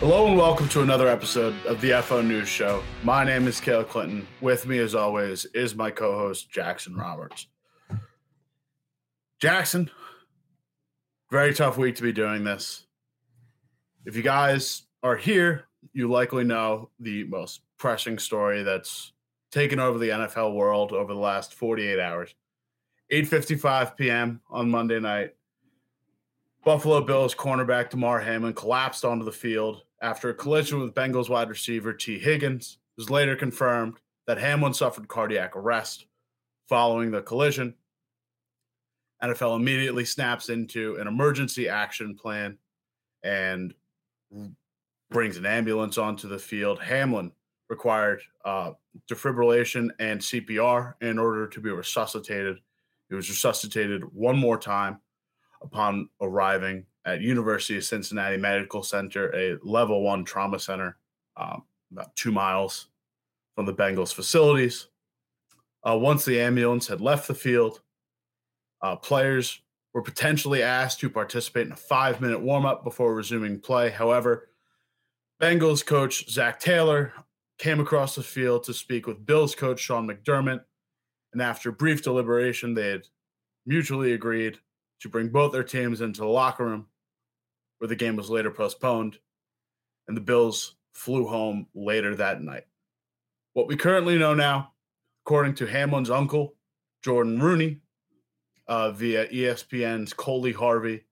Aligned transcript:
Hello 0.00 0.28
and 0.28 0.38
welcome 0.38 0.68
to 0.68 0.82
another 0.82 1.08
episode 1.08 1.56
of 1.66 1.80
the 1.80 2.00
FO 2.02 2.22
News 2.22 2.46
Show. 2.46 2.84
My 3.02 3.24
name 3.24 3.48
is 3.48 3.60
Kale 3.60 3.82
Clinton. 3.82 4.28
With 4.40 4.64
me, 4.64 4.78
as 4.78 4.94
always, 4.94 5.44
is 5.46 5.74
my 5.74 5.90
co-host 5.90 6.48
Jackson 6.48 6.94
Roberts. 6.94 7.48
Jackson, 9.40 9.90
very 11.32 11.52
tough 11.52 11.76
week 11.76 11.96
to 11.96 12.04
be 12.04 12.12
doing 12.12 12.44
this. 12.44 12.86
If 14.06 14.14
you 14.14 14.22
guys 14.22 14.84
are 15.02 15.16
here, 15.16 15.64
you 15.92 16.08
likely 16.08 16.44
know 16.44 16.90
the 17.00 17.24
most 17.24 17.62
pressing 17.76 18.20
story 18.20 18.62
that's 18.62 19.12
taken 19.50 19.80
over 19.80 19.98
the 19.98 20.10
NFL 20.10 20.54
world 20.54 20.92
over 20.92 21.12
the 21.12 21.18
last 21.18 21.54
48 21.54 21.98
hours. 21.98 22.36
8:55 23.12 23.96
p.m. 23.96 24.42
on 24.48 24.70
Monday 24.70 25.00
night, 25.00 25.34
Buffalo 26.64 27.00
Bills 27.00 27.34
cornerback 27.34 27.90
Damar 27.90 28.20
Hamlin 28.20 28.52
collapsed 28.52 29.04
onto 29.04 29.24
the 29.24 29.32
field 29.32 29.82
after 30.00 30.30
a 30.30 30.34
collision 30.34 30.80
with 30.80 30.94
Bengals 30.94 31.28
wide 31.28 31.48
receiver 31.48 31.92
Tee 31.92 32.18
Higgins. 32.18 32.78
It 32.96 33.00
was 33.00 33.10
later 33.10 33.36
confirmed 33.36 33.98
that 34.26 34.38
Hamlin 34.38 34.74
suffered 34.74 35.08
cardiac 35.08 35.56
arrest 35.56 36.06
following 36.68 37.10
the 37.10 37.22
collision. 37.22 37.74
NFL 39.22 39.56
immediately 39.56 40.04
snaps 40.04 40.48
into 40.48 40.96
an 40.96 41.08
emergency 41.08 41.68
action 41.68 42.14
plan 42.14 42.56
and 43.24 43.74
brings 45.10 45.36
an 45.36 45.46
ambulance 45.46 45.98
onto 45.98 46.28
the 46.28 46.38
field. 46.38 46.80
Hamlin 46.80 47.32
required 47.68 48.20
uh, 48.44 48.72
defibrillation 49.10 49.90
and 49.98 50.20
CPR 50.20 50.94
in 51.00 51.18
order 51.18 51.48
to 51.48 51.60
be 51.60 51.70
resuscitated. 51.70 52.58
He 53.08 53.14
was 53.14 53.28
resuscitated 53.28 54.02
one 54.14 54.38
more 54.38 54.58
time 54.58 55.00
upon 55.62 56.08
arriving 56.20 56.86
at 57.08 57.20
University 57.22 57.78
of 57.78 57.84
Cincinnati 57.84 58.36
Medical 58.36 58.82
Center, 58.82 59.34
a 59.34 59.56
level 59.62 60.02
one 60.02 60.24
trauma 60.24 60.58
center, 60.58 60.98
um, 61.36 61.62
about 61.90 62.14
two 62.16 62.30
miles 62.30 62.88
from 63.54 63.66
the 63.66 63.74
Bengals 63.74 64.12
facilities. 64.12 64.88
Uh, 65.88 65.96
once 65.96 66.24
the 66.24 66.40
ambulance 66.40 66.86
had 66.86 67.00
left 67.00 67.26
the 67.26 67.34
field, 67.34 67.80
uh, 68.82 68.94
players 68.96 69.60
were 69.94 70.02
potentially 70.02 70.62
asked 70.62 71.00
to 71.00 71.08
participate 71.08 71.66
in 71.66 71.72
a 71.72 71.76
five 71.76 72.20
minute 72.20 72.40
warm 72.40 72.66
up 72.66 72.84
before 72.84 73.14
resuming 73.14 73.58
play. 73.58 73.88
However, 73.88 74.50
Bengals 75.40 75.84
coach 75.84 76.30
Zac 76.30 76.60
Taylor 76.60 77.12
came 77.58 77.80
across 77.80 78.14
the 78.14 78.22
field 78.22 78.64
to 78.64 78.74
speak 78.74 79.06
with 79.06 79.24
Bills 79.24 79.54
coach 79.54 79.80
Sean 79.80 80.06
McDermott. 80.06 80.60
And 81.32 81.40
after 81.40 81.72
brief 81.72 82.02
deliberation, 82.02 82.74
they 82.74 82.88
had 82.88 83.06
mutually 83.66 84.12
agreed 84.12 84.58
to 85.00 85.08
bring 85.08 85.28
both 85.28 85.52
their 85.52 85.64
teams 85.64 86.00
into 86.00 86.20
the 86.20 86.26
locker 86.26 86.64
room, 86.64 86.86
where 87.78 87.88
the 87.88 87.96
game 87.96 88.16
was 88.16 88.30
later 88.30 88.50
postponed, 88.50 89.18
and 90.06 90.16
the 90.16 90.20
Bills 90.20 90.76
flew 90.92 91.26
home 91.26 91.66
later 91.74 92.14
that 92.16 92.42
night. 92.42 92.64
What 93.52 93.68
we 93.68 93.76
currently 93.76 94.18
know 94.18 94.34
now, 94.34 94.72
according 95.24 95.54
to 95.56 95.66
Hamlin's 95.66 96.10
uncle, 96.10 96.54
Jordan 97.02 97.40
Rooney, 97.40 97.80
uh, 98.66 98.90
via 98.90 99.28
ESPN's 99.28 100.12
Coley 100.12 100.52
Harvey, 100.52 101.04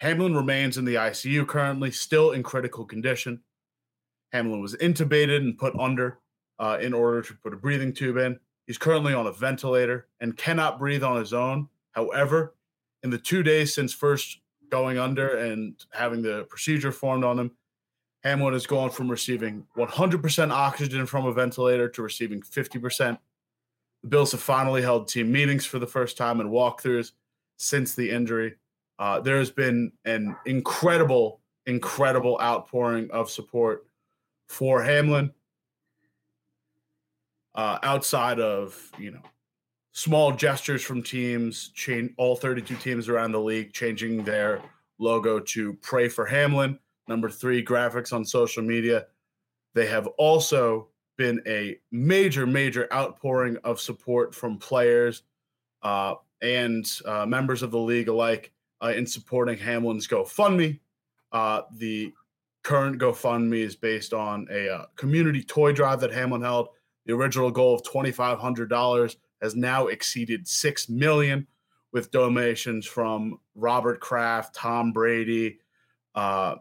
Hamlin 0.00 0.36
remains 0.36 0.78
in 0.78 0.84
the 0.84 0.94
ICU 0.94 1.46
currently, 1.46 1.90
still 1.90 2.32
in 2.32 2.42
critical 2.42 2.84
condition. 2.84 3.40
Hamlin 4.32 4.60
was 4.60 4.76
intubated 4.76 5.38
and 5.38 5.58
put 5.58 5.78
under 5.78 6.20
uh, 6.58 6.78
in 6.80 6.92
order 6.92 7.22
to 7.22 7.34
put 7.34 7.54
a 7.54 7.56
breathing 7.56 7.92
tube 7.92 8.16
in. 8.16 8.38
He's 8.66 8.78
currently 8.78 9.14
on 9.14 9.26
a 9.26 9.32
ventilator 9.32 10.08
and 10.20 10.36
cannot 10.36 10.78
breathe 10.78 11.02
on 11.02 11.18
his 11.18 11.32
own. 11.32 11.68
However, 11.92 12.54
in 13.02 13.10
the 13.10 13.18
two 13.18 13.42
days 13.42 13.74
since 13.74 13.92
first 13.92 14.38
going 14.70 14.98
under 14.98 15.36
and 15.36 15.74
having 15.92 16.22
the 16.22 16.44
procedure 16.44 16.92
formed 16.92 17.24
on 17.24 17.38
him, 17.38 17.50
Hamlin 18.24 18.52
has 18.52 18.66
gone 18.66 18.90
from 18.90 19.10
receiving 19.10 19.66
100% 19.76 20.50
oxygen 20.50 21.06
from 21.06 21.26
a 21.26 21.32
ventilator 21.32 21.88
to 21.88 22.02
receiving 22.02 22.40
50%. 22.40 23.18
The 24.02 24.08
Bills 24.08 24.32
have 24.32 24.40
finally 24.40 24.82
held 24.82 25.08
team 25.08 25.30
meetings 25.30 25.64
for 25.66 25.78
the 25.78 25.86
first 25.86 26.16
time 26.16 26.40
and 26.40 26.50
walkthroughs 26.50 27.12
since 27.56 27.94
the 27.94 28.10
injury. 28.10 28.54
Uh, 28.98 29.20
there 29.20 29.38
has 29.38 29.50
been 29.50 29.92
an 30.04 30.36
incredible, 30.46 31.40
incredible 31.66 32.38
outpouring 32.42 33.10
of 33.10 33.30
support 33.30 33.86
for 34.48 34.82
Hamlin. 34.82 35.32
Uh, 37.54 37.78
outside 37.82 38.38
of 38.38 38.92
you 38.98 39.10
know 39.10 39.22
small 39.98 40.30
gestures 40.30 40.80
from 40.80 41.02
teams, 41.02 41.70
change 41.74 42.12
all 42.18 42.36
32 42.36 42.76
teams 42.76 43.08
around 43.08 43.32
the 43.32 43.40
league 43.40 43.72
changing 43.72 44.22
their 44.22 44.62
logo 45.00 45.40
to 45.40 45.72
pray 45.82 46.08
for 46.08 46.24
Hamlin. 46.24 46.78
Number 47.08 47.28
three, 47.28 47.64
graphics 47.64 48.12
on 48.12 48.24
social 48.24 48.62
media. 48.62 49.06
They 49.74 49.86
have 49.86 50.06
also 50.16 50.86
been 51.16 51.42
a 51.48 51.78
major, 51.90 52.46
major 52.46 52.86
outpouring 52.92 53.56
of 53.64 53.80
support 53.80 54.32
from 54.32 54.56
players 54.56 55.24
uh, 55.82 56.14
and 56.42 56.88
uh, 57.04 57.26
members 57.26 57.64
of 57.64 57.72
the 57.72 57.80
league 57.80 58.06
alike 58.06 58.52
uh, 58.80 58.92
in 58.94 59.04
supporting 59.04 59.58
Hamlin's 59.58 60.06
GoFundMe. 60.06 60.78
Uh, 61.32 61.62
the 61.74 62.12
current 62.62 63.00
GoFundMe 63.00 63.62
is 63.64 63.74
based 63.74 64.14
on 64.14 64.46
a 64.48 64.72
uh, 64.72 64.84
community 64.94 65.42
toy 65.42 65.72
drive 65.72 65.98
that 66.02 66.12
Hamlin 66.12 66.42
held. 66.42 66.68
The 67.06 67.14
original 67.14 67.50
goal 67.50 67.74
of 67.74 67.82
$2,500 67.82 69.16
has 69.40 69.54
now 69.54 69.86
exceeded 69.86 70.46
six 70.48 70.88
million 70.88 71.46
with 71.92 72.10
donations 72.10 72.86
from 72.86 73.38
Robert 73.54 74.00
Kraft, 74.00 74.54
Tom 74.54 74.92
Brady, 74.92 75.58
uh, 76.14 76.56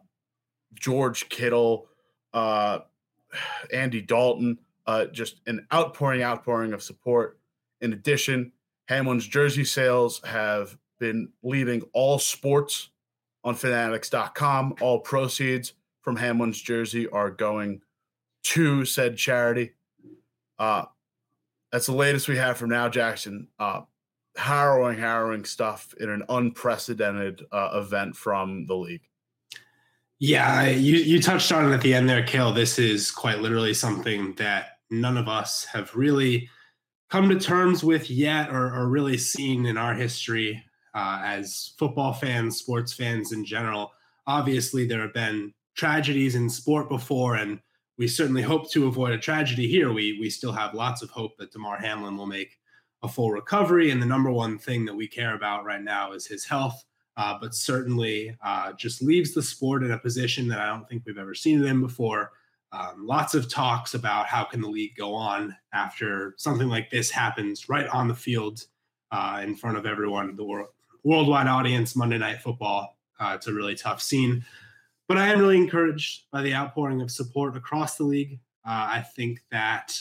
George 0.74 1.30
Kittle, 1.30 1.88
uh, 2.34 2.80
Andy 3.74 4.02
Dalton. 4.02 4.60
Uh, 4.86 5.06
just 5.06 5.42
an 5.48 5.68
outpouring, 5.74 6.24
outpouring 6.24 6.72
of 6.72 6.82
support. 6.82 7.40
In 7.82 7.92
addition, 7.92 8.54
Hamlin's 8.88 9.28
jersey 9.28 9.66
sales 9.66 10.22
have 10.24 10.78
been 10.98 11.30
leading 11.44 11.82
all 11.94 12.20
sports 12.20 12.90
on 13.44 13.54
fanatics.com. 13.54 14.76
All 14.82 15.00
proceeds 15.00 15.74
from 16.02 16.16
Hamlin's 16.16 16.62
jersey 16.62 17.08
are 17.10 17.30
going 17.30 17.82
to 18.44 18.86
said 18.86 19.18
charity. 19.18 19.74
Uh, 20.58 20.86
that's 21.78 21.86
the 21.86 21.94
latest 21.94 22.28
we 22.28 22.36
have 22.38 22.58
from 22.58 22.72
now, 22.72 22.90
Jackson. 22.90 23.48
Uh, 23.60 23.82
harrowing, 24.36 24.98
harrowing 24.98 25.46
stuff 25.46 25.94
in 26.00 26.10
an 26.10 26.24
unprecedented 26.28 27.46
uh, 27.52 27.70
event 27.76 28.16
from 28.16 28.66
the 28.66 28.74
league. 28.74 29.04
Yeah, 30.18 30.70
you 30.70 30.96
you 30.96 31.22
touched 31.22 31.52
on 31.52 31.72
it 31.72 31.76
at 31.76 31.82
the 31.82 31.94
end 31.94 32.10
there, 32.10 32.24
Kale. 32.24 32.52
This 32.52 32.80
is 32.80 33.12
quite 33.12 33.42
literally 33.42 33.76
something 33.76 34.34
that 34.38 34.80
none 34.90 35.18
of 35.18 35.28
us 35.28 35.66
have 35.66 35.96
really 35.96 36.50
come 37.12 37.30
to 37.30 37.40
terms 37.40 37.84
with 37.84 38.10
yet, 38.10 38.50
or, 38.50 38.74
or 38.74 38.88
really 38.88 39.20
seen 39.20 39.68
in 39.68 39.78
our 39.78 39.94
history 39.94 40.64
uh, 40.96 41.22
as 41.24 41.76
football 41.78 42.12
fans, 42.12 42.58
sports 42.58 42.92
fans 42.92 43.34
in 43.34 43.46
general. 43.46 43.92
Obviously, 44.26 44.88
there 44.88 45.02
have 45.02 45.14
been 45.14 45.54
tragedies 45.76 46.34
in 46.34 46.50
sport 46.50 46.90
before, 46.90 47.36
and 47.36 47.60
we 47.98 48.08
certainly 48.08 48.42
hope 48.42 48.70
to 48.72 48.88
avoid 48.88 49.14
a 49.14 49.18
tragedy 49.18 49.68
here. 49.68 49.92
We 49.92 50.18
we 50.20 50.30
still 50.30 50.52
have 50.52 50.74
lots 50.74 51.02
of 51.02 51.10
hope 51.10 51.38
that 51.38 51.52
Damar 51.52 51.78
Hamlin 51.78 52.18
will 52.18 52.28
make 52.28 52.60
a 53.04 53.08
full 53.08 53.32
recovery, 53.32 53.92
and 53.92 54.02
the 54.02 54.06
number 54.06 54.32
one 54.32 54.58
thing 54.58 54.86
that 54.86 54.96
we 54.96 55.08
care 55.08 55.36
about 55.36 55.66
right 55.66 55.82
now 55.82 56.14
is 56.14 56.26
his 56.26 56.46
health. 56.46 56.84
Uh, 57.16 57.36
but 57.42 57.56
certainly, 57.56 58.36
uh, 58.44 58.72
just 58.74 59.02
leaves 59.02 59.34
the 59.34 59.42
sport 59.42 59.84
in 59.84 59.92
a 59.92 59.98
position 59.98 60.48
that 60.48 60.60
I 60.60 60.68
don't 60.68 60.88
think 60.88 61.04
we've 61.06 61.18
ever 61.18 61.34
seen 61.34 61.64
it 61.64 61.68
in 61.68 61.82
before. 61.82 62.32
Um, 62.72 63.08
lots 63.08 63.34
of 63.34 63.50
talks 63.50 63.96
about 63.96 64.28
how 64.28 64.44
can 64.44 64.62
the 64.62 64.68
league 64.68 64.96
go 64.96 65.16
on 65.16 65.56
after 65.74 66.36
something 66.38 66.68
like 66.68 66.92
this 66.92 67.10
happens 67.10 67.70
right 67.70 67.88
on 67.88 68.08
the 68.08 68.14
field 68.14 68.66
uh, 69.12 69.42
in 69.44 69.56
front 69.56 69.78
of 69.78 69.86
everyone, 69.88 70.36
the 70.36 70.44
world, 70.44 70.68
worldwide 71.04 71.48
audience. 71.48 71.96
Monday 71.96 72.18
Night 72.18 72.42
Football. 72.42 72.98
Uh, 73.20 73.34
it's 73.36 73.48
a 73.48 73.54
really 73.54 73.74
tough 73.74 74.02
scene. 74.02 74.46
But 75.08 75.18
I 75.18 75.28
am 75.28 75.40
really 75.40 75.58
encouraged 75.58 76.24
by 76.32 76.42
the 76.42 76.54
outpouring 76.54 77.02
of 77.02 77.12
support 77.12 77.56
across 77.56 77.96
the 77.96 78.04
league. 78.04 78.40
Uh, 78.66 78.88
I 78.90 79.06
think 79.16 79.42
that 79.52 79.98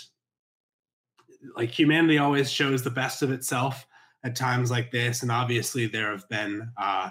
like 1.55 1.71
humanity 1.71 2.19
always 2.19 2.51
shows 2.51 2.83
the 2.83 2.91
best 2.91 3.23
of 3.23 3.31
itself 3.31 3.87
at 4.25 4.35
times 4.35 4.71
like 4.71 4.91
this, 4.91 5.23
and 5.23 5.31
obviously 5.31 5.87
there 5.87 6.11
have 6.11 6.29
been 6.29 6.69
uh, 6.77 7.11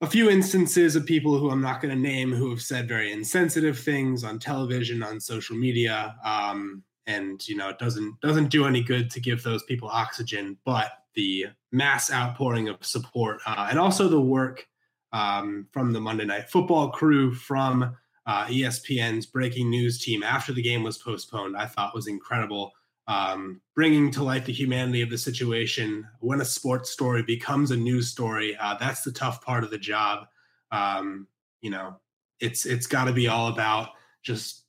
a 0.00 0.06
few 0.06 0.30
instances 0.30 0.96
of 0.96 1.06
people 1.06 1.38
who 1.38 1.50
I'm 1.50 1.60
not 1.60 1.80
going 1.80 1.94
to 1.94 2.00
name 2.00 2.32
who 2.32 2.50
have 2.50 2.62
said 2.62 2.88
very 2.88 3.12
insensitive 3.12 3.78
things 3.78 4.24
on 4.24 4.38
television, 4.38 5.02
on 5.02 5.20
social 5.20 5.56
media, 5.56 6.16
um, 6.24 6.82
and 7.06 7.46
you 7.46 7.56
know 7.56 7.68
it 7.68 7.78
doesn't 7.78 8.20
doesn't 8.20 8.48
do 8.48 8.64
any 8.64 8.82
good 8.82 9.10
to 9.10 9.20
give 9.20 9.42
those 9.42 9.62
people 9.64 9.88
oxygen. 9.88 10.56
But 10.64 10.92
the 11.14 11.46
mass 11.70 12.10
outpouring 12.10 12.68
of 12.68 12.84
support 12.84 13.40
uh, 13.46 13.68
and 13.70 13.78
also 13.78 14.08
the 14.08 14.20
work 14.20 14.66
um, 15.12 15.66
from 15.72 15.92
the 15.92 16.00
Monday 16.00 16.24
Night 16.24 16.50
Football 16.50 16.90
crew 16.90 17.34
from 17.34 17.96
uh, 18.26 18.46
ESPN's 18.46 19.26
breaking 19.26 19.68
news 19.68 19.98
team 19.98 20.22
after 20.22 20.52
the 20.52 20.62
game 20.62 20.82
was 20.82 20.98
postponed, 20.98 21.56
I 21.56 21.66
thought 21.66 21.94
was 21.94 22.06
incredible. 22.06 22.72
Um, 23.08 23.60
bringing 23.74 24.12
to 24.12 24.22
light 24.22 24.44
the 24.44 24.52
humanity 24.52 25.02
of 25.02 25.10
the 25.10 25.18
situation 25.18 26.06
when 26.20 26.40
a 26.40 26.44
sports 26.44 26.90
story 26.90 27.22
becomes 27.22 27.72
a 27.72 27.76
news 27.76 28.08
story. 28.08 28.56
Uh, 28.56 28.76
that's 28.78 29.02
the 29.02 29.10
tough 29.10 29.44
part 29.44 29.64
of 29.64 29.70
the 29.70 29.78
job. 29.78 30.28
Um, 30.70 31.26
you 31.62 31.70
know, 31.70 31.96
it's 32.38 32.64
it's 32.64 32.86
got 32.86 33.04
to 33.06 33.12
be 33.12 33.26
all 33.26 33.48
about 33.48 33.90
just 34.22 34.62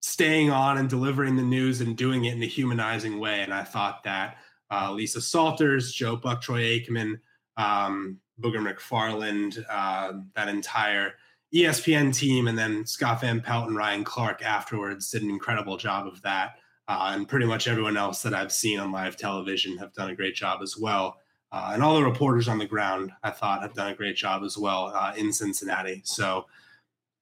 staying 0.00 0.50
on 0.50 0.78
and 0.78 0.88
delivering 0.88 1.36
the 1.36 1.42
news 1.42 1.80
and 1.80 1.96
doing 1.96 2.24
it 2.24 2.34
in 2.34 2.42
a 2.42 2.46
humanizing 2.46 3.20
way. 3.20 3.42
And 3.42 3.54
I 3.54 3.62
thought 3.62 4.02
that 4.04 4.38
uh, 4.70 4.92
Lisa 4.92 5.20
Salters, 5.20 5.92
Joe 5.92 6.16
Buck, 6.16 6.42
Troy 6.42 6.62
Aikman, 6.62 7.20
um, 7.56 8.18
Booger 8.40 8.60
McFarland, 8.60 9.64
uh, 9.68 10.20
that 10.34 10.48
entire 10.48 11.14
ESPN 11.54 12.14
team, 12.14 12.48
and 12.48 12.56
then 12.56 12.86
Scott 12.86 13.20
Van 13.20 13.40
Pelt 13.40 13.68
and 13.68 13.76
Ryan 13.76 14.04
Clark 14.04 14.42
afterwards 14.42 15.10
did 15.10 15.22
an 15.22 15.30
incredible 15.30 15.76
job 15.76 16.06
of 16.06 16.22
that. 16.22 16.56
Uh, 16.88 17.12
and 17.14 17.28
pretty 17.28 17.46
much 17.46 17.68
everyone 17.68 17.96
else 17.96 18.22
that 18.22 18.34
I've 18.34 18.52
seen 18.52 18.80
on 18.80 18.90
live 18.90 19.16
television 19.16 19.78
have 19.78 19.92
done 19.92 20.10
a 20.10 20.16
great 20.16 20.34
job 20.34 20.60
as 20.62 20.76
well. 20.76 21.18
Uh, 21.52 21.70
and 21.72 21.82
all 21.82 21.96
the 21.96 22.04
reporters 22.04 22.48
on 22.48 22.58
the 22.58 22.66
ground, 22.66 23.12
I 23.22 23.30
thought, 23.30 23.62
have 23.62 23.74
done 23.74 23.92
a 23.92 23.94
great 23.94 24.16
job 24.16 24.42
as 24.44 24.56
well 24.56 24.92
uh, 24.94 25.12
in 25.16 25.32
Cincinnati. 25.32 26.02
So, 26.04 26.46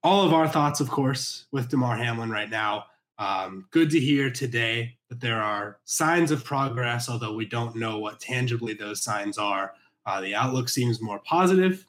all 0.03 0.25
of 0.25 0.33
our 0.33 0.49
thoughts, 0.49 0.81
of 0.81 0.89
course, 0.89 1.47
with 1.51 1.69
Damar 1.69 1.97
Hamlin 1.97 2.31
right 2.31 2.49
now. 2.49 2.85
Um, 3.19 3.67
good 3.73 3.91
to 3.91 3.99
hear 3.99 4.31
today 4.31 4.97
that 5.09 5.21
there 5.21 5.43
are 5.43 5.81
signs 5.85 6.31
of 6.31 6.45
progress, 6.45 7.09
although 7.09 7.35
we 7.35 7.47
don't 7.47 7.75
know 7.75 7.99
what 7.99 8.21
tangibly 8.21 8.75
those 8.75 9.03
signs 9.03 9.39
are. 9.39 9.73
Uh, 10.07 10.21
the 10.21 10.35
outlook 10.35 10.69
seems 10.69 11.01
more 11.01 11.21
positive. 11.21 11.87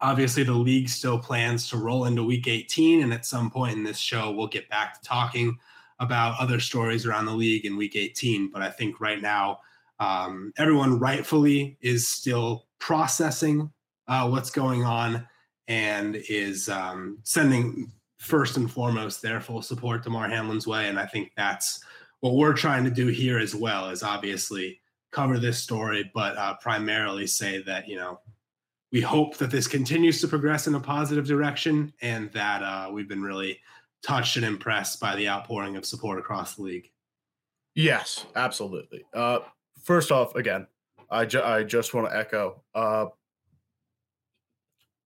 Obviously, 0.00 0.42
the 0.42 0.52
league 0.52 0.88
still 0.88 1.18
plans 1.18 1.70
to 1.70 1.78
roll 1.78 2.04
into 2.04 2.22
week 2.22 2.48
18. 2.48 3.02
And 3.02 3.12
at 3.12 3.24
some 3.24 3.50
point 3.50 3.76
in 3.76 3.84
this 3.84 3.98
show, 3.98 4.30
we'll 4.30 4.46
get 4.46 4.68
back 4.68 5.00
to 5.00 5.08
talking 5.08 5.56
about 5.98 6.38
other 6.38 6.60
stories 6.60 7.06
around 7.06 7.24
the 7.24 7.32
league 7.32 7.64
in 7.64 7.76
week 7.76 7.96
18. 7.96 8.50
But 8.52 8.62
I 8.62 8.70
think 8.70 9.00
right 9.00 9.20
now, 9.20 9.60
um, 9.98 10.52
everyone 10.58 10.98
rightfully 10.98 11.78
is 11.80 12.06
still 12.06 12.66
processing 12.78 13.72
uh, 14.08 14.28
what's 14.28 14.50
going 14.50 14.84
on 14.84 15.26
and 15.68 16.16
is 16.28 16.68
um, 16.68 17.18
sending 17.22 17.90
first 18.18 18.56
and 18.56 18.70
foremost 18.70 19.22
their 19.22 19.40
full 19.40 19.62
support 19.62 20.02
to 20.02 20.10
Mar 20.10 20.28
Hamlin's 20.28 20.66
way. 20.66 20.88
And 20.88 20.98
I 20.98 21.06
think 21.06 21.32
that's 21.36 21.80
what 22.20 22.34
we're 22.34 22.54
trying 22.54 22.84
to 22.84 22.90
do 22.90 23.08
here 23.08 23.38
as 23.38 23.54
well 23.54 23.90
is 23.90 24.02
obviously 24.02 24.80
cover 25.12 25.38
this 25.38 25.58
story, 25.58 26.10
but 26.14 26.36
uh, 26.36 26.54
primarily 26.60 27.26
say 27.26 27.62
that, 27.62 27.88
you 27.88 27.96
know, 27.96 28.20
we 28.92 29.00
hope 29.00 29.36
that 29.38 29.50
this 29.50 29.66
continues 29.66 30.20
to 30.20 30.28
progress 30.28 30.66
in 30.66 30.74
a 30.74 30.80
positive 30.80 31.26
direction 31.26 31.92
and 32.02 32.30
that 32.32 32.62
uh, 32.62 32.88
we've 32.92 33.08
been 33.08 33.22
really 33.22 33.58
touched 34.02 34.36
and 34.36 34.44
impressed 34.44 35.00
by 35.00 35.16
the 35.16 35.28
outpouring 35.28 35.76
of 35.76 35.84
support 35.84 36.18
across 36.18 36.54
the 36.54 36.62
league. 36.62 36.90
Yes, 37.74 38.24
absolutely. 38.36 39.04
Uh, 39.12 39.40
first 39.82 40.12
off, 40.12 40.34
again, 40.34 40.66
I, 41.10 41.24
ju- 41.24 41.42
I 41.42 41.62
just 41.62 41.94
want 41.94 42.08
to 42.08 42.16
echo 42.16 42.62
uh, 42.74 43.06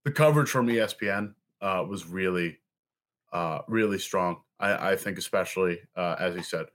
the 0.05 0.13
coverage 0.13 0.51
from 0.51 0.67
ESPN 0.67 1.35
uh, 1.61 1.85
was 1.89 2.07
really, 2.07 2.59
uh, 3.33 3.61
really 3.69 3.99
strong. 3.99 4.39
I, 4.59 4.93
I 4.93 4.97
think, 4.97 5.19
especially 5.19 5.81
uh, 5.97 6.17
as 6.19 6.35
he 6.35 6.43
said, 6.43 6.67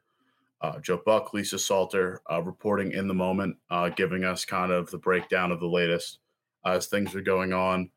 uh, 0.62 0.80
Joe 0.80 1.02
Buck, 1.06 1.34
Lisa 1.34 1.60
Salter 1.60 2.22
uh, 2.32 2.42
reporting 2.42 2.92
in 2.94 3.08
the 3.08 3.14
moment, 3.14 3.58
uh, 3.70 3.90
giving 3.90 4.24
us 4.24 4.46
kind 4.46 4.72
of 4.72 4.90
the 4.90 4.98
breakdown 4.98 5.52
of 5.52 5.60
the 5.60 5.68
latest 5.68 6.20
as 6.66 6.88
things 6.88 7.14
are 7.16 7.22
going 7.22 7.54
on. 7.54 7.90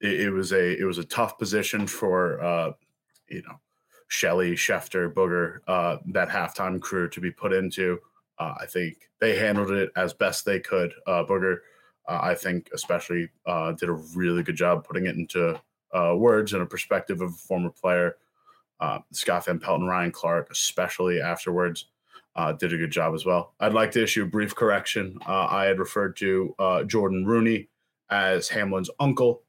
It, 0.00 0.20
it, 0.20 0.30
was 0.30 0.52
a 0.52 0.78
it 0.78 0.84
was 0.84 0.98
a 0.98 1.04
tough 1.04 1.38
position 1.38 1.86
for 1.86 2.74
you 3.28 3.42
know 3.42 3.60
Shelly 4.08 4.52
Schefter 4.52 5.12
Booger 5.12 5.60
that 6.12 6.28
halftime 6.28 6.80
crew 6.80 7.08
to 7.08 7.20
be 7.20 7.30
put 7.30 7.52
into. 7.52 7.98
I 8.38 8.66
think 8.66 9.10
they 9.20 9.36
handled 9.36 9.72
it 9.72 9.90
as 9.96 10.12
best 10.12 10.44
they 10.44 10.60
could. 10.60 10.92
Booger 11.08 11.58
uh, 12.08 12.20
I 12.22 12.34
think 12.34 12.70
especially 12.72 13.28
uh, 13.46 13.72
did 13.72 13.90
a 13.90 13.92
really 13.92 14.42
good 14.42 14.56
job 14.56 14.84
putting 14.84 15.06
it 15.06 15.16
into 15.16 15.60
uh, 15.92 16.14
words 16.16 16.54
and 16.54 16.62
a 16.62 16.66
perspective 16.66 17.20
of 17.20 17.30
a 17.30 17.36
former 17.36 17.70
player. 17.70 18.16
Uh, 18.80 19.00
Scott 19.12 19.44
Van 19.46 19.58
Pelt 19.58 19.80
and 19.80 19.88
Ryan 19.88 20.10
Clark, 20.10 20.50
especially 20.50 21.20
afterwards, 21.20 21.86
uh, 22.36 22.52
did 22.52 22.72
a 22.72 22.76
good 22.76 22.90
job 22.90 23.14
as 23.14 23.24
well. 23.24 23.54
I'd 23.60 23.74
like 23.74 23.90
to 23.92 24.02
issue 24.02 24.22
a 24.22 24.26
brief 24.26 24.54
correction. 24.54 25.18
Uh, 25.26 25.46
I 25.50 25.64
had 25.64 25.78
referred 25.78 26.16
to 26.18 26.54
Jordan 26.86 27.24
Rooney 27.26 27.68
as 28.10 28.48
Hamlin's 28.48 28.90
uncle. 29.00 29.42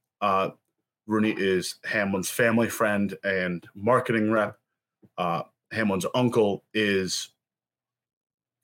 Rooney 1.07 1.35
is 1.37 1.75
Hamlin's 1.85 2.29
family 2.29 2.69
friend 2.69 3.15
and 3.23 3.65
marketing 3.75 4.31
rep. 4.31 4.57
Hamlin's 5.71 6.05
uncle 6.15 6.63
is 6.73 7.29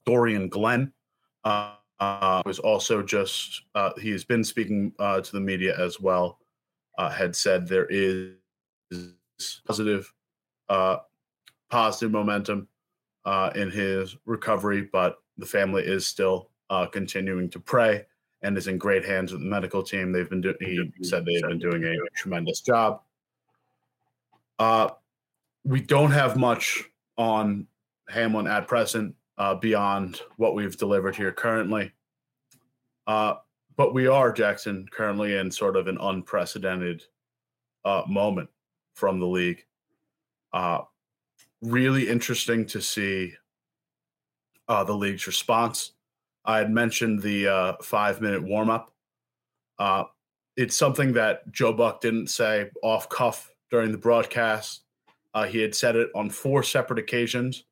Dorian 0.05 0.49
Glenn. 0.49 0.91
Uh, 1.43 1.75
uh, 1.99 2.41
was 2.45 2.59
also 2.59 3.01
just 3.01 3.63
uh, 3.73 3.91
he 3.99 4.11
has 4.11 4.23
been 4.23 4.43
speaking 4.43 4.91
uh, 4.99 5.21
to 5.21 5.31
the 5.31 5.39
media 5.39 5.77
as 5.79 5.99
well. 5.99 6.39
Uh, 6.97 7.09
had 7.09 7.35
said 7.35 7.67
there 7.67 7.87
is 7.89 8.33
positive, 9.65 10.13
uh, 10.69 10.97
positive 11.69 12.11
momentum 12.11 12.67
uh, 13.25 13.51
in 13.55 13.71
his 13.71 14.17
recovery, 14.25 14.89
but 14.91 15.17
the 15.37 15.45
family 15.45 15.83
is 15.83 16.05
still 16.05 16.49
continuing 16.91 17.49
to 17.49 17.59
pray 17.59 18.05
and 18.41 18.57
is 18.57 18.67
in 18.67 18.77
great 18.77 19.05
hands 19.05 19.31
with 19.31 19.41
the 19.41 19.47
medical 19.47 19.81
team. 19.81 20.11
They've 20.11 20.29
been 20.29 20.41
doing. 20.41 20.55
He 20.59 21.03
said 21.03 21.25
they've 21.25 21.41
been 21.41 21.59
doing 21.59 21.83
a 21.83 21.95
tremendous 22.15 22.61
job. 22.61 23.01
we 25.63 25.81
don't 25.81 26.11
have 26.11 26.37
much 26.37 26.83
on 27.17 27.67
Hamlin 28.09 28.47
at 28.47 28.67
present 28.67 29.15
uh, 29.37 29.55
beyond 29.55 30.21
what 30.37 30.55
we've 30.55 30.77
delivered 30.77 31.15
here 31.15 31.31
currently. 31.31 31.91
Uh, 33.07 33.35
but 33.77 33.93
we 33.93 34.07
are, 34.07 34.31
Jackson, 34.31 34.87
currently 34.91 35.35
in 35.35 35.51
sort 35.51 35.75
of 35.75 35.87
an 35.87 35.97
unprecedented 35.99 37.03
uh, 37.83 38.03
moment 38.07 38.49
from 38.93 39.19
the 39.19 39.27
league. 39.27 39.65
Uh, 40.55 40.81
really 41.61 42.07
interesting 42.07 42.65
to 42.65 42.81
see 42.81 43.33
uh, 44.69 44.85
the 44.85 44.93
league's 44.93 45.27
response. 45.27 45.91
I 46.45 46.59
had 46.59 46.71
mentioned 46.71 47.21
the 47.21 47.47
uh, 47.47 47.73
five 47.83 48.21
minute 48.21 48.41
warm 48.41 48.69
up. 48.69 48.93
it's 50.55 50.77
something 50.77 51.11
that 51.13 51.51
Joe 51.51 51.73
Buck 51.73 51.99
didn't 51.99 52.27
say 52.27 52.69
off 52.81 53.09
cuff 53.09 53.51
during 53.69 53.91
the 53.91 53.97
broadcast. 53.97 54.83
he 55.49 55.59
had 55.59 55.75
said 55.75 55.97
it 55.97 56.09
on 56.15 56.29
four 56.29 56.63
separate 56.63 56.99
occasions 56.99 57.65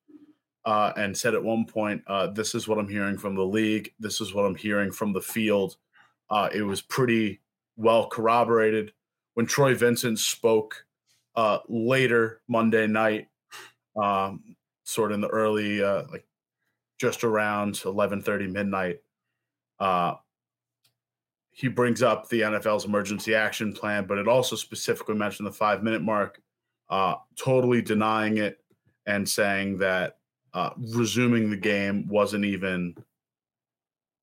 uh, 0.65 0.91
and 0.97 1.15
said 1.15 1.33
at 1.33 1.43
one 1.43 1.65
point, 1.65 2.03
uh, 2.07 2.27
"This 2.27 2.53
is 2.53 2.67
what 2.67 2.77
I'm 2.77 2.89
hearing 2.89 3.17
from 3.17 3.35
the 3.35 3.45
league. 3.45 3.93
This 3.99 4.19
is 4.19 4.33
what 4.33 4.45
I'm 4.45 4.55
hearing 4.55 4.91
from 4.91 5.13
the 5.13 5.21
field." 5.21 5.77
Uh, 6.29 6.49
it 6.53 6.63
was 6.63 6.81
pretty 6.81 7.39
well 7.77 8.07
corroborated 8.07 8.91
when 9.35 9.45
Troy 9.45 9.73
Vincent 9.73 10.19
spoke 10.19 10.85
uh, 11.35 11.59
later 11.67 12.41
Monday 12.47 12.87
night, 12.87 13.27
um, 13.95 14.55
sort 14.83 15.11
of 15.11 15.15
in 15.15 15.21
the 15.21 15.27
early, 15.27 15.83
uh, 15.83 16.03
like 16.11 16.25
just 16.99 17.23
around 17.23 17.75
11:30 17.75 18.47
midnight. 18.51 19.01
Uh, 19.79 20.15
he 21.51 21.67
brings 21.67 22.01
up 22.01 22.29
the 22.29 22.41
NFL's 22.41 22.85
emergency 22.85 23.35
action 23.35 23.73
plan, 23.73 24.05
but 24.05 24.17
it 24.17 24.27
also 24.27 24.55
specifically 24.55 25.15
mentioned 25.15 25.47
the 25.47 25.51
five 25.51 25.83
minute 25.83 26.01
mark, 26.01 26.41
totally 27.35 27.81
denying 27.81 28.37
it 28.37 28.63
and 29.05 29.27
saying 29.27 29.77
that 29.77 30.17
uh, 30.53 30.71
resuming 30.93 31.49
the 31.49 31.57
game 31.57 32.07
wasn't 32.07 32.45
even 32.45 32.95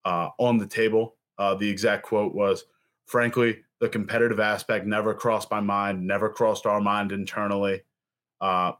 uh, 0.04 0.28
on 0.38 0.58
the 0.58 0.66
table. 0.66 1.16
Uh, 1.38 1.54
the 1.54 1.68
exact 1.68 2.04
quote 2.04 2.34
was, 2.34 2.64
frankly, 3.06 3.62
the 3.80 3.88
competitive 3.88 4.40
aspect 4.40 4.86
never 4.86 5.14
crossed 5.14 5.50
my 5.50 5.60
mind, 5.60 6.06
never 6.06 6.28
crossed 6.28 6.66
our 6.66 6.80
mind 6.80 7.12
internally. 7.12 7.82
Uh, 8.40 8.72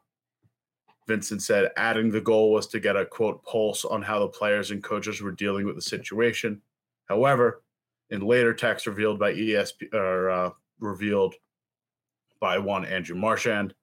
Vincent 1.09 1.43
said 1.43 1.71
adding 1.77 2.11
the 2.11 2.21
goal 2.21 2.53
was 2.53 2.67
to 2.69 2.79
get 2.79 2.97
a 2.97 3.07
quote 3.07 3.43
pulse 3.45 3.85
on 3.85 4.03
how 4.03 4.21
the 4.21 4.29
players 4.29 4.71
and 4.71 4.83
coaches 4.83 5.21
were 5.21 5.33
dealing 5.33 5.67
with 5.67 5.75
the 5.75 5.83
situation. 5.83 6.61
However, 7.09 7.63
in 8.11 8.21
later 8.21 8.55
text 8.55 8.87
revealed 8.87 9.19
by 9.19 9.33
ESP 9.33 9.93
or 9.93 10.31
uh, 10.31 10.51
revealed 10.79 11.35
by 12.41 12.59
one 12.59 12.85
Andrew 12.85 13.17
Marchand, 13.17 13.75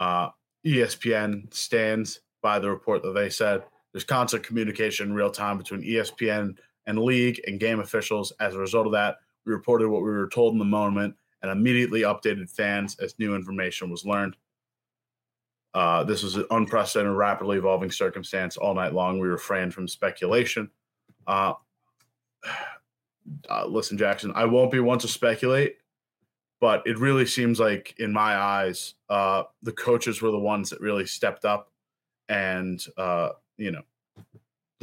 uh, 0.00 0.30
ESPN 0.66 1.52
stands 1.54 2.20
by 2.42 2.58
the 2.58 2.68
report 2.68 3.02
that 3.02 3.14
they 3.14 3.30
said 3.30 3.62
there's 3.92 4.04
constant 4.04 4.42
communication 4.42 5.08
in 5.08 5.14
real 5.14 5.30
time 5.30 5.56
between 5.56 5.82
ESPN 5.82 6.56
and 6.86 6.98
league 6.98 7.40
and 7.46 7.60
game 7.60 7.80
officials. 7.80 8.32
As 8.40 8.54
a 8.54 8.58
result 8.58 8.86
of 8.86 8.92
that, 8.92 9.16
we 9.44 9.52
reported 9.52 9.88
what 9.88 10.02
we 10.02 10.10
were 10.10 10.28
told 10.28 10.52
in 10.52 10.58
the 10.58 10.64
moment 10.64 11.14
and 11.42 11.50
immediately 11.50 12.02
updated 12.02 12.50
fans 12.50 12.96
as 13.00 13.18
new 13.18 13.34
information 13.34 13.90
was 13.90 14.04
learned. 14.04 14.36
Uh, 15.74 16.04
this 16.04 16.22
was 16.22 16.36
an 16.36 16.46
unprecedented, 16.50 17.16
rapidly 17.16 17.58
evolving 17.58 17.90
circumstance 17.90 18.56
all 18.56 18.74
night 18.74 18.94
long. 18.94 19.18
We 19.18 19.28
refrained 19.28 19.74
from 19.74 19.88
speculation. 19.88 20.70
Uh, 21.26 21.54
uh, 23.50 23.66
listen, 23.66 23.98
Jackson, 23.98 24.32
I 24.34 24.44
won't 24.44 24.70
be 24.70 24.80
one 24.80 24.98
to 25.00 25.08
speculate, 25.08 25.76
but 26.60 26.86
it 26.86 26.98
really 26.98 27.26
seems 27.26 27.58
like, 27.58 27.94
in 27.98 28.12
my 28.12 28.36
eyes, 28.36 28.94
uh, 29.08 29.44
the 29.62 29.72
coaches 29.72 30.22
were 30.22 30.30
the 30.30 30.38
ones 30.38 30.70
that 30.70 30.80
really 30.80 31.06
stepped 31.06 31.44
up 31.44 31.70
and 32.28 32.84
uh, 32.96 33.30
you 33.56 33.70
know 33.70 33.82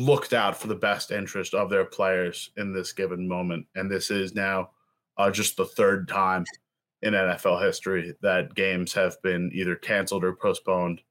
looked 0.01 0.33
out 0.33 0.57
for 0.57 0.67
the 0.67 0.75
best 0.75 1.11
interest 1.11 1.53
of 1.53 1.69
their 1.69 1.85
players 1.85 2.51
in 2.57 2.73
this 2.73 2.93
given 2.93 3.27
moment. 3.27 3.65
And 3.75 3.89
this 3.89 4.11
is 4.11 4.33
now 4.33 4.71
uh, 5.17 5.31
just 5.31 5.57
the 5.57 5.65
third 5.65 6.07
time 6.07 6.45
in 7.01 7.13
NFL 7.13 7.63
history 7.63 8.13
that 8.21 8.53
games 8.53 8.93
have 8.93 9.21
been 9.21 9.51
either 9.53 9.75
canceled 9.75 10.23
or 10.23 10.35
postponed 10.35 11.01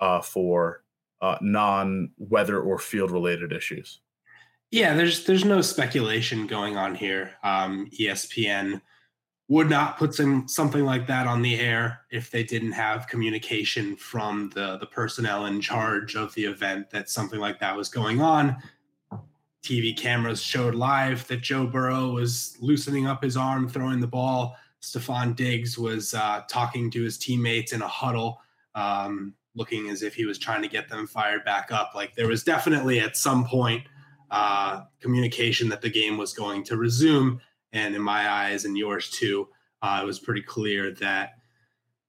uh, 0.00 0.20
for 0.20 0.84
uh, 1.20 1.38
non-weather 1.40 2.60
or 2.60 2.78
field-related 2.78 3.52
issues. 3.52 4.00
Yeah, 4.70 4.94
there's 4.94 5.24
there's 5.24 5.44
no 5.44 5.60
speculation 5.60 6.46
going 6.46 6.76
on 6.76 6.94
here. 6.94 7.34
Um, 7.44 7.88
ESPN 7.98 8.80
would 9.48 9.70
not 9.70 9.96
put 9.96 10.14
some 10.14 10.48
something 10.48 10.84
like 10.84 11.06
that 11.06 11.26
on 11.26 11.40
the 11.40 11.58
air 11.58 12.00
if 12.10 12.30
they 12.30 12.42
didn't 12.42 12.72
have 12.72 13.06
communication 13.06 13.96
from 13.96 14.50
the 14.54 14.76
the 14.78 14.86
personnel 14.86 15.46
in 15.46 15.60
charge 15.60 16.16
of 16.16 16.34
the 16.34 16.44
event 16.44 16.90
that 16.90 17.08
something 17.08 17.38
like 17.38 17.60
that 17.60 17.76
was 17.76 17.88
going 17.88 18.20
on. 18.20 18.56
TV 19.62 19.96
cameras 19.96 20.40
showed 20.40 20.74
live 20.74 21.26
that 21.26 21.42
Joe 21.42 21.66
Burrow 21.66 22.10
was 22.10 22.56
loosening 22.60 23.06
up 23.06 23.22
his 23.22 23.36
arm, 23.36 23.68
throwing 23.68 24.00
the 24.00 24.06
ball. 24.06 24.56
Stefon 24.80 25.34
Diggs 25.34 25.76
was 25.76 26.14
uh, 26.14 26.42
talking 26.48 26.90
to 26.92 27.02
his 27.02 27.18
teammates 27.18 27.72
in 27.72 27.82
a 27.82 27.88
huddle, 27.88 28.40
um, 28.76 29.34
looking 29.56 29.88
as 29.88 30.02
if 30.02 30.14
he 30.14 30.24
was 30.24 30.38
trying 30.38 30.62
to 30.62 30.68
get 30.68 30.88
them 30.88 31.08
fired 31.08 31.44
back 31.44 31.72
up. 31.72 31.92
Like 31.96 32.14
there 32.14 32.28
was 32.28 32.44
definitely 32.44 33.00
at 33.00 33.16
some 33.16 33.44
point 33.44 33.82
uh, 34.30 34.82
communication 35.00 35.68
that 35.68 35.80
the 35.80 35.90
game 35.90 36.16
was 36.16 36.32
going 36.32 36.62
to 36.64 36.76
resume. 36.76 37.40
And 37.72 37.94
in 37.94 38.02
my 38.02 38.30
eyes 38.30 38.64
and 38.64 38.76
yours 38.76 39.10
too, 39.10 39.48
uh, 39.82 40.00
it 40.02 40.06
was 40.06 40.18
pretty 40.18 40.42
clear 40.42 40.92
that 40.92 41.34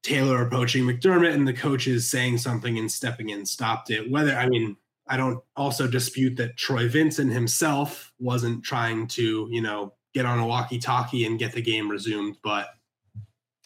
Taylor 0.03 0.41
approaching 0.41 0.83
McDermott 0.83 1.33
and 1.33 1.47
the 1.47 1.53
coaches 1.53 2.09
saying 2.09 2.37
something 2.37 2.77
and 2.77 2.91
stepping 2.91 3.29
in 3.29 3.45
stopped 3.45 3.89
it. 3.89 4.09
Whether, 4.09 4.35
I 4.35 4.47
mean, 4.47 4.77
I 5.07 5.17
don't 5.17 5.43
also 5.55 5.87
dispute 5.87 6.35
that 6.37 6.57
Troy 6.57 6.87
Vincent 6.87 7.31
himself 7.31 8.13
wasn't 8.19 8.63
trying 8.63 9.07
to, 9.07 9.47
you 9.49 9.61
know, 9.61 9.93
get 10.13 10.25
on 10.25 10.39
a 10.39 10.47
walkie 10.47 10.79
talkie 10.79 11.25
and 11.25 11.39
get 11.39 11.53
the 11.53 11.61
game 11.61 11.89
resumed, 11.89 12.37
but 12.43 12.69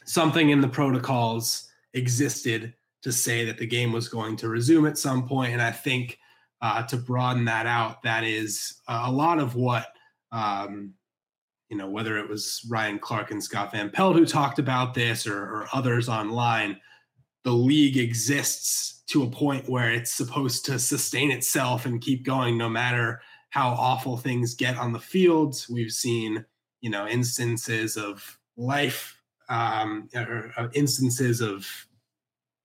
something 0.05 0.49
in 0.49 0.61
the 0.61 0.67
protocols 0.67 1.69
existed 1.93 2.73
to 3.03 3.11
say 3.11 3.45
that 3.45 3.57
the 3.57 3.65
game 3.65 3.91
was 3.91 4.07
going 4.07 4.35
to 4.37 4.49
resume 4.49 4.85
at 4.85 4.97
some 4.97 5.27
point. 5.27 5.53
And 5.53 5.61
I 5.61 5.71
think 5.71 6.19
uh, 6.61 6.83
to 6.83 6.97
broaden 6.97 7.45
that 7.45 7.65
out, 7.65 8.03
that 8.03 8.23
is 8.23 8.81
a 8.87 9.11
lot 9.11 9.39
of 9.39 9.55
what 9.55 9.87
um, 10.31 10.93
you 11.71 11.77
know, 11.77 11.89
whether 11.89 12.17
it 12.17 12.27
was 12.27 12.61
Ryan 12.69 12.99
Clark 12.99 13.31
and 13.31 13.41
Scott 13.41 13.71
Van 13.71 13.89
Pelt 13.89 14.17
who 14.17 14.25
talked 14.25 14.59
about 14.59 14.93
this 14.93 15.25
or, 15.25 15.37
or 15.41 15.67
others 15.71 16.09
online, 16.09 16.77
the 17.45 17.53
league 17.53 17.97
exists 17.97 19.03
to 19.07 19.23
a 19.23 19.29
point 19.29 19.69
where 19.69 19.89
it's 19.89 20.13
supposed 20.13 20.65
to 20.65 20.77
sustain 20.77 21.31
itself 21.31 21.85
and 21.85 22.01
keep 22.01 22.25
going 22.25 22.57
no 22.57 22.67
matter 22.67 23.21
how 23.51 23.69
awful 23.69 24.17
things 24.17 24.53
get 24.53 24.77
on 24.77 24.91
the 24.91 24.99
field. 24.99 25.65
We've 25.69 25.91
seen, 25.91 26.45
you 26.81 26.89
know, 26.89 27.07
instances 27.07 27.95
of 27.95 28.37
life, 28.57 29.17
um, 29.47 30.09
or, 30.13 30.51
or 30.57 30.71
instances 30.73 31.39
of 31.39 31.65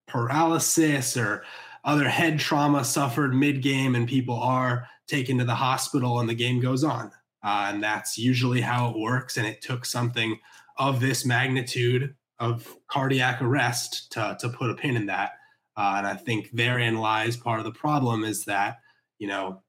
paralysis 0.08 1.16
or 1.16 1.44
other 1.84 2.08
head 2.08 2.40
trauma 2.40 2.84
suffered 2.84 3.34
mid 3.34 3.62
game, 3.62 3.94
and 3.94 4.08
people 4.08 4.36
are 4.36 4.88
taken 5.06 5.38
to 5.38 5.44
the 5.44 5.54
hospital 5.54 6.18
and 6.18 6.28
the 6.28 6.34
game 6.34 6.60
goes 6.60 6.82
on. 6.82 7.12
Uh, 7.46 7.70
and 7.72 7.80
that's 7.80 8.18
usually 8.18 8.60
how 8.60 8.90
it 8.90 8.98
works. 8.98 9.36
And 9.36 9.46
it 9.46 9.62
took 9.62 9.86
something 9.86 10.36
of 10.78 10.98
this 10.98 11.24
magnitude 11.24 12.12
of 12.40 12.76
cardiac 12.88 13.40
arrest 13.40 14.10
to, 14.12 14.36
to 14.40 14.48
put 14.48 14.68
a 14.68 14.74
pin 14.74 14.96
in 14.96 15.06
that. 15.06 15.34
Uh, 15.76 15.94
and 15.98 16.06
I 16.08 16.14
think 16.14 16.50
therein 16.50 16.96
lies 16.98 17.36
part 17.36 17.60
of 17.60 17.64
the 17.64 17.70
problem 17.70 18.24
is 18.24 18.44
that, 18.46 18.78
you 19.20 19.28
know, 19.28 19.62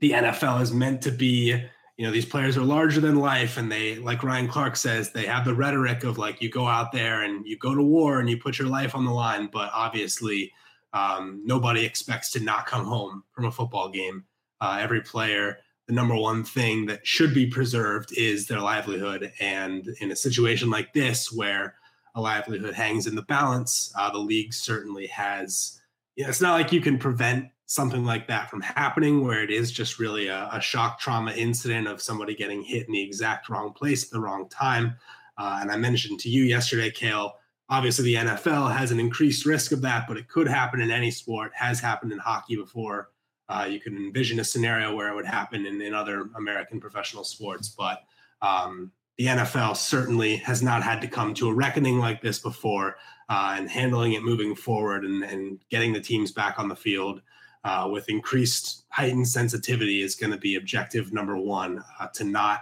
the 0.00 0.12
NFL 0.12 0.62
is 0.62 0.72
meant 0.72 1.02
to 1.02 1.10
be, 1.10 1.62
you 1.98 2.06
know, 2.06 2.10
these 2.10 2.24
players 2.24 2.56
are 2.56 2.62
larger 2.62 3.02
than 3.02 3.16
life. 3.16 3.58
And 3.58 3.70
they, 3.70 3.96
like 3.96 4.22
Ryan 4.22 4.48
Clark 4.48 4.74
says, 4.74 5.10
they 5.10 5.26
have 5.26 5.44
the 5.44 5.54
rhetoric 5.54 6.04
of 6.04 6.16
like, 6.16 6.40
you 6.40 6.48
go 6.48 6.66
out 6.66 6.90
there 6.90 7.22
and 7.22 7.46
you 7.46 7.58
go 7.58 7.74
to 7.74 7.82
war 7.82 8.18
and 8.18 8.30
you 8.30 8.38
put 8.38 8.58
your 8.58 8.68
life 8.68 8.94
on 8.94 9.04
the 9.04 9.12
line. 9.12 9.50
But 9.52 9.70
obviously, 9.74 10.50
um, 10.94 11.42
nobody 11.44 11.84
expects 11.84 12.30
to 12.30 12.40
not 12.40 12.64
come 12.64 12.86
home 12.86 13.24
from 13.32 13.44
a 13.44 13.52
football 13.52 13.90
game. 13.90 14.24
Uh, 14.62 14.78
every 14.80 15.02
player 15.02 15.58
the 15.88 15.94
number 15.94 16.14
one 16.14 16.44
thing 16.44 16.84
that 16.86 17.04
should 17.06 17.32
be 17.32 17.46
preserved 17.46 18.12
is 18.16 18.46
their 18.46 18.60
livelihood. 18.60 19.32
And 19.40 19.88
in 20.00 20.12
a 20.12 20.16
situation 20.16 20.68
like 20.68 20.92
this, 20.92 21.32
where 21.32 21.76
a 22.14 22.20
livelihood 22.20 22.74
hangs 22.74 23.06
in 23.06 23.14
the 23.14 23.22
balance, 23.22 23.90
uh, 23.98 24.10
the 24.10 24.18
league 24.18 24.52
certainly 24.52 25.06
has. 25.06 25.80
You 26.14 26.24
know, 26.24 26.30
it's 26.30 26.42
not 26.42 26.52
like 26.52 26.72
you 26.72 26.82
can 26.82 26.98
prevent 26.98 27.46
something 27.66 28.04
like 28.04 28.28
that 28.28 28.50
from 28.50 28.60
happening, 28.60 29.24
where 29.24 29.42
it 29.42 29.50
is 29.50 29.72
just 29.72 29.98
really 29.98 30.28
a, 30.28 30.48
a 30.52 30.60
shock 30.60 31.00
trauma 31.00 31.32
incident 31.32 31.88
of 31.88 32.02
somebody 32.02 32.34
getting 32.34 32.62
hit 32.62 32.86
in 32.86 32.92
the 32.92 33.02
exact 33.02 33.48
wrong 33.48 33.72
place 33.72 34.04
at 34.04 34.10
the 34.10 34.20
wrong 34.20 34.46
time. 34.50 34.94
Uh, 35.38 35.58
and 35.62 35.70
I 35.70 35.76
mentioned 35.76 36.20
to 36.20 36.28
you 36.28 36.44
yesterday, 36.44 36.90
Kale. 36.90 37.34
Obviously, 37.70 38.04
the 38.04 38.14
NFL 38.14 38.76
has 38.76 38.90
an 38.90 39.00
increased 39.00 39.46
risk 39.46 39.72
of 39.72 39.80
that, 39.82 40.06
but 40.06 40.18
it 40.18 40.28
could 40.28 40.48
happen 40.48 40.82
in 40.82 40.90
any 40.90 41.10
sport. 41.10 41.52
Has 41.54 41.80
happened 41.80 42.12
in 42.12 42.18
hockey 42.18 42.56
before. 42.56 43.08
Uh, 43.48 43.66
you 43.70 43.80
can 43.80 43.96
envision 43.96 44.40
a 44.40 44.44
scenario 44.44 44.94
where 44.94 45.08
it 45.08 45.14
would 45.14 45.26
happen 45.26 45.66
in, 45.66 45.80
in 45.80 45.94
other 45.94 46.30
American 46.36 46.80
professional 46.80 47.24
sports, 47.24 47.68
but 47.68 48.02
um, 48.42 48.92
the 49.16 49.26
NFL 49.26 49.76
certainly 49.76 50.36
has 50.36 50.62
not 50.62 50.82
had 50.82 51.00
to 51.00 51.08
come 51.08 51.34
to 51.34 51.48
a 51.48 51.54
reckoning 51.54 51.98
like 51.98 52.20
this 52.20 52.38
before, 52.38 52.96
uh, 53.28 53.54
and 53.56 53.68
handling 53.68 54.12
it 54.12 54.22
moving 54.22 54.54
forward 54.54 55.04
and, 55.04 55.24
and, 55.24 55.58
getting 55.70 55.92
the 55.92 56.00
teams 56.00 56.32
back 56.32 56.58
on 56.58 56.68
the 56.68 56.76
field 56.76 57.20
uh, 57.64 57.88
with 57.90 58.08
increased 58.08 58.84
heightened 58.90 59.26
sensitivity 59.26 60.02
is 60.02 60.14
going 60.14 60.30
to 60.30 60.38
be 60.38 60.54
objective 60.54 61.12
number 61.12 61.36
one 61.36 61.82
uh, 62.00 62.06
to 62.14 62.24
not 62.24 62.60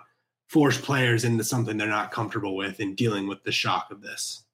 force 0.48 0.80
players 0.80 1.24
into 1.24 1.44
something 1.44 1.76
they're 1.76 1.88
not 1.88 2.10
comfortable 2.10 2.56
with 2.56 2.80
in 2.80 2.94
dealing 2.94 3.28
with 3.28 3.42
the 3.44 3.52
shock 3.52 3.90
of 3.90 4.00
this. 4.00 4.44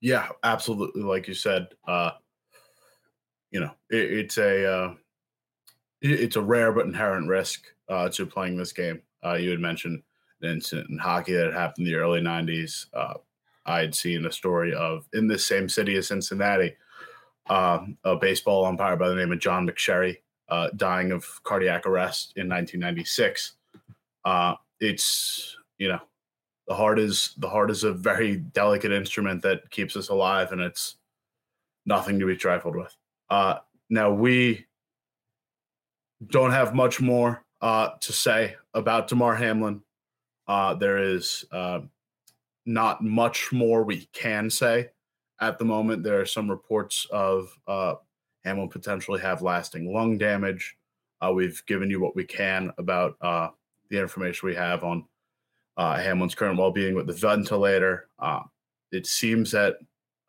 Yeah, 0.00 0.28
absolutely. 0.42 1.02
Like 1.02 1.26
you 1.26 1.34
said, 1.34 1.68
uh, 1.88 2.12
you 3.50 3.60
know, 3.60 3.70
it, 3.90 4.12
it's 4.12 4.38
a 4.38 4.66
uh, 4.66 4.94
it, 6.02 6.20
it's 6.20 6.36
a 6.36 6.42
rare 6.42 6.72
but 6.72 6.86
inherent 6.86 7.28
risk 7.28 7.64
uh, 7.88 8.08
to 8.10 8.26
playing 8.26 8.56
this 8.56 8.72
game. 8.72 9.00
Uh, 9.24 9.34
you 9.34 9.50
had 9.50 9.60
mentioned 9.60 10.02
an 10.42 10.50
incident 10.50 10.90
in 10.90 10.98
hockey 10.98 11.32
that 11.32 11.52
happened 11.52 11.86
in 11.86 11.92
the 11.92 11.98
early 11.98 12.20
'90s. 12.20 12.86
Uh, 12.92 13.14
I 13.64 13.80
had 13.80 13.94
seen 13.94 14.24
a 14.26 14.32
story 14.32 14.74
of 14.74 15.08
in 15.12 15.26
this 15.26 15.46
same 15.46 15.68
city 15.68 15.96
as 15.96 16.08
Cincinnati, 16.08 16.76
um, 17.48 17.96
a 18.04 18.16
baseball 18.16 18.64
umpire 18.64 18.96
by 18.96 19.08
the 19.08 19.14
name 19.14 19.32
of 19.32 19.40
John 19.40 19.68
McSherry 19.68 20.18
uh, 20.48 20.68
dying 20.76 21.12
of 21.12 21.42
cardiac 21.42 21.86
arrest 21.86 22.32
in 22.36 22.48
1996. 22.48 23.52
Uh, 24.24 24.54
it's 24.80 25.56
you 25.78 25.88
know 25.88 26.00
the 26.68 26.74
heart 26.74 26.98
is 26.98 27.34
the 27.38 27.48
heart 27.48 27.70
is 27.70 27.84
a 27.84 27.92
very 27.92 28.36
delicate 28.36 28.92
instrument 28.92 29.42
that 29.42 29.70
keeps 29.70 29.96
us 29.96 30.08
alive, 30.08 30.52
and 30.52 30.60
it's 30.60 30.96
nothing 31.84 32.18
to 32.18 32.26
be 32.26 32.36
trifled 32.36 32.76
with. 32.76 32.94
Uh, 33.28 33.58
now 33.90 34.12
we 34.12 34.66
don't 36.28 36.52
have 36.52 36.74
much 36.74 37.00
more 37.00 37.44
uh, 37.60 37.90
to 38.00 38.12
say 38.12 38.56
about 38.74 39.08
Damar 39.08 39.34
Hamlin. 39.34 39.82
Uh, 40.48 40.74
there 40.74 40.98
is 40.98 41.44
uh, 41.52 41.80
not 42.64 43.02
much 43.02 43.52
more 43.52 43.84
we 43.84 44.08
can 44.12 44.50
say 44.50 44.90
at 45.40 45.58
the 45.58 45.64
moment. 45.64 46.02
There 46.02 46.20
are 46.20 46.26
some 46.26 46.50
reports 46.50 47.06
of 47.10 47.56
uh, 47.66 47.94
Hamlin 48.44 48.68
potentially 48.68 49.20
have 49.20 49.42
lasting 49.42 49.92
lung 49.92 50.18
damage. 50.18 50.76
Uh, 51.20 51.32
we've 51.32 51.64
given 51.66 51.90
you 51.90 52.00
what 52.00 52.14
we 52.14 52.24
can 52.24 52.70
about 52.78 53.16
uh, 53.20 53.48
the 53.90 54.00
information 54.00 54.48
we 54.48 54.54
have 54.54 54.84
on 54.84 55.04
uh, 55.76 55.96
Hamlin's 55.96 56.34
current 56.34 56.58
well-being 56.58 56.94
with 56.94 57.06
the 57.06 57.12
ventilator. 57.12 58.08
Uh, 58.18 58.42
it 58.92 59.06
seems 59.06 59.50
that 59.50 59.76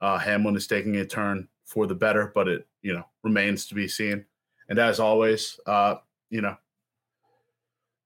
uh, 0.02 0.18
Hamlin 0.18 0.56
is 0.56 0.68
taking 0.68 0.98
a 0.98 1.06
turn 1.06 1.48
for 1.66 1.86
the 1.88 1.96
better, 1.96 2.32
but 2.34 2.48
it 2.48 2.68
you 2.88 2.94
know 2.94 3.04
remains 3.22 3.66
to 3.68 3.76
be 3.76 3.88
seen. 3.88 4.24
And 4.70 4.80
as 4.80 5.00
always, 5.02 5.60
uh, 5.66 5.96
you 6.30 6.40
know, 6.40 6.56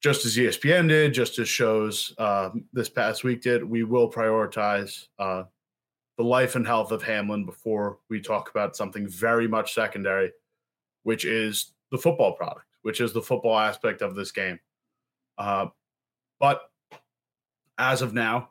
just 0.02 0.26
as 0.26 0.36
ESPN 0.36 0.90
did, 0.90 1.14
just 1.14 1.38
as 1.38 1.48
shows 1.48 2.16
uh, 2.18 2.50
this 2.74 2.90
past 2.90 3.24
week 3.24 3.44
did, 3.44 3.64
we 3.64 3.84
will 3.84 4.12
prioritize 4.12 5.08
uh, 5.20 5.44
the 6.18 6.24
life 6.24 6.56
and 6.56 6.66
health 6.66 6.92
of 6.92 7.04
Hamlin 7.04 7.46
before 7.46 8.00
we 8.10 8.20
talk 8.20 8.50
about 8.50 8.76
something 8.76 9.08
very 9.08 9.48
much 9.48 9.76
secondary, 9.76 10.32
which 11.04 11.26
is 11.26 11.74
the 11.92 11.98
football 11.98 12.34
product, 12.34 12.66
which 12.82 13.02
is 13.02 13.14
the 13.14 13.22
football 13.22 13.60
aspect 13.60 14.02
of 14.02 14.16
this 14.16 14.32
game. 14.32 14.60
Uh, 15.38 15.68
but 16.40 16.72
as 17.78 18.02
of 18.02 18.16
now, 18.16 18.50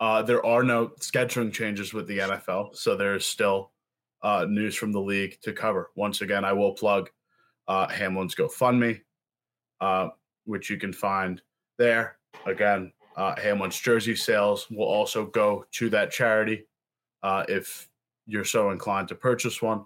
uh, 0.00 0.22
there 0.22 0.44
are 0.44 0.64
no 0.64 0.88
scheduling 1.00 1.52
changes 1.52 1.94
with 1.94 2.08
the 2.08 2.18
NFL, 2.18 2.74
so 2.74 2.96
there 2.96 3.14
is 3.14 3.24
still 3.24 3.70
uh, 4.22 4.46
news 4.48 4.74
from 4.74 4.92
the 4.92 5.00
league 5.00 5.38
to 5.42 5.52
cover. 5.52 5.90
Once 5.94 6.20
again, 6.20 6.44
I 6.44 6.52
will 6.52 6.72
plug 6.72 7.10
uh, 7.66 7.88
Hamlin's 7.88 8.34
GoFundMe, 8.34 9.00
uh, 9.80 10.08
which 10.44 10.70
you 10.70 10.76
can 10.76 10.92
find 10.92 11.40
there. 11.76 12.16
Again, 12.46 12.92
uh, 13.16 13.34
Hamlin's 13.36 13.78
jersey 13.78 14.16
sales 14.16 14.68
will 14.70 14.86
also 14.86 15.26
go 15.26 15.64
to 15.72 15.90
that 15.90 16.10
charity 16.10 16.66
uh, 17.22 17.44
if 17.48 17.88
you're 18.26 18.44
so 18.44 18.70
inclined 18.70 19.08
to 19.08 19.14
purchase 19.14 19.60
one. 19.60 19.84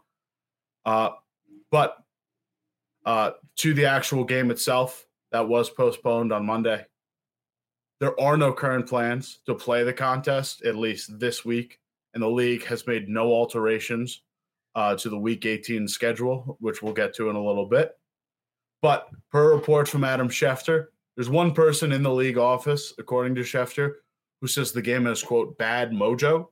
Uh, 0.84 1.10
but 1.70 1.96
uh, 3.06 3.32
to 3.56 3.74
the 3.74 3.86
actual 3.86 4.24
game 4.24 4.50
itself, 4.50 5.06
that 5.30 5.48
was 5.48 5.70
postponed 5.70 6.32
on 6.32 6.44
Monday. 6.44 6.84
There 8.00 8.18
are 8.20 8.36
no 8.36 8.52
current 8.52 8.86
plans 8.86 9.40
to 9.46 9.54
play 9.54 9.84
the 9.84 9.92
contest, 9.92 10.62
at 10.64 10.76
least 10.76 11.18
this 11.18 11.44
week, 11.44 11.78
and 12.14 12.22
the 12.22 12.28
league 12.28 12.64
has 12.64 12.86
made 12.86 13.08
no 13.08 13.32
alterations 13.32 14.22
uh, 14.74 14.96
to 14.96 15.08
the 15.08 15.18
Week 15.18 15.46
18 15.46 15.88
schedule, 15.88 16.56
which 16.60 16.82
we'll 16.82 16.92
get 16.92 17.14
to 17.14 17.30
in 17.30 17.36
a 17.36 17.44
little 17.44 17.66
bit. 17.66 17.92
But 18.80 19.08
per 19.30 19.54
reports 19.54 19.90
from 19.90 20.04
Adam 20.04 20.28
Schefter, 20.28 20.86
there's 21.16 21.30
one 21.30 21.52
person 21.52 21.92
in 21.92 22.02
the 22.02 22.12
league 22.12 22.38
office, 22.38 22.92
according 22.98 23.34
to 23.36 23.42
Schefter, 23.42 23.92
who 24.40 24.46
says 24.46 24.72
the 24.72 24.82
game 24.82 25.04
has, 25.04 25.22
quote, 25.22 25.56
bad 25.58 25.92
mojo 25.92 26.48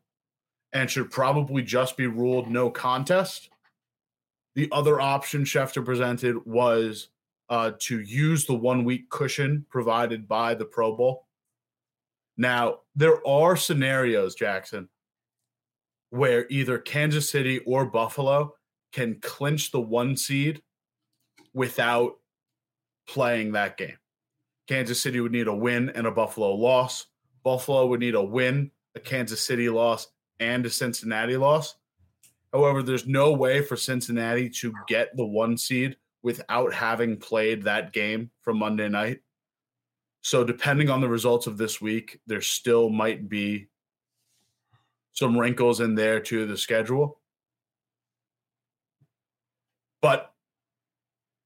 and 0.72 0.88
should 0.88 1.10
probably 1.10 1.62
just 1.62 1.96
be 1.96 2.06
ruled 2.06 2.48
no 2.48 2.70
contest. 2.70 3.50
The 4.54 4.68
other 4.70 5.00
option 5.00 5.44
Schefter 5.44 5.84
presented 5.84 6.44
was 6.46 7.08
uh, 7.48 7.72
to 7.80 8.00
use 8.00 8.46
the 8.46 8.54
one 8.54 8.84
week 8.84 9.10
cushion 9.10 9.66
provided 9.68 10.28
by 10.28 10.54
the 10.54 10.64
Pro 10.64 10.96
Bowl. 10.96 11.26
Now, 12.36 12.80
there 12.94 13.26
are 13.26 13.56
scenarios, 13.56 14.34
Jackson, 14.34 14.88
where 16.10 16.46
either 16.50 16.78
Kansas 16.78 17.30
City 17.30 17.60
or 17.60 17.86
Buffalo 17.86 18.54
can 18.92 19.18
clinch 19.20 19.70
the 19.70 19.80
one 19.80 20.16
seed 20.16 20.62
without 21.54 22.14
playing 23.08 23.52
that 23.52 23.76
game. 23.76 23.96
Kansas 24.68 25.00
City 25.00 25.20
would 25.20 25.32
need 25.32 25.48
a 25.48 25.54
win 25.54 25.90
and 25.90 26.06
a 26.06 26.12
Buffalo 26.12 26.54
loss. 26.54 27.06
Buffalo 27.42 27.86
would 27.86 28.00
need 28.00 28.14
a 28.14 28.22
win, 28.22 28.70
a 28.94 29.00
Kansas 29.00 29.40
City 29.40 29.68
loss, 29.68 30.08
and 30.38 30.64
a 30.66 30.70
Cincinnati 30.70 31.36
loss. 31.36 31.76
However, 32.52 32.82
there's 32.82 33.06
no 33.06 33.32
way 33.32 33.62
for 33.62 33.76
Cincinnati 33.76 34.48
to 34.50 34.72
get 34.88 35.16
the 35.16 35.24
one 35.24 35.56
seed 35.56 35.96
without 36.22 36.74
having 36.74 37.16
played 37.16 37.62
that 37.64 37.92
game 37.92 38.30
from 38.42 38.58
Monday 38.58 38.88
night. 38.88 39.20
So, 40.22 40.44
depending 40.44 40.90
on 40.90 41.00
the 41.00 41.08
results 41.08 41.46
of 41.46 41.56
this 41.56 41.80
week, 41.80 42.20
there 42.26 42.42
still 42.42 42.90
might 42.90 43.28
be 43.28 43.68
some 45.12 45.38
wrinkles 45.38 45.80
in 45.80 45.94
there 45.94 46.20
to 46.20 46.46
the 46.46 46.56
schedule. 46.56 47.18
But 50.02 50.32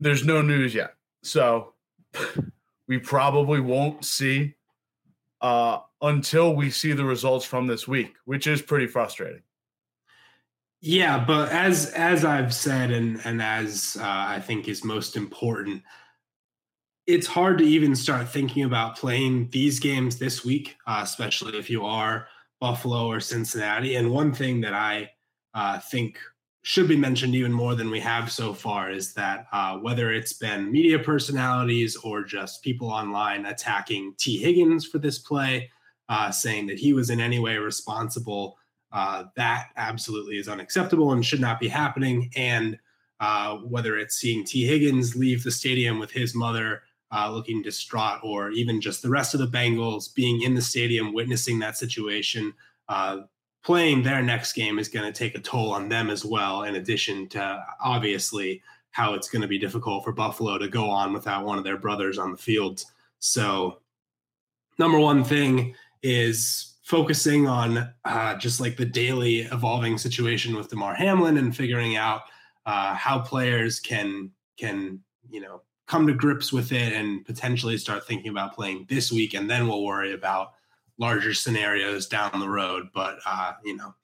there's 0.00 0.24
no 0.24 0.42
news 0.42 0.74
yet. 0.74 0.94
So, 1.22 1.74
we 2.88 2.98
probably 2.98 3.60
won't 3.60 4.04
see 4.04 4.54
uh, 5.40 5.78
until 6.02 6.54
we 6.54 6.70
see 6.70 6.92
the 6.92 7.04
results 7.04 7.44
from 7.44 7.66
this 7.66 7.88
week, 7.88 8.14
which 8.24 8.46
is 8.46 8.62
pretty 8.62 8.86
frustrating. 8.86 9.42
Yeah, 10.80 11.24
but 11.24 11.50
as 11.50 11.92
as 11.92 12.24
I've 12.26 12.52
said, 12.52 12.90
and 12.90 13.20
and 13.24 13.40
as 13.40 13.96
uh, 13.98 14.04
I 14.04 14.40
think 14.40 14.68
is 14.68 14.84
most 14.84 15.16
important, 15.16 15.82
it's 17.06 17.26
hard 17.26 17.58
to 17.58 17.64
even 17.64 17.96
start 17.96 18.28
thinking 18.28 18.64
about 18.64 18.96
playing 18.96 19.48
these 19.50 19.80
games 19.80 20.18
this 20.18 20.44
week, 20.44 20.76
uh, 20.86 21.00
especially 21.02 21.58
if 21.58 21.70
you 21.70 21.86
are 21.86 22.26
Buffalo 22.64 23.08
or 23.08 23.20
Cincinnati. 23.20 23.96
And 23.96 24.10
one 24.10 24.32
thing 24.32 24.62
that 24.62 24.72
I 24.72 25.10
uh, 25.52 25.80
think 25.80 26.18
should 26.62 26.88
be 26.88 26.96
mentioned 26.96 27.34
even 27.34 27.52
more 27.52 27.74
than 27.74 27.90
we 27.90 28.00
have 28.00 28.32
so 28.32 28.54
far 28.54 28.90
is 28.90 29.12
that 29.12 29.46
uh, 29.52 29.76
whether 29.76 30.14
it's 30.14 30.32
been 30.32 30.72
media 30.72 30.98
personalities 30.98 31.94
or 31.96 32.24
just 32.24 32.62
people 32.62 32.88
online 32.88 33.44
attacking 33.44 34.14
Tee 34.16 34.38
Higgins 34.38 34.86
for 34.86 34.98
this 34.98 35.18
play, 35.18 35.70
uh, 36.08 36.30
saying 36.30 36.66
that 36.68 36.78
he 36.78 36.94
was 36.94 37.10
in 37.10 37.20
any 37.20 37.38
way 37.38 37.58
responsible 37.58 38.56
uh, 38.92 39.24
that 39.36 39.66
absolutely 39.76 40.38
is 40.38 40.48
unacceptable 40.48 41.12
and 41.12 41.22
should 41.22 41.42
not 41.42 41.60
be 41.60 41.68
happening. 41.68 42.30
And 42.34 42.78
uh, 43.20 43.58
whether 43.58 43.98
it's 43.98 44.16
seeing 44.16 44.42
Tee 44.42 44.66
Higgins 44.66 45.14
leave 45.14 45.44
the 45.44 45.50
stadium 45.50 45.98
with 45.98 46.12
his 46.12 46.34
mother 46.34 46.83
uh, 47.14 47.30
looking 47.30 47.62
distraught, 47.62 48.20
or 48.22 48.50
even 48.50 48.80
just 48.80 49.02
the 49.02 49.08
rest 49.08 49.34
of 49.34 49.40
the 49.40 49.46
Bengals 49.46 50.12
being 50.14 50.42
in 50.42 50.54
the 50.54 50.62
stadium 50.62 51.12
witnessing 51.12 51.58
that 51.60 51.76
situation, 51.76 52.52
uh, 52.88 53.18
playing 53.62 54.02
their 54.02 54.22
next 54.22 54.52
game 54.52 54.78
is 54.78 54.88
going 54.88 55.10
to 55.10 55.16
take 55.16 55.34
a 55.34 55.40
toll 55.40 55.72
on 55.72 55.88
them 55.88 56.10
as 56.10 56.24
well, 56.24 56.64
in 56.64 56.76
addition 56.76 57.28
to 57.28 57.64
obviously 57.82 58.62
how 58.90 59.14
it's 59.14 59.28
going 59.28 59.42
to 59.42 59.48
be 59.48 59.58
difficult 59.58 60.04
for 60.04 60.12
Buffalo 60.12 60.58
to 60.58 60.68
go 60.68 60.88
on 60.88 61.12
without 61.12 61.44
one 61.44 61.58
of 61.58 61.64
their 61.64 61.78
brothers 61.78 62.18
on 62.18 62.30
the 62.30 62.36
field. 62.36 62.84
So, 63.18 63.80
number 64.78 64.98
one 64.98 65.24
thing 65.24 65.74
is 66.02 66.74
focusing 66.82 67.48
on 67.48 67.90
uh, 68.04 68.36
just 68.36 68.60
like 68.60 68.76
the 68.76 68.84
daily 68.84 69.40
evolving 69.40 69.98
situation 69.98 70.54
with 70.54 70.68
Damar 70.68 70.94
Hamlin 70.94 71.38
and 71.38 71.56
figuring 71.56 71.96
out 71.96 72.22
uh, 72.66 72.94
how 72.94 73.18
players 73.18 73.80
can 73.80 74.30
can 74.56 75.00
you 75.28 75.40
know 75.40 75.62
come 75.86 76.06
to 76.06 76.14
grips 76.14 76.52
with 76.52 76.72
it 76.72 76.92
and 76.92 77.24
potentially 77.24 77.76
start 77.76 78.06
thinking 78.06 78.30
about 78.30 78.54
playing 78.54 78.86
this 78.88 79.12
week, 79.12 79.34
and 79.34 79.50
then 79.50 79.68
we'll 79.68 79.84
worry 79.84 80.12
about 80.12 80.54
larger 80.98 81.34
scenarios 81.34 82.06
down 82.06 82.38
the 82.38 82.48
road. 82.48 82.88
But 82.94 83.18
uh, 83.26 83.52
you 83.64 83.76
know. 83.76 83.94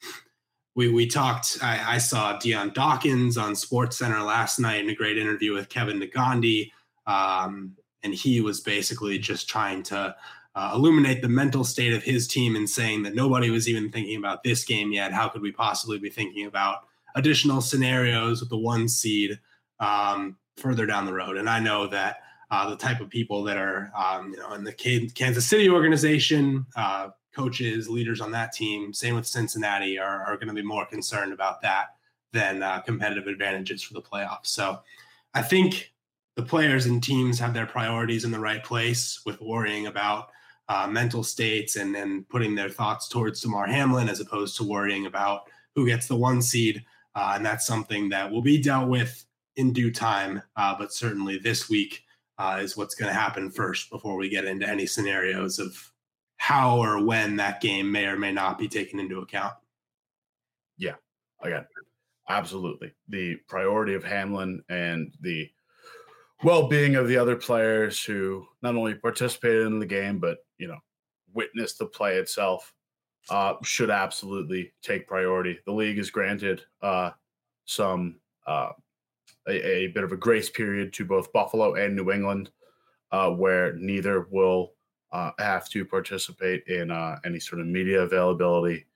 We, 0.76 0.88
we 0.88 1.08
talked. 1.08 1.58
I, 1.60 1.96
I 1.96 1.98
saw 1.98 2.38
Dion 2.38 2.70
Dawkins 2.72 3.36
on 3.36 3.54
SportsCenter 3.54 4.24
last 4.24 4.60
night 4.60 4.82
in 4.82 4.88
a 4.88 4.94
great 4.94 5.18
interview 5.18 5.52
with 5.52 5.68
Kevin 5.68 6.00
Negandhi, 6.00 6.70
um, 7.08 7.76
and 8.04 8.14
he 8.14 8.40
was 8.40 8.60
basically 8.60 9.18
just 9.18 9.48
trying 9.48 9.82
to 9.82 10.14
uh, 10.54 10.72
illuminate 10.74 11.22
the 11.22 11.28
mental 11.28 11.64
state 11.64 11.92
of 11.92 12.02
his 12.02 12.26
team 12.26 12.56
and 12.56 12.68
saying 12.68 13.02
that 13.02 13.14
nobody 13.14 13.50
was 13.50 13.68
even 13.68 13.90
thinking 13.90 14.16
about 14.16 14.42
this 14.42 14.64
game 14.64 14.92
yet. 14.92 15.12
How 15.12 15.28
could 15.28 15.42
we 15.42 15.52
possibly 15.52 15.98
be 15.98 16.10
thinking 16.10 16.46
about 16.46 16.80
additional 17.14 17.60
scenarios 17.60 18.40
with 18.40 18.50
the 18.50 18.56
one 18.56 18.88
seed 18.88 19.38
um, 19.78 20.36
further 20.56 20.86
down 20.86 21.06
the 21.06 21.12
road? 21.12 21.36
And 21.36 21.48
I 21.48 21.60
know 21.60 21.86
that 21.88 22.18
uh, 22.50 22.68
the 22.68 22.76
type 22.76 23.00
of 23.00 23.08
people 23.08 23.44
that 23.44 23.56
are, 23.56 23.92
um, 23.96 24.32
you 24.32 24.38
know, 24.38 24.52
in 24.54 24.64
the 24.64 24.72
Kansas 25.14 25.46
City 25.46 25.68
organization, 25.68 26.66
uh, 26.76 27.08
coaches, 27.34 27.88
leaders 27.88 28.20
on 28.20 28.32
that 28.32 28.52
team, 28.52 28.92
same 28.92 29.14
with 29.14 29.26
Cincinnati, 29.26 29.98
are, 29.98 30.24
are 30.24 30.36
going 30.36 30.48
to 30.48 30.54
be 30.54 30.62
more 30.62 30.86
concerned 30.86 31.32
about 31.32 31.62
that 31.62 31.94
than 32.32 32.62
uh, 32.62 32.80
competitive 32.80 33.26
advantages 33.26 33.82
for 33.82 33.94
the 33.94 34.02
playoffs. 34.02 34.46
So 34.46 34.80
I 35.34 35.42
think 35.42 35.92
the 36.36 36.42
players 36.42 36.86
and 36.86 37.02
teams 37.02 37.38
have 37.38 37.54
their 37.54 37.66
priorities 37.66 38.24
in 38.24 38.30
the 38.30 38.40
right 38.40 38.62
place 38.64 39.20
with 39.24 39.40
worrying 39.40 39.86
about 39.86 40.30
uh, 40.68 40.86
mental 40.86 41.22
states 41.22 41.76
and 41.76 41.94
then 41.94 42.24
putting 42.28 42.54
their 42.54 42.68
thoughts 42.68 43.08
towards 43.08 43.40
Damar 43.40 43.66
Hamlin 43.66 44.08
as 44.08 44.20
opposed 44.20 44.56
to 44.56 44.64
worrying 44.64 45.06
about 45.06 45.42
who 45.74 45.86
gets 45.86 46.06
the 46.06 46.16
one 46.16 46.40
seed. 46.40 46.84
Uh, 47.14 47.32
and 47.34 47.44
that's 47.44 47.66
something 47.66 48.08
that 48.08 48.30
will 48.30 48.42
be 48.42 48.60
dealt 48.60 48.88
with 48.88 49.24
in 49.56 49.72
due 49.72 49.92
time. 49.92 50.42
Uh, 50.56 50.74
but 50.78 50.92
certainly 50.92 51.38
this 51.38 51.68
week 51.68 52.02
uh, 52.38 52.58
is 52.60 52.76
what's 52.76 52.94
going 52.94 53.08
to 53.08 53.18
happen 53.18 53.50
first 53.50 53.90
before 53.90 54.16
we 54.16 54.28
get 54.28 54.44
into 54.44 54.68
any 54.68 54.86
scenarios 54.86 55.58
of 55.58 55.76
how 56.38 56.78
or 56.78 57.04
when 57.04 57.36
that 57.36 57.60
game 57.60 57.90
may 57.90 58.06
or 58.06 58.18
may 58.18 58.32
not 58.32 58.58
be 58.58 58.66
taken 58.66 58.98
into 58.98 59.20
account. 59.20 59.52
Yeah, 60.78 60.94
again, 61.42 61.66
absolutely. 62.28 62.92
The 63.08 63.36
priority 63.46 63.94
of 63.94 64.04
Hamlin 64.04 64.62
and 64.70 65.12
the 65.20 65.50
well-being 66.42 66.96
of 66.96 67.08
the 67.08 67.18
other 67.18 67.36
players 67.36 68.02
who 68.02 68.46
not 68.62 68.74
only 68.74 68.94
participated 68.94 69.66
in 69.66 69.78
the 69.78 69.84
game 69.84 70.18
but 70.18 70.38
you 70.56 70.66
know 70.66 70.78
witnessed 71.34 71.78
the 71.78 71.84
play 71.84 72.16
itself 72.16 72.72
uh, 73.28 73.54
should 73.62 73.90
absolutely 73.90 74.72
take 74.82 75.06
priority. 75.06 75.58
The 75.66 75.72
league 75.72 75.98
has 75.98 76.10
granted 76.10 76.62
uh, 76.80 77.10
some 77.66 78.16
uh, 78.46 78.70
a, 79.50 79.84
a, 79.84 79.86
bit 79.88 80.04
of 80.04 80.12
a 80.12 80.16
grace 80.16 80.48
period 80.50 80.92
to 80.94 81.04
both 81.04 81.32
Buffalo 81.32 81.74
and 81.74 81.96
New 81.96 82.10
England, 82.10 82.50
uh, 83.12 83.30
where 83.30 83.74
neither 83.74 84.26
will 84.30 84.72
uh, 85.12 85.30
have 85.38 85.68
to 85.70 85.84
participate 85.84 86.64
in 86.66 86.90
uh, 86.90 87.18
any 87.24 87.40
sort 87.40 87.60
of 87.60 87.66
media 87.66 88.02
availability 88.02 88.86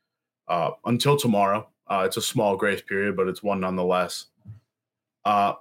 until 0.84 1.16
tomorrow. 1.16 1.68
it's 1.90 2.16
a 2.16 2.22
small 2.22 2.56
grace 2.56 2.82
period, 2.82 3.16
but 3.16 3.28
it's 3.28 3.42
one 3.42 3.60
nonetheless. 3.60 4.26
and 5.24 5.56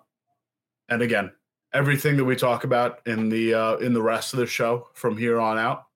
again, 0.89 1.31
everything 1.73 2.15
that 2.17 2.25
we 2.25 2.35
talk 2.35 2.63
about 2.63 3.05
in 3.07 3.29
the 3.29 3.53
uh, 3.53 3.75
in 3.77 3.93
the 3.93 4.01
rest 4.01 4.33
of 4.33 4.39
the 4.39 4.45
show 4.45 4.87
from 4.93 5.17
here 5.17 5.39
on 5.39 5.57
out 5.57 5.87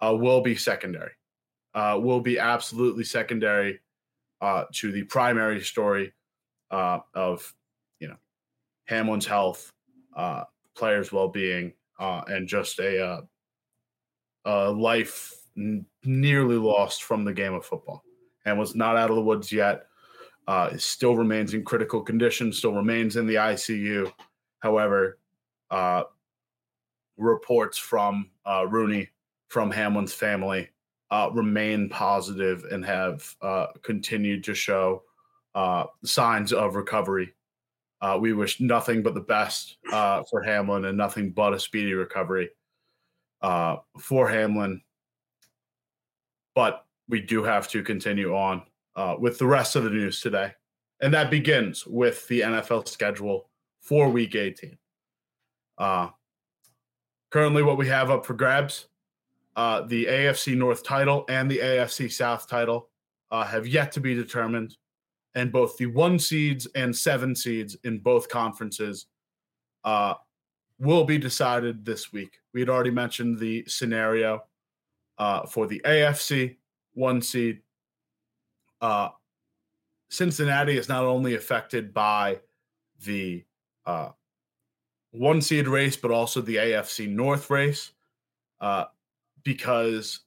uh, 0.00 0.14
will 0.14 0.40
be 0.40 0.54
secondary. 0.54 1.12
Uh, 1.74 1.98
will 2.00 2.20
be 2.20 2.38
absolutely 2.38 3.04
secondary 3.04 3.80
uh, 4.40 4.64
to 4.72 4.92
the 4.92 5.02
primary 5.04 5.60
story 5.60 6.12
uh, 6.70 7.00
of 7.14 7.54
Hamlin's 8.86 9.26
health, 9.26 9.72
uh, 10.16 10.44
players' 10.76 11.12
well 11.12 11.28
being, 11.28 11.72
and 11.98 12.48
just 12.48 12.78
a, 12.78 13.22
a 14.44 14.70
life 14.70 15.32
n- 15.56 15.86
nearly 16.04 16.56
lost 16.56 17.04
from 17.04 17.24
the 17.24 17.32
game 17.32 17.54
of 17.54 17.64
football. 17.64 18.02
And 18.44 18.58
was 18.58 18.74
not 18.74 18.96
out 18.96 19.10
of 19.10 19.16
the 19.16 19.22
woods 19.22 19.50
yet. 19.52 19.86
still 20.76 21.16
remains 21.16 21.54
in 21.54 21.64
critical 21.64 22.00
condition. 22.00 22.52
Still 22.52 22.74
remains 22.74 23.16
in 23.16 23.26
the 23.26 23.34
ICU. 23.34 24.12
However, 24.60 25.18
uh, 25.70 26.04
reports 27.16 27.78
from 27.78 28.30
uh, 28.44 28.66
Rooney, 28.68 29.08
from 29.48 29.70
Hamlin's 29.70 30.12
family, 30.12 30.68
uh, 31.10 31.30
remain 31.32 31.88
positive 31.88 32.64
and 32.70 32.84
have 32.84 33.34
uh, 33.40 33.66
continued 33.82 34.42
to 34.44 34.54
show 34.54 35.02
uh, 35.54 35.84
signs 36.04 36.52
of 36.52 36.74
recovery. 36.74 37.32
Uh, 38.00 38.18
we 38.20 38.32
wish 38.32 38.60
nothing 38.60 39.02
but 39.02 39.14
the 39.14 39.20
best 39.20 39.78
for 39.90 40.42
Hamlin 40.44 40.84
and 40.84 40.98
nothing 40.98 41.30
but 41.30 41.54
a 41.54 41.60
speedy 41.60 41.94
recovery. 41.94 42.50
uh, 43.42 43.76
for 44.00 44.28
Hamlin. 44.28 44.80
But 46.54 46.84
we 47.08 47.20
do 47.20 47.42
have 47.42 47.68
to 47.68 47.82
continue 47.82 48.34
on 48.34 48.62
uh, 48.96 49.16
with 49.18 49.38
the 49.38 49.46
rest 49.46 49.76
of 49.76 49.84
the 49.84 49.90
news 49.90 50.20
today. 50.20 50.52
And 51.00 51.12
that 51.14 51.30
begins 51.30 51.86
with 51.86 52.26
the 52.28 52.40
NFL 52.40 52.88
schedule 52.88 53.50
for 53.80 54.08
week 54.08 54.34
18. 54.34 54.78
Uh, 55.78 56.08
currently, 57.30 57.62
what 57.62 57.76
we 57.76 57.86
have 57.88 58.10
up 58.10 58.24
for 58.24 58.34
grabs 58.34 58.86
uh, 59.56 59.82
the 59.82 60.04
AFC 60.04 60.56
North 60.56 60.82
title 60.84 61.24
and 61.28 61.50
the 61.50 61.58
AFC 61.58 62.12
South 62.12 62.48
title 62.48 62.90
uh, 63.30 63.44
have 63.44 63.66
yet 63.66 63.92
to 63.92 64.00
be 64.00 64.14
determined. 64.14 64.76
And 65.36 65.52
both 65.52 65.76
the 65.76 65.86
one 65.86 66.18
seeds 66.18 66.66
and 66.74 66.96
seven 66.96 67.36
seeds 67.36 67.76
in 67.84 67.98
both 67.98 68.28
conferences 68.28 69.06
uh, 69.84 70.14
will 70.80 71.04
be 71.04 71.18
decided 71.18 71.84
this 71.84 72.12
week. 72.12 72.40
We 72.52 72.60
had 72.60 72.68
already 72.68 72.90
mentioned 72.90 73.38
the 73.38 73.64
scenario 73.68 74.44
uh, 75.18 75.46
for 75.46 75.66
the 75.66 75.80
AFC 75.84 76.56
one 76.94 77.22
seed. 77.22 77.60
Uh, 78.80 79.10
Cincinnati 80.08 80.76
is 80.76 80.88
not 80.88 81.04
only 81.04 81.34
affected 81.34 81.92
by 81.92 82.40
the 83.04 83.44
uh, 83.84 84.10
one 85.10 85.40
seed 85.40 85.68
race, 85.68 85.96
but 85.96 86.10
also 86.10 86.40
the 86.40 86.56
AFC 86.56 87.08
North 87.08 87.50
race, 87.50 87.92
uh, 88.60 88.84
because 89.44 90.20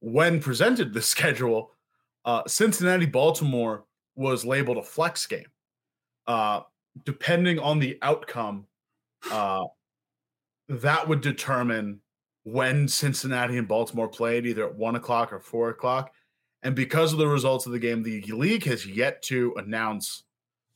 when 0.00 0.40
presented 0.40 0.92
the 0.92 1.02
schedule, 1.14 1.72
uh, 2.24 2.42
Cincinnati 2.46 3.06
Baltimore 3.06 3.84
was 4.16 4.44
labeled 4.44 4.78
a 4.78 4.82
flex 4.82 5.26
game. 5.26 5.46
Uh, 6.26 6.60
depending 7.04 7.58
on 7.58 7.78
the 7.78 7.98
outcome, 8.02 8.66
uh, 9.30 9.64
that 10.68 11.08
would 11.08 11.20
determine 11.20 12.00
when 12.44 12.88
Cincinnati 12.88 13.58
and 13.58 13.68
Baltimore 13.68 14.08
played, 14.08 14.46
either 14.46 14.66
at 14.66 14.74
one 14.74 14.96
o'clock 14.96 15.32
or 15.32 15.40
four 15.40 15.70
o'clock. 15.70 16.12
And 16.62 16.74
because 16.74 17.12
of 17.12 17.18
the 17.18 17.26
results 17.28 17.66
of 17.66 17.72
the 17.72 17.78
game, 17.78 18.02
the 18.02 18.22
league 18.32 18.64
has 18.64 18.86
yet 18.86 19.22
to 19.22 19.54
announce 19.56 20.24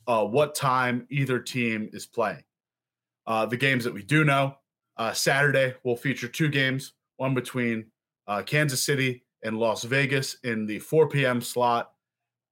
uh, 0.07 0.25
what 0.25 0.55
time 0.55 1.07
either 1.11 1.39
team 1.39 1.89
is 1.93 2.07
playing. 2.07 2.43
Uh, 3.27 3.47
the 3.47 3.57
games 3.57 3.85
that 3.85 3.93
we 3.93 4.03
do 4.03 4.25
know 4.25 4.57
uh, 4.97 5.13
Saturday 5.13 5.75
will 5.85 5.97
feature 5.97 6.29
two 6.29 6.49
games 6.49 6.95
one 7.19 7.35
between 7.35 7.85
uh, 8.27 8.43
Kansas 8.43 8.83
City 8.83 9.25
and 9.43 9.59
Las 9.59 9.85
Vegas 9.85 10.37
in 10.45 10.67
the 10.67 10.79
4 10.79 11.09
p.m. 11.09 11.41
slot, 11.41 11.93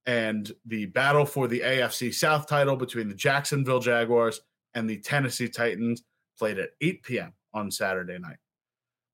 and 0.07 0.53
the 0.65 0.85
battle 0.85 1.25
for 1.25 1.49
the 1.49 1.59
AFC 1.59 2.13
South 2.13 2.47
title 2.47 2.77
between 2.77 3.09
the 3.09 3.13
Jacksonville 3.13 3.81
Jaguars 3.81 4.39
and 4.73 4.89
the 4.89 4.99
Tennessee 4.99 5.49
Titans 5.49 6.03
played 6.39 6.57
at 6.57 6.69
8 6.79 7.03
p.m. 7.03 7.33
on 7.53 7.69
Saturday 7.69 8.17
night. 8.17 8.37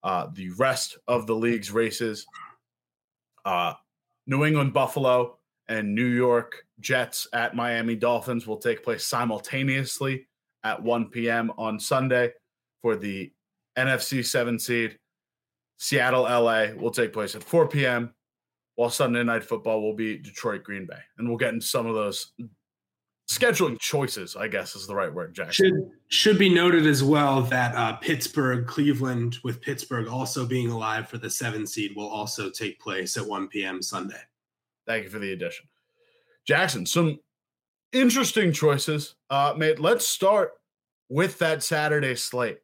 Uh, 0.03 0.27
the 0.33 0.51
rest 0.51 0.97
of 1.07 1.25
the 1.25 1.35
league's 1.35 1.71
races, 1.71 2.27
uh, 3.43 3.73
New 4.27 4.45
England 4.45 4.73
Buffalo 4.73 5.39
and 5.67 5.95
New 5.95 6.05
York 6.05 6.65
Jets 6.79 7.27
at 7.33 7.55
Miami 7.55 7.95
Dolphins 7.95 8.45
will 8.45 8.57
take 8.57 8.83
place 8.83 9.05
simultaneously 9.05 10.27
at 10.63 10.81
1 10.81 11.09
p.m. 11.09 11.51
on 11.57 11.79
Sunday 11.79 12.31
for 12.81 12.95
the 12.95 13.31
NFC 13.77 14.23
7 14.23 14.59
seed. 14.59 14.99
Seattle 15.77 16.23
LA 16.23 16.67
will 16.77 16.91
take 16.91 17.13
place 17.13 17.33
at 17.35 17.43
4 17.43 17.67
p.m., 17.67 18.13
while 18.75 18.89
Sunday 18.89 19.23
night 19.23 19.43
football 19.43 19.81
will 19.81 19.95
be 19.95 20.17
Detroit 20.17 20.63
Green 20.63 20.85
Bay. 20.85 20.99
And 21.17 21.27
we'll 21.27 21.37
get 21.37 21.53
into 21.53 21.65
some 21.65 21.85
of 21.85 21.95
those 21.95 22.31
scheduling 23.29 23.79
choices, 23.79 24.35
I 24.35 24.47
guess 24.47 24.75
is 24.75 24.87
the 24.87 24.95
right 24.95 25.13
word, 25.13 25.33
Jack. 25.33 25.53
Should 25.53 25.89
should 26.07 26.37
be 26.37 26.49
noted 26.49 26.85
as 26.85 27.03
well 27.03 27.41
that 27.43 27.75
uh, 27.75 27.93
Pittsburgh, 27.97 28.67
Cleveland, 28.67 29.37
with 29.43 29.61
Pittsburgh 29.61 30.07
also 30.07 30.45
being 30.45 30.69
alive 30.69 31.07
for 31.07 31.17
the 31.17 31.29
seven 31.29 31.65
seed, 31.65 31.95
will 31.95 32.09
also 32.09 32.49
take 32.49 32.79
place 32.79 33.17
at 33.17 33.25
1 33.25 33.47
p.m. 33.47 33.81
Sunday. 33.81 34.21
Thank 34.85 35.05
you 35.05 35.09
for 35.09 35.19
the 35.19 35.31
addition. 35.31 35.67
Jackson, 36.45 36.85
some 36.85 37.19
interesting 37.93 38.51
choices. 38.51 39.15
Uh, 39.29 39.53
mate, 39.55 39.79
let's 39.79 40.07
start 40.07 40.53
with 41.09 41.39
that 41.39 41.63
Saturday 41.63 42.15
slate. 42.15 42.59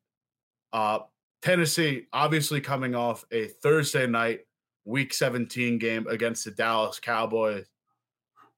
Uh, 0.73 0.99
Tennessee, 1.41 2.07
obviously 2.11 2.59
coming 2.59 2.95
off 2.95 3.25
a 3.31 3.47
Thursday 3.47 4.05
night 4.05 4.41
week 4.89 5.13
17 5.13 5.77
game 5.77 6.07
against 6.07 6.45
the 6.45 6.51
Dallas 6.51 6.99
Cowboys, 6.99 7.65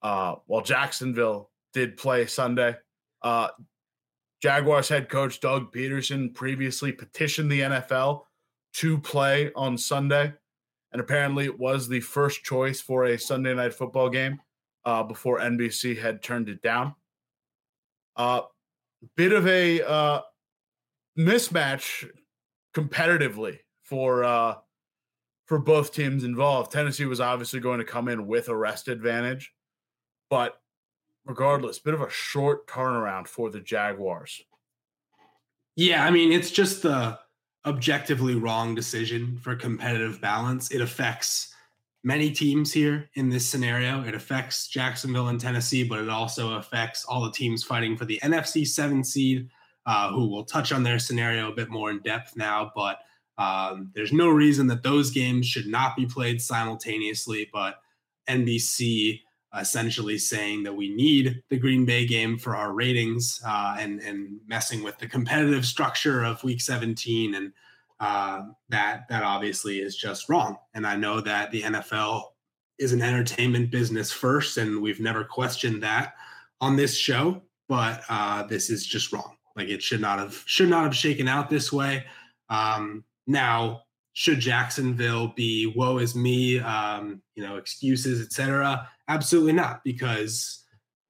uh, 0.02 0.36
while 0.48 0.62
Jacksonville 0.62 1.52
did 1.74 1.98
play 1.98 2.26
Sunday. 2.26 2.76
Uh, 3.22 3.50
Jaguars 4.42 4.90
head 4.90 5.10
coach 5.10 5.40
Doug 5.40 5.72
Pederson 5.72 6.34
previously 6.34 6.92
petitioned 6.92 7.52
the 7.52 7.62
NFL 7.62 8.24
to 8.76 8.98
play 8.98 9.52
on 9.56 9.78
Sunday, 9.78 10.34
and 10.92 11.02
apparently 11.02 11.46
it 11.46 11.60
was 11.60 11.88
the 11.88 12.00
first 12.00 12.44
choice 12.44 12.82
for 12.82 13.06
a 13.06 13.20
Sunday 13.20 13.54
night 13.54 13.74
football 13.74 14.10
game 14.10 14.40
uh, 14.86 15.04
before 15.04 15.40
NBC 15.40 15.98
had 15.98 16.24
turned 16.24 16.50
it 16.50 16.62
down. 16.62 16.96
Uh, 18.16 18.42
bit 19.16 19.32
of 19.32 19.48
a 19.48 19.82
uh, 19.82 20.22
mismatch 21.18 22.10
competitively 22.76 23.60
for 23.84 24.24
uh, 24.24 24.56
for 25.52 25.60
both 25.60 25.94
teams 25.94 26.24
involved. 26.24 26.72
Tennessee 26.72 27.04
was 27.04 27.20
obviously 27.20 27.60
going 27.60 27.80
to 27.80 27.84
come 27.84 28.08
in 28.08 28.26
with 28.26 28.48
a 28.48 28.56
rest 28.56 28.88
advantage, 28.88 29.52
but 30.30 30.62
regardless, 31.26 31.78
bit 31.78 31.94
of 31.94 32.00
a 32.00 32.10
short 32.10 32.68
turnaround 32.68 33.28
for 33.28 33.50
the 33.50 33.60
Jaguars. 33.60 34.42
Yeah, 35.76 36.06
I 36.06 36.10
mean, 36.10 36.32
it's 36.32 36.52
just 36.52 36.84
the 36.84 37.20
objectively 37.66 38.36
wrong 38.36 38.76
decision 38.76 39.38
for 39.42 39.54
competitive 39.58 40.22
balance. 40.22 40.72
It 40.72 40.80
affects 40.80 41.54
many 42.02 42.32
teams 42.32 42.72
here 42.72 43.10
in 43.16 43.28
this 43.28 43.46
scenario. 43.46 44.06
It 44.06 44.16
affects 44.16 44.70
Jacksonville 44.70 45.28
and 45.28 45.38
Tennessee, 45.38 45.84
but 45.84 46.00
it 46.00 46.08
also 46.08 46.54
affects 46.54 47.04
all 47.04 47.26
the 47.26 47.32
teams 47.34 47.62
fighting 47.62 47.98
for 47.98 48.06
the 48.06 48.22
NFC 48.24 48.66
7 48.66 49.04
seed, 49.04 49.50
uh, 49.86 50.14
who 50.14 50.30
will 50.30 50.46
touch 50.46 50.72
on 50.72 50.84
their 50.84 50.98
scenario 50.98 51.52
a 51.52 51.56
bit 51.56 51.70
more 51.70 51.92
in 51.92 52.00
depth 52.04 52.38
now. 52.38 52.72
But 52.74 53.00
um, 53.38 53.92
there's 53.96 54.14
no 54.14 54.30
reason 54.30 54.68
that 54.68 54.84
those 54.84 55.12
games 55.12 55.48
should 55.48 55.68
not 55.68 55.96
be 55.96 56.06
played 56.06 56.42
simultaneously. 56.42 57.50
But 57.52 57.82
NBC 58.30 59.22
essentially 59.60 60.18
saying 60.18 60.64
that 60.64 60.74
we 60.74 60.90
need 60.90 61.44
the 61.50 61.58
Green 61.58 61.86
Bay 61.86 62.06
game 62.06 62.38
for 62.38 62.56
our 62.56 62.74
ratings 62.74 63.42
uh, 63.46 63.76
and 63.80 64.00
and 64.02 64.40
messing 64.48 64.84
with 64.84 64.98
the 64.98 65.08
competitive 65.08 65.66
structure 65.66 66.24
of 66.24 66.44
Week 66.44 66.62
17, 66.62 67.36
and 67.36 67.52
uh, 68.00 68.44
that 68.70 69.08
that 69.10 69.24
obviously 69.24 69.80
is 69.80 69.96
just 69.96 70.30
wrong. 70.30 70.58
And 70.74 70.86
I 70.88 70.96
know 70.96 71.22
that 71.22 71.52
the 71.52 71.64
NFL 71.64 72.24
is 72.80 72.94
an 72.94 73.02
entertainment 73.02 73.72
business 73.72 74.12
first, 74.12 74.58
and 74.58 74.82
we've 74.82 75.00
never 75.00 75.24
questioned 75.24 75.84
that 75.84 76.16
on 76.62 76.76
this 76.76 76.96
show, 76.96 77.42
but 77.68 78.04
uh, 78.10 78.44
this 78.44 78.70
is 78.70 78.86
just 78.86 79.12
wrong. 79.12 79.36
Like 79.56 79.68
it 79.68 79.84
should 79.84 80.02
not 80.02 80.20
have 80.20 80.44
should 80.46 80.70
not 80.70 80.84
have 80.84 80.96
shaken 80.96 81.28
out 81.28 81.50
this 81.50 81.74
way. 81.74 82.06
Um, 82.50 83.04
now, 83.28 83.84
should 84.14 84.40
Jacksonville 84.40 85.30
be 85.36 85.74
woe 85.76 85.98
is 85.98 86.16
me, 86.16 86.60
um, 86.60 87.22
you 87.36 87.44
know, 87.44 87.58
excuses, 87.58 88.22
etc. 88.26 88.90
Absolutely 89.08 89.54
not, 89.54 89.84
because 89.84 90.66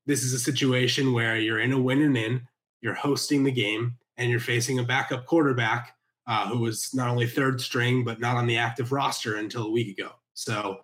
this 0.05 0.23
is 0.23 0.33
a 0.33 0.39
situation 0.39 1.13
where 1.13 1.37
you're 1.37 1.59
in 1.59 1.71
a 1.71 1.81
win 1.81 2.01
and 2.01 2.17
in, 2.17 2.47
you're 2.81 2.93
hosting 2.93 3.43
the 3.43 3.51
game, 3.51 3.97
and 4.17 4.29
you're 4.29 4.39
facing 4.39 4.79
a 4.79 4.83
backup 4.83 5.25
quarterback 5.25 5.95
uh, 6.27 6.47
who 6.47 6.59
was 6.59 6.93
not 6.93 7.09
only 7.09 7.25
third 7.25 7.59
string, 7.59 8.03
but 8.03 8.19
not 8.19 8.37
on 8.37 8.45
the 8.45 8.57
active 8.57 8.91
roster 8.91 9.37
until 9.37 9.65
a 9.65 9.71
week 9.71 9.97
ago. 9.97 10.11
So, 10.33 10.79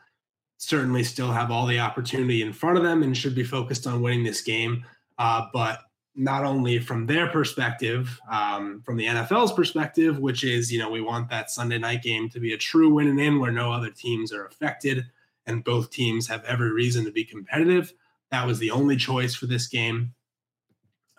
certainly 0.58 1.04
still 1.04 1.32
have 1.32 1.52
all 1.52 1.68
the 1.68 1.80
opportunity 1.80 2.42
in 2.42 2.52
front 2.52 2.78
of 2.78 2.84
them 2.84 3.04
and 3.04 3.16
should 3.16 3.36
be 3.36 3.44
focused 3.44 3.86
on 3.86 4.02
winning 4.02 4.24
this 4.24 4.42
game. 4.42 4.84
Uh, 5.20 5.46
but 5.54 5.82
not 6.18 6.44
only 6.44 6.80
from 6.80 7.06
their 7.06 7.28
perspective, 7.28 8.20
um, 8.30 8.82
from 8.84 8.98
the 8.98 9.06
NFL's 9.06 9.54
perspective, 9.54 10.18
which 10.18 10.44
is, 10.44 10.72
you 10.72 10.80
know, 10.80 10.90
we 10.90 11.00
want 11.00 11.30
that 11.30 11.52
Sunday 11.52 11.78
night 11.78 12.02
game 12.02 12.28
to 12.30 12.40
be 12.40 12.54
a 12.54 12.58
true 12.58 12.92
win 12.92 13.08
and 13.08 13.20
in 13.20 13.40
where 13.40 13.52
no 13.52 13.72
other 13.72 13.92
teams 13.92 14.34
are 14.34 14.46
affected 14.46 15.06
and 15.46 15.64
both 15.64 15.92
teams 15.92 16.28
have 16.28 16.44
every 16.46 16.72
reason 16.72 17.06
to 17.06 17.12
be 17.12 17.24
competitive. 17.24 17.94
That 18.32 18.48
was 18.48 18.58
the 18.58 18.72
only 18.72 18.98
choice 18.98 19.36
for 19.36 19.46
this 19.46 19.68
game. 19.68 20.14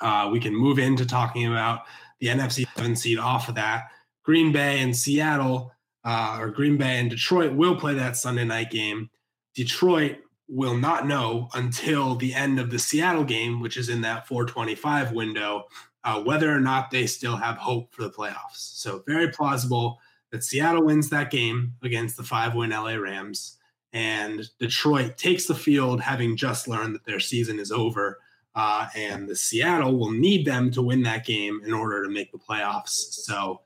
Uh, 0.00 0.28
we 0.32 0.40
can 0.40 0.54
move 0.54 0.80
into 0.80 1.06
talking 1.06 1.46
about 1.46 1.82
the 2.18 2.26
NFC 2.26 2.66
7 2.76 2.96
seed 2.96 3.18
off 3.18 3.48
of 3.48 3.54
that. 3.54 3.84
Green 4.24 4.52
Bay 4.52 4.80
and 4.80 4.94
Seattle, 4.94 5.72
uh, 6.04 6.38
or 6.40 6.50
Green 6.50 6.76
Bay 6.76 6.98
and 6.98 7.08
Detroit 7.08 7.52
will 7.52 7.76
play 7.76 7.94
that 7.94 8.16
Sunday 8.16 8.44
night 8.44 8.70
game. 8.70 9.08
Detroit 9.54 10.18
will 10.48 10.76
not 10.76 11.06
know 11.06 11.48
until 11.54 12.14
the 12.14 12.34
end 12.34 12.58
of 12.58 12.70
the 12.70 12.78
Seattle 12.78 13.24
game, 13.24 13.60
which 13.60 13.76
is 13.76 13.88
in 13.88 14.00
that 14.00 14.26
425 14.26 15.12
window, 15.12 15.64
uh, 16.04 16.22
whether 16.22 16.50
or 16.50 16.60
not 16.60 16.90
they 16.90 17.06
still 17.06 17.36
have 17.36 17.56
hope 17.56 17.94
for 17.94 18.02
the 18.02 18.10
playoffs. 18.10 18.56
So, 18.56 19.02
very 19.06 19.28
plausible 19.28 19.98
that 20.30 20.44
Seattle 20.44 20.84
wins 20.84 21.10
that 21.10 21.30
game 21.30 21.74
against 21.82 22.16
the 22.16 22.22
five 22.22 22.54
win 22.54 22.70
LA 22.70 22.94
Rams 22.94 23.58
and 23.92 24.48
Detroit 24.58 25.16
takes 25.16 25.46
the 25.46 25.54
field 25.54 26.00
having 26.00 26.36
just 26.36 26.68
learned 26.68 26.94
that 26.94 27.04
their 27.04 27.20
season 27.20 27.58
is 27.58 27.72
over. 27.72 28.18
Uh, 28.54 28.88
and 28.96 29.28
the 29.28 29.36
Seattle 29.36 29.96
will 29.96 30.10
need 30.10 30.44
them 30.44 30.70
to 30.72 30.82
win 30.82 31.02
that 31.02 31.24
game 31.24 31.60
in 31.64 31.72
order 31.72 32.02
to 32.02 32.10
make 32.10 32.32
the 32.32 32.38
playoffs. 32.38 32.90
So 32.90 33.60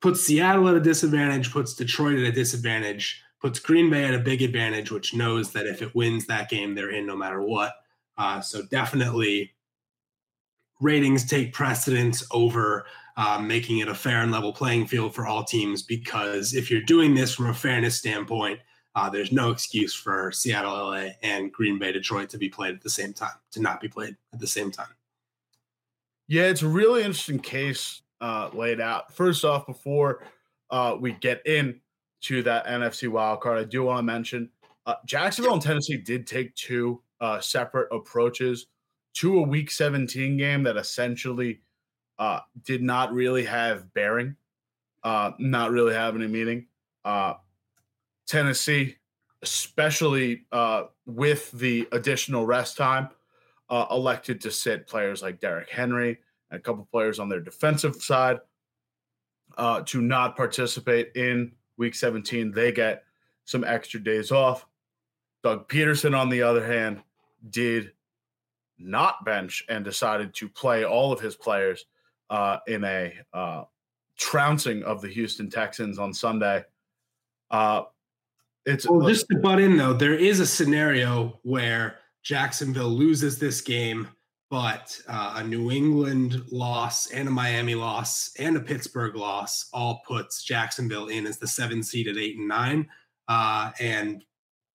puts 0.00 0.22
Seattle 0.22 0.68
at 0.68 0.76
a 0.76 0.80
disadvantage, 0.80 1.50
puts 1.50 1.74
Detroit 1.74 2.18
at 2.18 2.24
a 2.24 2.32
disadvantage, 2.32 3.22
puts 3.40 3.58
Green 3.58 3.90
Bay 3.90 4.04
at 4.04 4.14
a 4.14 4.18
big 4.18 4.42
advantage, 4.42 4.90
which 4.90 5.14
knows 5.14 5.52
that 5.52 5.66
if 5.66 5.82
it 5.82 5.94
wins 5.94 6.26
that 6.26 6.48
game, 6.48 6.74
they're 6.74 6.90
in 6.90 7.06
no 7.06 7.16
matter 7.16 7.42
what. 7.42 7.74
Uh, 8.18 8.40
so 8.40 8.62
definitely 8.70 9.52
ratings 10.80 11.24
take 11.24 11.52
precedence 11.52 12.24
over 12.30 12.86
um, 13.16 13.46
making 13.46 13.78
it 13.78 13.88
a 13.88 13.94
fair 13.94 14.22
and 14.22 14.32
level 14.32 14.52
playing 14.52 14.86
field 14.86 15.14
for 15.14 15.26
all 15.26 15.42
teams 15.42 15.82
because 15.82 16.54
if 16.54 16.70
you're 16.70 16.82
doing 16.82 17.14
this 17.14 17.34
from 17.34 17.46
a 17.46 17.54
fairness 17.54 17.96
standpoint, 17.96 18.60
uh, 18.94 19.10
there's 19.10 19.32
no 19.32 19.50
excuse 19.50 19.94
for 19.94 20.32
Seattle, 20.32 20.72
LA, 20.72 21.08
and 21.22 21.52
Green 21.52 21.78
Bay, 21.78 21.92
Detroit 21.92 22.30
to 22.30 22.38
be 22.38 22.48
played 22.48 22.74
at 22.74 22.82
the 22.82 22.90
same 22.90 23.12
time, 23.12 23.36
to 23.52 23.60
not 23.60 23.80
be 23.80 23.88
played 23.88 24.16
at 24.32 24.40
the 24.40 24.46
same 24.46 24.70
time. 24.70 24.88
Yeah, 26.28 26.44
it's 26.44 26.62
a 26.62 26.68
really 26.68 27.02
interesting 27.02 27.38
case 27.38 28.02
uh, 28.20 28.50
laid 28.52 28.80
out. 28.80 29.14
First 29.14 29.44
off, 29.44 29.66
before 29.66 30.24
uh, 30.70 30.96
we 30.98 31.12
get 31.12 31.46
in 31.46 31.80
to 32.22 32.42
that 32.42 32.66
NFC 32.66 33.08
wild 33.08 33.40
card, 33.40 33.58
I 33.58 33.64
do 33.64 33.84
want 33.84 33.98
to 33.98 34.02
mention 34.02 34.50
uh, 34.86 34.94
Jacksonville 35.04 35.54
and 35.54 35.62
Tennessee 35.62 35.96
did 35.96 36.26
take 36.26 36.54
two 36.54 37.02
uh, 37.20 37.40
separate 37.40 37.88
approaches 37.94 38.66
to 39.14 39.38
a 39.38 39.42
Week 39.42 39.70
17 39.70 40.36
game 40.36 40.62
that 40.62 40.76
essentially 40.76 41.60
uh, 42.18 42.40
did 42.64 42.82
not 42.82 43.12
really 43.12 43.44
have 43.44 43.92
bearing, 43.94 44.36
uh, 45.02 45.32
not 45.38 45.70
really 45.70 45.94
have 45.94 46.14
any 46.14 46.26
meaning. 46.26 46.66
Tennessee, 48.26 48.96
especially 49.42 50.46
with 51.06 51.50
the 51.52 51.86
additional 51.92 52.44
rest 52.44 52.76
time, 52.76 53.08
elected 53.70 54.40
to 54.40 54.50
sit 54.50 54.86
players 54.86 55.22
like 55.22 55.40
Derrick 55.40 55.70
Henry 55.70 56.18
and 56.50 56.58
a 56.58 56.62
couple 56.62 56.86
players 56.90 57.18
on 57.18 57.28
their 57.28 57.40
defensive 57.40 57.96
side 57.96 58.38
uh, 59.56 59.82
to 59.86 60.00
not 60.00 60.36
participate 60.36 61.12
in 61.14 61.52
week 61.76 61.94
17. 61.94 62.52
They 62.52 62.72
get 62.72 63.04
some 63.44 63.64
extra 63.64 64.00
days 64.00 64.32
off. 64.32 64.66
Doug 65.42 65.68
Pederson, 65.68 66.16
on 66.18 66.28
the 66.28 66.42
other 66.42 66.66
hand, 66.66 67.02
did 67.50 67.92
not 68.78 69.24
bench 69.24 69.64
and 69.68 69.84
decided 69.84 70.34
to 70.34 70.48
play 70.48 70.84
all 70.84 71.12
of 71.12 71.20
his 71.20 71.36
players 71.36 71.86
uh, 72.30 72.58
in 72.66 72.84
a 72.84 73.14
uh, 73.32 73.64
trouncing 74.16 74.82
of 74.82 75.00
the 75.00 75.08
Houston 75.08 75.48
Texans 75.48 75.98
on 75.98 76.12
Sunday. 76.12 76.64
Uh, 77.50 77.82
it's 78.64 78.88
well, 78.88 79.08
just 79.08 79.28
to 79.28 79.38
butt 79.38 79.60
in 79.60 79.76
though, 79.76 79.92
there 79.92 80.14
is 80.14 80.40
a 80.40 80.46
scenario 80.46 81.38
where 81.42 81.98
Jacksonville 82.22 82.88
loses 82.88 83.38
this 83.38 83.60
game 83.60 84.08
but 84.50 84.98
uh, 85.08 85.34
a 85.36 85.44
New 85.44 85.70
England 85.70 86.42
loss 86.50 87.10
and 87.10 87.28
a 87.28 87.30
Miami 87.30 87.74
loss 87.74 88.30
and 88.38 88.56
a 88.56 88.60
Pittsburgh 88.60 89.16
loss 89.16 89.68
all 89.72 90.02
puts 90.06 90.44
Jacksonville 90.44 91.08
in 91.08 91.26
as 91.26 91.38
the 91.38 91.48
seven 91.48 91.82
seed 91.82 92.06
at 92.06 92.16
eight 92.16 92.36
and 92.36 92.48
nine. 92.48 92.88
Uh, 93.28 93.72
and 93.80 94.24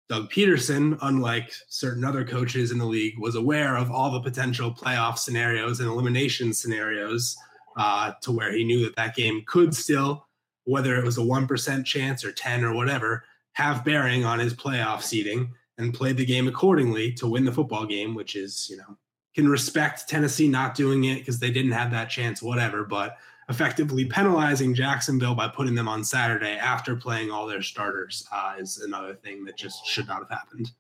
Doug 0.10 0.30
Pederson, 0.30 0.98
unlike 1.04 1.54
certain 1.70 2.04
other 2.04 2.26
coaches 2.26 2.72
in 2.72 2.78
the 2.78 2.86
league, 2.86 3.18
was 3.18 3.36
aware 3.36 3.78
of 3.78 3.90
all 3.90 4.12
the 4.12 4.20
potential 4.20 4.74
playoff 4.74 5.18
scenarios 5.18 5.80
and 5.80 5.88
elimination 5.88 6.54
scenarios 6.54 7.38
uh, 7.78 8.12
to 8.22 8.34
where 8.34 8.52
he 8.52 8.66
knew 8.66 8.84
that 8.84 8.96
that 8.98 9.16
game 9.16 9.42
could 9.48 9.74
still, 9.74 10.28
whether 10.66 10.98
it 10.98 11.06
was 11.06 11.18
a 11.18 11.22
1% 11.22 11.86
chance 11.86 12.26
or 12.26 12.34
10 12.34 12.66
or 12.66 12.74
whatever, 12.74 13.24
have 13.54 13.86
bearing 13.86 14.26
on 14.26 14.38
his 14.38 14.54
playoff 14.54 15.02
seeding 15.02 15.54
and 15.78 15.94
played 15.94 16.18
the 16.18 16.26
game 16.26 16.50
accordingly 16.50 17.14
to 17.14 17.28
win 17.28 17.46
the 17.46 17.52
football 17.52 17.86
game, 17.86 18.14
which 18.14 18.36
is, 18.36 18.68
you 18.70 18.76
know, 18.76 18.98
can 19.36 19.48
respect 19.48 20.08
Tennessee 20.08 20.48
not 20.48 20.76
doing 20.76 21.06
it 21.06 21.20
because 21.20 21.40
they 21.40 21.52
didn't 21.52 21.72
have 21.72 21.92
that 21.92 22.10
chance, 22.10 22.42
whatever. 22.42 22.84
But 22.84 23.18
effectively 23.50 24.06
penalizing 24.06 24.74
Jacksonville 24.74 25.36
by 25.36 25.48
putting 25.48 25.76
them 25.76 25.88
on 25.88 26.04
Saturday 26.04 26.58
after 26.58 26.96
playing 26.96 27.32
all 27.32 27.48
their 27.48 27.62
starters 27.62 28.28
uh, 28.32 28.56
is 28.58 28.80
another 28.80 29.14
thing 29.14 29.44
that 29.46 29.58
just 29.58 29.86
should 29.86 30.08
not 30.08 30.20
have 30.20 30.30
happened. 30.30 30.72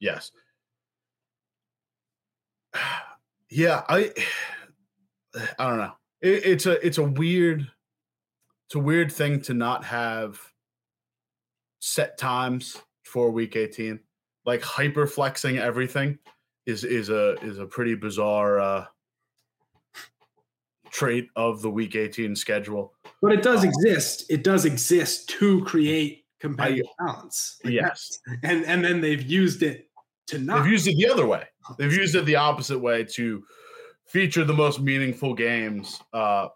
Yes. 0.00 0.30
Yeah, 3.48 3.84
I 3.88 4.10
I 5.56 5.68
don't 5.68 5.78
know. 5.78 5.92
It, 6.20 6.44
it's 6.44 6.66
a 6.66 6.84
it's 6.84 6.98
a 6.98 7.04
weird 7.04 7.60
it's 8.66 8.74
a 8.74 8.80
weird 8.80 9.12
thing 9.12 9.40
to 9.42 9.54
not 9.54 9.84
have 9.84 10.40
set 11.78 12.18
times 12.18 12.76
for 13.04 13.30
week 13.30 13.54
18 13.54 14.00
like 14.44 14.62
hyper 14.62 15.06
flexing 15.06 15.58
everything 15.58 16.18
is 16.66 16.84
is 16.84 17.08
a 17.08 17.34
is 17.42 17.58
a 17.58 17.66
pretty 17.66 17.94
bizarre 17.94 18.60
uh, 18.60 18.84
trait 20.90 21.28
of 21.36 21.62
the 21.62 21.70
Week 21.70 21.94
18 21.94 22.34
schedule. 22.34 22.94
But 23.22 23.32
it 23.32 23.42
does 23.42 23.64
uh, 23.64 23.68
exist. 23.68 24.24
It 24.28 24.42
does 24.42 24.64
exist 24.64 25.28
to 25.30 25.64
create 25.64 26.24
competitive 26.40 26.86
I, 27.00 27.04
balance. 27.06 27.58
Like 27.64 27.74
yes, 27.74 28.18
and 28.42 28.64
and 28.64 28.84
then 28.84 29.00
they've 29.00 29.22
used 29.22 29.62
it 29.62 29.88
to 30.28 30.38
not. 30.38 30.62
They've 30.62 30.72
used 30.72 30.88
it 30.88 30.96
the 30.96 31.08
other 31.08 31.26
way. 31.26 31.44
They've 31.78 31.92
used 31.92 32.14
it 32.14 32.24
the 32.24 32.36
opposite 32.36 32.78
way 32.78 33.04
to 33.14 33.44
feature 34.06 34.44
the 34.44 34.54
most 34.54 34.80
meaningful 34.80 35.34
games 35.34 36.00
uh, 36.12 36.48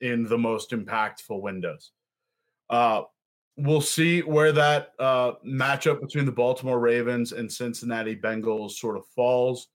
in 0.00 0.24
the 0.24 0.38
most 0.38 0.70
impactful 0.70 1.40
windows. 1.40 1.92
Uh, 2.70 3.02
we'll 3.56 3.80
see 3.80 4.20
where 4.20 4.52
that 4.52 4.92
uh, 4.98 5.32
matchup 5.46 6.00
between 6.00 6.24
the 6.24 6.32
Baltimore 6.32 6.80
Ravens 6.80 7.32
and 7.32 7.50
Cincinnati 7.50 8.16
Bengals 8.16 8.72
sort 8.72 8.96
of 8.96 9.06
falls. 9.14 9.68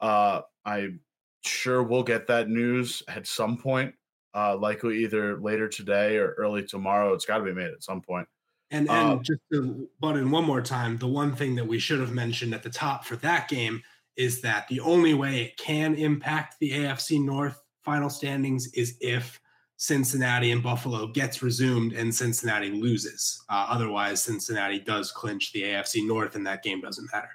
Uh, 0.00 0.42
I'm 0.64 1.00
sure 1.42 1.82
we'll 1.82 2.02
get 2.02 2.26
that 2.26 2.48
news 2.48 3.02
at 3.08 3.26
some 3.26 3.56
point, 3.56 3.94
uh, 4.34 4.56
likely 4.56 5.04
either 5.04 5.38
later 5.40 5.68
today 5.68 6.16
or 6.16 6.34
early 6.38 6.64
tomorrow. 6.64 7.14
It's 7.14 7.24
got 7.24 7.38
to 7.38 7.44
be 7.44 7.54
made 7.54 7.70
at 7.70 7.82
some 7.82 8.02
point. 8.02 8.28
And, 8.70 8.88
and 8.88 9.12
um, 9.12 9.22
just 9.22 9.40
to 9.52 9.88
butt 9.98 10.16
in 10.16 10.30
one 10.30 10.44
more 10.44 10.62
time, 10.62 10.96
the 10.96 11.08
one 11.08 11.34
thing 11.34 11.56
that 11.56 11.66
we 11.66 11.78
should 11.78 12.00
have 12.00 12.12
mentioned 12.12 12.54
at 12.54 12.62
the 12.62 12.70
top 12.70 13.04
for 13.04 13.16
that 13.16 13.48
game 13.48 13.82
is 14.16 14.40
that 14.42 14.68
the 14.68 14.80
only 14.80 15.14
way 15.14 15.42
it 15.42 15.56
can 15.56 15.94
impact 15.94 16.56
the 16.60 16.72
AFC 16.72 17.22
North 17.22 17.60
final 17.82 18.10
standings 18.10 18.68
is 18.74 18.96
if 19.00 19.40
Cincinnati 19.80 20.50
and 20.50 20.62
Buffalo 20.62 21.06
gets 21.06 21.42
resumed 21.42 21.94
and 21.94 22.14
Cincinnati 22.14 22.70
loses. 22.70 23.42
Uh, 23.48 23.64
otherwise, 23.70 24.22
Cincinnati 24.22 24.78
does 24.78 25.10
clinch 25.10 25.54
the 25.54 25.62
AFC 25.62 26.06
North, 26.06 26.36
and 26.36 26.46
that 26.46 26.62
game 26.62 26.82
doesn't 26.82 27.08
matter. 27.14 27.30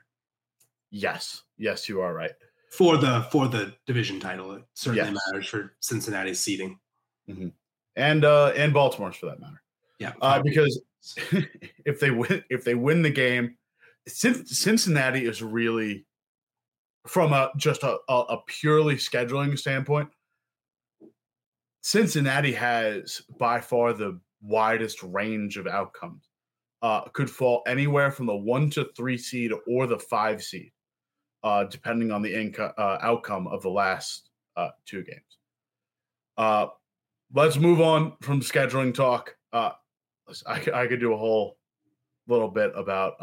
Yes, 0.91 1.41
yes, 1.58 1.89
you 1.89 2.01
are 2.01 2.13
right. 2.13 2.34
For 2.69 2.97
the 2.97 3.25
for 3.31 3.47
the 3.47 3.73
division 3.88 4.19
title, 4.19 4.51
it 4.51 4.63
certainly 4.75 5.12
yes. 5.12 5.21
matters 5.25 5.47
for 5.47 5.73
Cincinnati's 5.79 6.39
seeding, 6.39 6.77
mm-hmm. 7.27 7.47
and 7.95 8.23
uh, 8.23 8.53
and 8.55 8.71
Baltimore's 8.71 9.15
for 9.15 9.25
that 9.25 9.39
matter. 9.39 9.63
Yeah, 9.97 10.13
uh, 10.21 10.39
because 10.43 10.79
if 11.84 11.99
they 11.99 12.12
win 12.12 12.43
if 12.51 12.63
they 12.63 12.75
win 12.75 13.01
the 13.01 13.10
game, 13.10 13.58
Cincinnati 14.05 15.25
is 15.25 15.41
really 15.41 16.05
from 17.08 17.34
a 17.34 17.51
just 17.58 17.81
a, 17.81 17.97
a 18.08 18.38
purely 18.45 18.97
scheduling 18.97 19.58
standpoint 19.58 20.10
Cincinnati 21.85 22.51
has 22.51 23.21
by 23.37 23.61
far 23.61 23.93
the 23.93 24.19
widest 24.41 25.03
range 25.03 25.55
of 25.55 25.67
outcomes. 25.67 26.27
Uh, 26.81 27.01
could 27.13 27.29
fall 27.29 27.61
anywhere 27.67 28.09
from 28.09 28.25
the 28.25 28.35
one 28.35 28.71
to 28.71 28.89
three 28.97 29.19
seed 29.19 29.51
or 29.67 29.85
the 29.85 29.99
five 29.99 30.41
seed, 30.41 30.71
uh, 31.43 31.65
depending 31.65 32.09
on 32.09 32.23
the 32.23 32.33
inco- 32.33 32.73
uh, 32.75 32.97
outcome 33.01 33.45
of 33.45 33.61
the 33.61 33.69
last 33.69 34.31
uh, 34.57 34.69
two 34.87 35.03
games. 35.03 35.37
Uh, 36.39 36.65
let's 37.35 37.57
move 37.57 37.79
on 37.79 38.13
from 38.19 38.41
scheduling 38.41 38.91
talk. 38.91 39.35
Uh, 39.53 39.73
I, 40.47 40.67
I, 40.73 40.87
could 40.87 40.99
do 40.99 41.13
a 41.13 41.17
whole 41.17 41.55
little 42.27 42.49
bit 42.49 42.71
about 42.75 43.13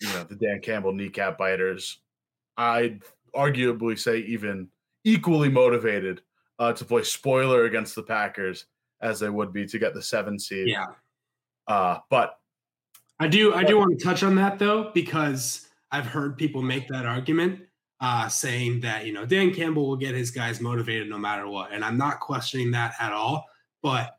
you 0.00 0.08
know 0.10 0.22
the 0.22 0.36
Dan 0.36 0.60
Campbell 0.62 0.92
kneecap 0.92 1.36
biters. 1.36 1.98
I'd 2.56 3.02
arguably 3.34 3.98
say 3.98 4.18
even 4.18 4.68
equally 5.02 5.48
motivated 5.48 6.20
uh, 6.58 6.72
to 6.72 6.84
play 6.84 7.02
spoiler 7.02 7.64
against 7.64 7.94
the 7.94 8.02
Packers 8.02 8.66
as 9.00 9.20
they 9.20 9.30
would 9.30 9.52
be 9.52 9.66
to 9.66 9.78
get 9.78 9.94
the 9.94 10.02
seven 10.02 10.38
seed. 10.38 10.68
Yeah. 10.68 10.86
Uh, 11.66 11.98
but 12.10 12.38
I 13.18 13.28
do 13.28 13.54
I 13.54 13.64
do 13.64 13.78
want 13.78 13.98
to 13.98 14.04
touch 14.04 14.22
on 14.22 14.34
that 14.36 14.58
though 14.58 14.90
because 14.92 15.68
I've 15.90 16.06
heard 16.06 16.36
people 16.36 16.62
make 16.62 16.88
that 16.88 17.06
argument, 17.06 17.60
uh, 18.00 18.28
saying 18.28 18.80
that 18.80 19.06
you 19.06 19.12
know 19.12 19.24
Dan 19.24 19.54
Campbell 19.54 19.86
will 19.88 19.96
get 19.96 20.14
his 20.14 20.30
guys 20.30 20.60
motivated 20.60 21.08
no 21.08 21.18
matter 21.18 21.48
what, 21.48 21.72
and 21.72 21.84
I'm 21.84 21.96
not 21.96 22.20
questioning 22.20 22.70
that 22.72 22.94
at 23.00 23.12
all. 23.12 23.46
But 23.82 24.16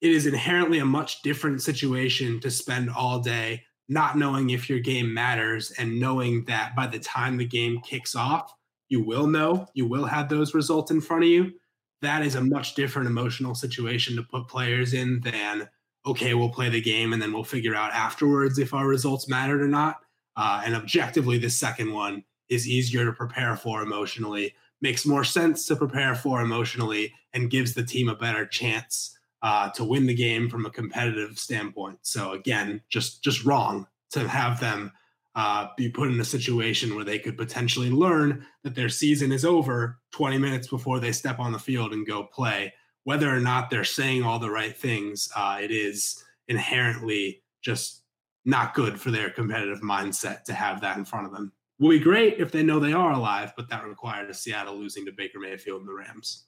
it 0.00 0.12
is 0.12 0.26
inherently 0.26 0.78
a 0.78 0.84
much 0.84 1.22
different 1.22 1.62
situation 1.62 2.40
to 2.40 2.50
spend 2.50 2.90
all 2.90 3.18
day 3.18 3.64
not 3.88 4.18
knowing 4.18 4.50
if 4.50 4.68
your 4.68 4.78
game 4.78 5.12
matters 5.12 5.70
and 5.72 5.98
knowing 5.98 6.44
that 6.44 6.76
by 6.76 6.86
the 6.86 6.98
time 6.98 7.36
the 7.36 7.44
game 7.44 7.80
kicks 7.80 8.14
off, 8.14 8.52
you 8.88 9.02
will 9.02 9.26
know, 9.26 9.66
you 9.74 9.86
will 9.86 10.04
have 10.04 10.28
those 10.28 10.54
results 10.54 10.90
in 10.90 11.00
front 11.00 11.24
of 11.24 11.28
you. 11.28 11.52
That 12.00 12.24
is 12.24 12.34
a 12.34 12.40
much 12.40 12.74
different 12.74 13.08
emotional 13.08 13.54
situation 13.54 14.16
to 14.16 14.22
put 14.22 14.48
players 14.48 14.94
in 14.94 15.20
than, 15.20 15.68
okay, 16.06 16.34
we'll 16.34 16.48
play 16.48 16.68
the 16.68 16.80
game 16.80 17.12
and 17.12 17.20
then 17.20 17.32
we'll 17.32 17.44
figure 17.44 17.74
out 17.74 17.92
afterwards 17.92 18.58
if 18.58 18.72
our 18.72 18.86
results 18.86 19.28
mattered 19.28 19.60
or 19.60 19.68
not. 19.68 19.96
Uh, 20.36 20.62
and 20.64 20.74
objectively, 20.74 21.38
the 21.38 21.50
second 21.50 21.92
one 21.92 22.22
is 22.48 22.68
easier 22.68 23.04
to 23.04 23.12
prepare 23.12 23.56
for 23.56 23.82
emotionally, 23.82 24.54
makes 24.80 25.04
more 25.04 25.24
sense 25.24 25.66
to 25.66 25.76
prepare 25.76 26.14
for 26.14 26.40
emotionally, 26.40 27.12
and 27.34 27.50
gives 27.50 27.74
the 27.74 27.84
team 27.84 28.08
a 28.08 28.14
better 28.14 28.46
chance 28.46 29.18
uh, 29.42 29.68
to 29.70 29.84
win 29.84 30.06
the 30.06 30.14
game 30.14 30.48
from 30.48 30.66
a 30.66 30.70
competitive 30.70 31.38
standpoint. 31.38 31.98
So 32.02 32.32
again, 32.32 32.80
just 32.88 33.22
just 33.22 33.44
wrong 33.44 33.86
to 34.10 34.26
have 34.28 34.60
them 34.60 34.92
uh, 35.38 35.68
be 35.76 35.88
put 35.88 36.08
in 36.08 36.18
a 36.18 36.24
situation 36.24 36.96
where 36.96 37.04
they 37.04 37.16
could 37.16 37.38
potentially 37.38 37.90
learn 37.90 38.44
that 38.64 38.74
their 38.74 38.88
season 38.88 39.30
is 39.30 39.44
over 39.44 40.00
20 40.10 40.36
minutes 40.36 40.66
before 40.66 40.98
they 40.98 41.12
step 41.12 41.38
on 41.38 41.52
the 41.52 41.58
field 41.60 41.92
and 41.92 42.08
go 42.08 42.24
play. 42.24 42.74
Whether 43.04 43.32
or 43.32 43.38
not 43.38 43.70
they're 43.70 43.84
saying 43.84 44.24
all 44.24 44.40
the 44.40 44.50
right 44.50 44.76
things, 44.76 45.28
uh, 45.36 45.58
it 45.62 45.70
is 45.70 46.24
inherently 46.48 47.44
just 47.62 48.02
not 48.46 48.74
good 48.74 49.00
for 49.00 49.12
their 49.12 49.30
competitive 49.30 49.80
mindset 49.80 50.42
to 50.42 50.54
have 50.54 50.80
that 50.80 50.96
in 50.96 51.04
front 51.04 51.26
of 51.26 51.32
them. 51.32 51.52
Will 51.78 51.90
be 51.90 52.00
great 52.00 52.40
if 52.40 52.50
they 52.50 52.64
know 52.64 52.80
they 52.80 52.92
are 52.92 53.12
alive, 53.12 53.52
but 53.56 53.70
that 53.70 53.86
required 53.86 54.34
Seattle 54.34 54.74
losing 54.74 55.06
to 55.06 55.12
Baker 55.12 55.38
Mayfield 55.38 55.82
and 55.82 55.88
the 55.88 55.94
Rams. 55.94 56.46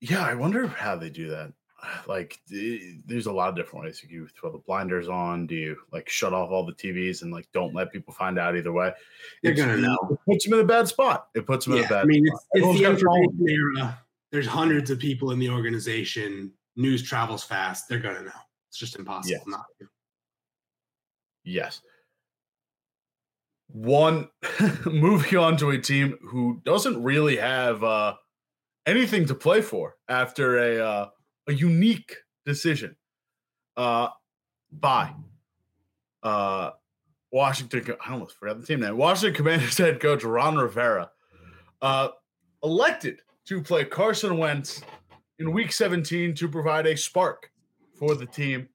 Yeah, 0.00 0.24
I 0.24 0.32
wonder 0.32 0.66
how 0.66 0.96
they 0.96 1.10
do 1.10 1.28
that. 1.28 1.52
Like, 2.06 2.40
there's 2.48 3.26
a 3.26 3.32
lot 3.32 3.48
of 3.48 3.56
different 3.56 3.84
ways. 3.84 4.04
You 4.08 4.28
throw 4.28 4.50
the 4.50 4.58
blinders 4.58 5.08
on. 5.08 5.46
Do 5.46 5.54
you 5.54 5.76
like 5.92 6.08
shut 6.08 6.32
off 6.32 6.50
all 6.50 6.64
the 6.64 6.72
TVs 6.72 7.22
and 7.22 7.32
like 7.32 7.48
don't 7.52 7.74
let 7.74 7.92
people 7.92 8.14
find 8.14 8.38
out 8.38 8.56
either 8.56 8.72
way? 8.72 8.92
They're 9.42 9.54
gonna 9.54 9.76
know. 9.76 9.98
It 10.10 10.18
puts 10.26 10.44
them 10.44 10.54
in 10.54 10.60
a 10.60 10.64
bad 10.64 10.88
spot. 10.88 11.28
It 11.34 11.46
puts 11.46 11.66
them 11.66 11.74
yeah, 11.74 11.80
in 11.80 11.86
a 11.86 11.88
bad. 11.88 12.02
I 12.02 12.04
mean, 12.04 12.26
it's, 12.26 12.46
it's 12.52 12.78
the 12.78 12.90
information 12.90 13.46
era. 13.48 13.98
There's 14.32 14.46
hundreds 14.46 14.90
of 14.90 14.98
people 14.98 15.30
in 15.30 15.38
the 15.38 15.48
organization. 15.48 16.52
News 16.76 17.02
travels 17.02 17.44
fast. 17.44 17.88
They're 17.88 18.00
gonna 18.00 18.22
know. 18.22 18.30
It's 18.68 18.78
just 18.78 18.96
impossible 18.96 19.30
yes. 19.30 19.44
not 19.46 19.66
to. 19.80 19.86
Yes. 21.44 21.80
One 23.68 24.28
moving 24.86 25.38
on 25.38 25.56
to 25.58 25.70
a 25.70 25.78
team 25.78 26.18
who 26.28 26.60
doesn't 26.64 27.02
really 27.02 27.36
have 27.36 27.82
uh, 27.84 28.14
anything 28.86 29.26
to 29.26 29.34
play 29.34 29.60
for 29.60 29.96
after 30.08 30.58
a 30.58 30.84
uh, 30.84 31.08
a 31.46 31.52
unique 31.52 32.16
decision 32.44 32.96
uh, 33.76 34.08
by 34.72 35.12
uh, 36.22 36.70
Washington. 37.30 37.96
I 38.04 38.12
almost 38.12 38.36
forgot 38.36 38.60
the 38.60 38.66
team 38.66 38.80
name. 38.80 38.96
Washington 38.96 39.36
Commanders 39.36 39.78
head 39.78 40.00
coach 40.00 40.24
Ron 40.24 40.56
Rivera 40.56 41.10
uh, 41.82 42.08
elected 42.62 43.20
to 43.46 43.62
play 43.62 43.84
Carson 43.84 44.38
Wentz 44.38 44.82
in 45.38 45.52
Week 45.52 45.72
17 45.72 46.34
to 46.34 46.48
provide 46.48 46.86
a 46.86 46.96
spark 46.96 47.50
for 47.98 48.14
the 48.14 48.26
team. 48.26 48.68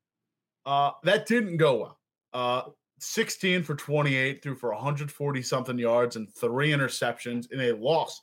Uh, 0.65 0.91
that 1.03 1.25
didn't 1.25 1.57
go 1.57 1.77
well. 1.77 1.99
Uh, 2.33 2.69
16 2.99 3.63
for 3.63 3.75
28, 3.75 4.43
threw 4.43 4.55
for 4.55 4.73
140 4.73 5.41
something 5.41 5.79
yards 5.79 6.15
and 6.15 6.31
three 6.35 6.71
interceptions 6.71 7.51
in 7.51 7.61
a 7.61 7.71
loss 7.71 8.21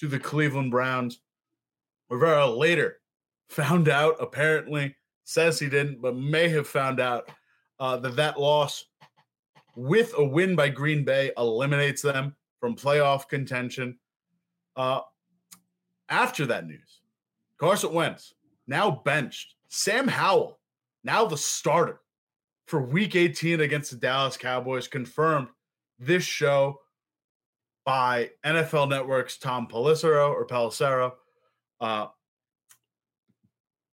to 0.00 0.08
the 0.08 0.18
Cleveland 0.18 0.70
Browns. 0.70 1.20
Rivera 2.10 2.46
later 2.46 3.00
found 3.48 3.88
out, 3.88 4.16
apparently, 4.20 4.94
says 5.24 5.58
he 5.58 5.68
didn't, 5.68 6.00
but 6.00 6.16
may 6.16 6.48
have 6.48 6.66
found 6.66 7.00
out 7.00 7.30
uh, 7.80 7.96
that 7.98 8.16
that 8.16 8.40
loss 8.40 8.84
with 9.76 10.12
a 10.16 10.24
win 10.24 10.56
by 10.56 10.68
Green 10.68 11.04
Bay 11.04 11.30
eliminates 11.36 12.02
them 12.02 12.34
from 12.60 12.74
playoff 12.74 13.28
contention. 13.28 13.98
Uh, 14.76 15.00
after 16.08 16.46
that 16.46 16.66
news, 16.66 17.00
Carson 17.58 17.92
Wentz 17.92 18.34
now 18.66 19.02
benched. 19.04 19.54
Sam 19.68 20.08
Howell, 20.08 20.58
now 21.04 21.26
the 21.26 21.36
starter 21.36 22.00
for 22.66 22.80
week 22.80 23.14
18 23.14 23.60
against 23.60 23.90
the 23.90 23.96
Dallas 23.96 24.36
Cowboys, 24.36 24.88
confirmed 24.88 25.48
this 25.98 26.24
show 26.24 26.80
by 27.84 28.30
NFL 28.44 28.88
Network's 28.88 29.38
Tom 29.38 29.68
Pelissero 29.68 30.30
or 30.30 30.46
Pelissero. 30.46 31.12
Uh, 31.80 32.06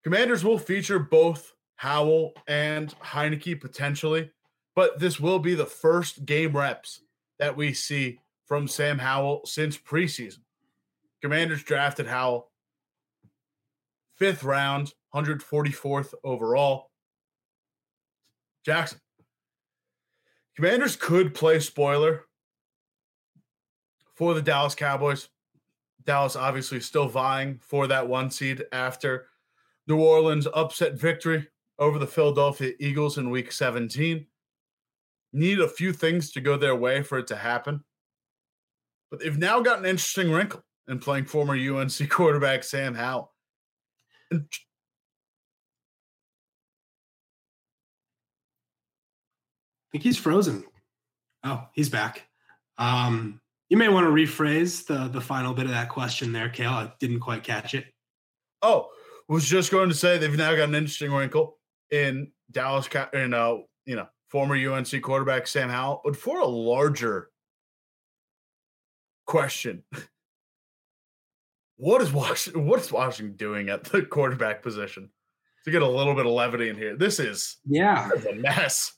Commanders 0.05 0.45
will 0.45 0.59
feature 0.59 0.99
both 0.99 1.55
Howell 1.77 2.33
and 2.47 2.93
Heinicke 2.99 3.59
potentially, 3.59 4.29
but 4.75 4.99
this 4.99 5.19
will 5.19 5.39
be 5.39 5.55
the 5.55 5.65
first 5.65 6.27
game 6.27 6.55
reps 6.55 7.01
that 7.39 7.57
we 7.57 7.73
see 7.73 8.19
from 8.45 8.67
Sam 8.67 8.99
Howell 8.99 9.41
since 9.45 9.79
preseason. 9.79 10.41
Commanders 11.23 11.63
drafted 11.63 12.05
Howell 12.05 12.51
fifth 14.15 14.43
round, 14.43 14.93
144th 15.15 16.13
overall. 16.23 16.91
Jackson. 18.63 18.99
Commanders 20.55 20.95
could 20.95 21.33
play 21.33 21.59
spoiler 21.59 22.25
for 24.13 24.35
the 24.35 24.41
Dallas 24.43 24.75
Cowboys. 24.75 25.29
Dallas 26.05 26.35
obviously 26.35 26.79
still 26.79 27.07
vying 27.07 27.59
for 27.59 27.87
that 27.87 28.07
one 28.07 28.29
seed 28.29 28.65
after 28.71 29.29
New 29.87 29.99
Orleans 29.99 30.47
upset 30.53 30.93
victory 30.93 31.47
over 31.77 31.99
the 31.99 32.07
Philadelphia 32.07 32.73
Eagles 32.79 33.17
in 33.17 33.29
week 33.29 33.51
17. 33.51 34.25
Need 35.33 35.59
a 35.59 35.67
few 35.67 35.93
things 35.93 36.31
to 36.31 36.41
go 36.41 36.57
their 36.57 36.75
way 36.75 37.03
for 37.03 37.17
it 37.17 37.27
to 37.27 37.35
happen. 37.35 37.83
But 39.11 39.19
they've 39.19 39.37
now 39.37 39.59
got 39.59 39.79
an 39.79 39.85
interesting 39.85 40.31
wrinkle 40.31 40.63
in 40.87 40.99
playing 40.99 41.25
former 41.25 41.55
UNC 41.55 42.09
quarterback 42.09 42.63
Sam 42.63 42.95
Howell. 42.95 43.33
And 44.31 44.47
I 49.83 49.91
think 49.91 50.03
he's 50.03 50.17
frozen. 50.17 50.63
Oh, 51.43 51.67
he's 51.73 51.89
back. 51.89 52.27
Um, 52.77 53.39
you 53.69 53.77
may 53.77 53.87
want 53.87 54.05
to 54.05 54.11
rephrase 54.11 54.85
the 54.85 55.07
the 55.07 55.21
final 55.21 55.53
bit 55.53 55.65
of 55.65 55.71
that 55.71 55.89
question 55.89 56.31
there, 56.31 56.49
Kale. 56.49 56.69
I 56.69 56.93
didn't 56.99 57.19
quite 57.19 57.43
catch 57.43 57.73
it. 57.73 57.85
Oh, 58.61 58.89
was 59.27 59.45
just 59.45 59.71
going 59.71 59.89
to 59.89 59.95
say 59.95 60.17
they've 60.17 60.37
now 60.37 60.55
got 60.55 60.69
an 60.69 60.75
interesting 60.75 61.11
wrinkle 61.11 61.57
in 61.91 62.31
Dallas, 62.51 62.87
in 63.13 63.33
uh, 63.33 63.55
you 63.85 63.95
know, 63.95 64.07
former 64.29 64.55
UNC 64.55 65.01
quarterback 65.01 65.47
Sam 65.47 65.69
Howell, 65.69 66.01
but 66.03 66.15
for 66.15 66.39
a 66.39 66.47
larger 66.47 67.29
question, 69.25 69.83
what 71.77 72.01
is 72.01 72.11
Washington? 72.11 72.65
What 72.65 72.81
is 72.81 72.91
Washington 72.91 73.35
doing 73.35 73.69
at 73.69 73.83
the 73.85 74.01
quarterback 74.03 74.61
position? 74.61 75.09
To 75.65 75.71
get 75.71 75.81
a 75.81 75.87
little 75.87 76.13
bit 76.13 76.27
of 76.27 76.31
levity 76.31 76.69
in 76.69 76.75
here, 76.75 76.95
this 76.95 77.19
is 77.19 77.57
yeah, 77.65 78.07
this 78.09 78.19
is 78.21 78.25
a 78.27 78.35
mess. 78.35 78.93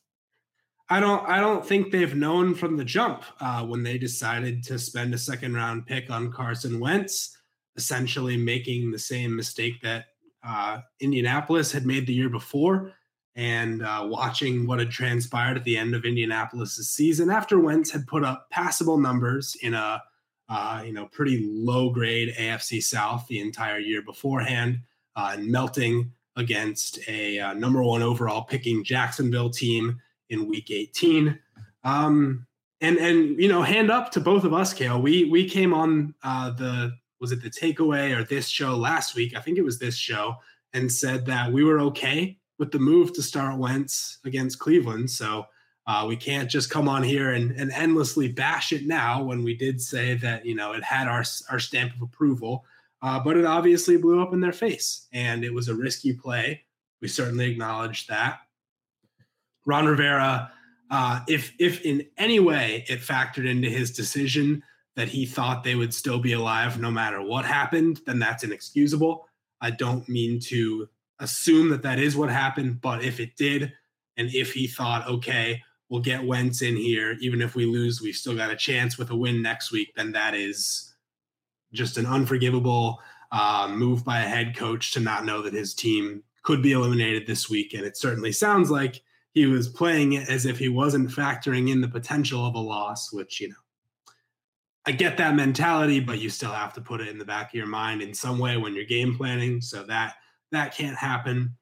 I 0.90 1.00
don't 1.00 1.28
I 1.28 1.40
don't 1.40 1.66
think 1.66 1.92
they've 1.92 2.16
known 2.16 2.56
from 2.56 2.78
the 2.78 2.86
jump 2.86 3.24
uh, 3.40 3.66
when 3.66 3.84
they 3.84 3.98
decided 3.98 4.64
to 4.66 4.78
spend 4.78 5.14
a 5.14 5.18
second 5.18 5.54
round 5.54 5.86
pick 5.86 6.10
on 6.10 6.32
Carson 6.32 6.80
Wentz, 6.80 7.38
essentially 7.76 8.38
making 8.38 8.92
the 8.92 9.00
same 9.00 9.36
mistake 9.36 9.82
that 9.82 10.06
uh, 10.48 10.80
Indianapolis 11.00 11.72
had 11.72 11.86
made 11.86 12.08
the 12.08 12.14
year 12.14 12.30
before, 12.30 12.94
and 13.36 13.84
uh, 13.84 14.06
watching 14.10 14.66
what 14.66 14.80
had 14.80 14.90
transpired 14.90 15.58
at 15.58 15.64
the 15.64 15.78
end 15.78 15.94
of 15.94 16.06
Indianapolis's 16.06 16.90
season 16.90 17.30
after 17.30 17.60
Wentz 17.60 17.92
had 17.92 18.08
put 18.08 18.24
up 18.24 18.50
passable 18.50 18.98
numbers 18.98 19.56
in 19.62 19.74
a 19.74 20.02
uh, 20.50 20.82
you 20.86 20.94
know 20.94 21.08
pretty 21.08 21.46
low 21.52 21.90
grade 21.90 22.34
AFC 22.38 22.82
South 22.82 23.28
the 23.28 23.40
entire 23.40 23.80
year 23.80 24.02
beforehand, 24.02 24.80
uh, 25.16 25.32
and 25.34 25.52
melting 25.52 26.12
against 26.38 27.00
a 27.10 27.40
uh, 27.40 27.54
number 27.54 27.84
one 27.84 28.02
overall 28.02 28.44
picking 28.44 28.84
Jacksonville 28.84 29.50
team 29.50 30.00
in 30.30 30.48
Week 30.48 30.72
18. 30.72 31.38
Um, 31.84 32.46
and 32.82 32.98
and 32.98 33.42
you 33.42 33.50
know, 33.50 33.64
hand 33.64 33.92
up 33.92 34.12
to 34.12 34.20
both 34.20 34.44
of 34.44 34.54
us, 34.54 34.74
Kale. 34.74 35.02
We 35.02 35.26
we 35.26 35.50
came 35.50 35.74
on 35.74 36.14
uh, 36.24 36.52
the 36.52 36.94
was 37.20 37.32
it 37.32 37.42
the 37.42 37.50
takeaway 37.50 38.16
or 38.16 38.24
this 38.24 38.48
show 38.48 38.76
last 38.76 39.16
week? 39.16 39.36
I 39.36 39.42
think 39.42 39.58
it 39.58 39.64
was 39.64 39.80
this 39.80 39.96
show, 39.96 40.36
and 40.74 40.92
said 40.92 41.26
that 41.26 41.52
we 41.52 41.64
were 41.64 41.80
okay 41.80 42.38
with 42.60 42.72
the 42.72 42.80
move 42.80 43.14
to 43.14 43.24
start 43.24 43.58
Wentz 43.58 44.20
against 44.26 44.60
Cleveland. 44.60 45.10
So 45.10 45.46
uh, 45.86 46.06
we 46.08 46.16
can't 46.16 46.50
just 46.50 46.70
come 46.70 46.90
on 46.90 47.02
here 47.02 47.32
and, 47.32 47.52
and 47.52 47.72
endlessly 47.72 48.28
bash 48.28 48.74
it 48.74 48.86
now 48.86 49.24
when 49.24 49.44
we 49.44 49.56
did 49.56 49.82
say 49.82 50.16
that 50.16 50.46
you 50.46 50.54
know 50.54 50.74
it 50.74 50.84
had 50.84 51.08
our 51.08 51.24
our 51.50 51.60
stamp 51.60 51.96
of 51.96 52.02
approval, 52.02 52.66
uh, 53.02 53.20
but 53.20 53.38
it 53.38 53.46
obviously 53.46 53.98
blew 53.98 54.22
up 54.22 54.34
in 54.34 54.42
their 54.42 54.52
face, 54.52 55.08
and 55.14 55.44
it 55.44 55.54
was 55.54 55.70
a 55.70 55.76
risky 55.76 56.14
play. 56.14 56.64
We 57.02 57.08
certainly 57.08 57.50
acknowledge 57.50 58.08
that. 58.08 58.40
Ron 59.66 59.86
Rivera, 59.86 60.52
uh, 60.92 61.22
if 61.28 61.54
if 61.58 61.82
in 61.82 62.06
any 62.18 62.40
way 62.40 62.86
it 62.90 63.00
factored 63.00 63.48
into 63.48 63.70
his 63.70 63.92
decision 63.92 64.64
that 64.98 65.08
he 65.08 65.28
thought 65.28 65.64
they 65.64 65.76
would 65.76 65.94
still 65.94 66.18
be 66.18 66.34
alive 66.34 66.82
no 66.82 66.90
matter 66.90 67.22
what 67.22 67.46
happened, 67.46 68.02
then 68.08 68.18
that's 68.18 68.44
inexcusable. 68.44 69.30
I 69.62 69.70
don't 69.70 70.10
mean 70.10 70.40
to 70.48 70.90
assume 71.20 71.70
that 71.70 71.84
that 71.84 72.00
is 72.00 72.18
what 72.18 72.32
happened, 72.32 72.82
but 72.82 73.04
if 73.04 73.20
it 73.20 73.38
did, 73.38 73.72
and 74.18 74.34
if 74.34 74.54
he 74.54 74.66
thought, 74.66 75.08
okay, 75.08 75.62
we'll 75.90 76.02
get 76.02 76.26
Wentz 76.26 76.64
in 76.64 76.76
here, 76.76 77.16
even 77.22 77.44
if 77.44 77.54
we 77.54 77.68
lose, 77.68 78.02
we've 78.02 78.16
still 78.16 78.36
got 78.36 78.50
a 78.50 78.56
chance 78.56 78.98
with 78.98 79.12
a 79.12 79.16
win 79.16 79.40
next 79.40 79.72
week, 79.72 79.94
then 79.96 80.12
that 80.14 80.34
is 80.34 80.96
just 81.74 82.00
an 82.00 82.08
unforgivable 82.08 83.00
uh, 83.32 83.70
move 83.72 84.04
by 84.04 84.22
a 84.22 84.28
head 84.28 84.56
coach 84.56 84.92
to 84.94 85.00
not 85.00 85.26
know 85.26 85.44
that 85.44 85.54
his 85.54 85.76
team 85.76 86.24
could 86.42 86.64
be 86.64 86.72
eliminated 86.72 87.28
this 87.28 87.52
week. 87.52 87.76
And 87.76 87.86
it 87.86 87.98
certainly 87.98 88.32
sounds 88.32 88.72
like 88.72 89.04
he 89.34 89.46
was 89.46 89.68
playing 89.68 90.14
it 90.14 90.28
as 90.28 90.48
if 90.48 90.58
he 90.58 90.70
wasn't 90.70 91.12
factoring 91.12 91.70
in 91.70 91.82
the 91.82 91.88
potential 91.88 92.44
of 92.44 92.56
a 92.56 92.60
loss, 92.60 93.14
which, 93.14 93.40
you 93.40 93.50
know, 93.50 93.56
I 94.88 94.92
get 94.92 95.18
that 95.18 95.36
mentality, 95.36 96.00
but 96.00 96.20
you 96.20 96.30
still 96.30 96.54
have 96.54 96.74
to 96.74 96.82
put 96.82 97.02
it 97.02 97.10
in 97.10 97.18
the 97.18 97.26
back 97.26 97.50
of 97.50 97.54
your 97.54 97.68
mind 97.68 98.02
in 98.02 98.14
some 98.14 98.40
way 98.40 98.56
when 98.56 98.74
you're 98.74 98.86
game 98.86 99.18
planning. 99.18 99.60
So 99.60 99.84
that 99.84 100.16
that 100.54 100.74
can't 100.74 100.96
happen. 100.96 101.58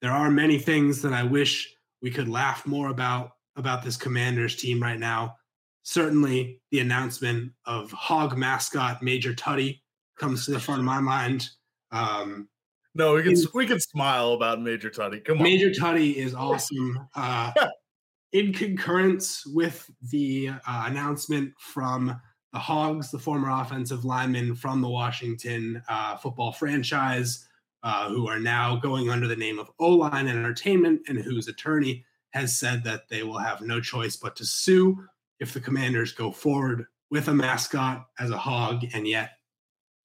There 0.00 0.10
are 0.10 0.30
many 0.30 0.58
things 0.58 1.02
that 1.02 1.12
I 1.12 1.22
wish 1.22 1.70
we 2.00 2.10
could 2.10 2.28
laugh 2.28 2.66
more 2.66 2.88
about 2.88 3.32
about 3.56 3.82
this 3.82 3.98
Commanders 3.98 4.56
team 4.56 4.82
right 4.82 4.98
now. 4.98 5.36
Certainly, 5.82 6.62
the 6.70 6.78
announcement 6.78 7.52
of 7.66 7.92
Hog 7.92 8.38
mascot 8.38 9.02
Major 9.02 9.34
Tuddy 9.34 9.82
comes 10.18 10.46
to 10.46 10.52
the 10.52 10.60
front 10.60 10.80
of 10.80 10.86
my 10.86 11.00
mind. 11.00 11.50
Um, 11.90 12.48
no, 12.94 13.14
we 13.14 13.22
can 13.22 13.32
in, 13.32 13.44
we 13.52 13.66
can 13.66 13.80
smile 13.80 14.32
about 14.32 14.62
Major 14.62 14.88
Tuddy. 14.88 15.22
Come 15.22 15.38
on, 15.38 15.42
Major 15.42 15.68
Tuddy 15.68 16.14
is 16.14 16.34
awesome. 16.34 17.06
Uh, 17.14 17.52
in 18.32 18.50
concurrence 18.50 19.44
with 19.46 19.90
the 20.10 20.48
uh, 20.66 20.84
announcement 20.86 21.52
from 21.58 22.18
the 22.52 22.58
Hogs, 22.58 23.10
the 23.10 23.18
former 23.18 23.50
offensive 23.50 24.04
lineman 24.04 24.54
from 24.54 24.80
the 24.80 24.88
Washington 24.88 25.82
uh, 25.88 26.16
football 26.16 26.52
franchise, 26.52 27.46
uh, 27.82 28.08
who 28.08 28.28
are 28.28 28.38
now 28.38 28.76
going 28.76 29.10
under 29.10 29.26
the 29.26 29.36
name 29.36 29.58
of 29.58 29.70
O 29.80 29.88
Line 29.90 30.28
Entertainment, 30.28 31.02
and 31.08 31.18
whose 31.18 31.48
attorney 31.48 32.04
has 32.30 32.58
said 32.58 32.84
that 32.84 33.08
they 33.08 33.22
will 33.22 33.38
have 33.38 33.60
no 33.60 33.80
choice 33.80 34.16
but 34.16 34.36
to 34.36 34.44
sue 34.44 35.02
if 35.40 35.52
the 35.52 35.60
Commanders 35.60 36.12
go 36.12 36.30
forward 36.30 36.86
with 37.10 37.28
a 37.28 37.34
mascot 37.34 38.06
as 38.18 38.30
a 38.30 38.38
hog, 38.38 38.84
and 38.94 39.06
yet 39.06 39.32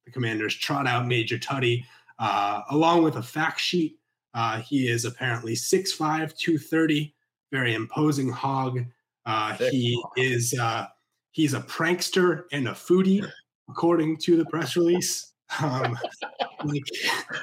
the 0.06 0.12
Commanders 0.12 0.56
trot 0.56 0.88
out 0.88 1.08
Major 1.08 1.38
Tuddy 1.38 1.84
uh, 2.20 2.62
along 2.72 3.04
with 3.04 3.18
a 3.18 3.24
fact 3.24 3.60
sheet. 3.60 4.00
Uh, 4.34 4.62
he 4.62 4.88
is 4.88 5.06
apparently 5.06 5.54
6'5, 5.54 5.98
230, 6.38 7.14
very 7.52 7.74
imposing 7.74 8.30
hog. 8.30 8.80
Uh, 9.26 9.54
he 9.56 10.02
is 10.16 10.54
uh, 10.60 10.88
he's 11.38 11.54
a 11.54 11.62
prankster 11.62 12.46
and 12.52 12.68
a 12.68 12.72
foodie, 12.72 13.26
according 13.70 14.18
to 14.18 14.36
the 14.36 14.46
press 14.46 14.76
release. 14.76 15.34
Um, 15.62 15.98
like, 16.66 16.84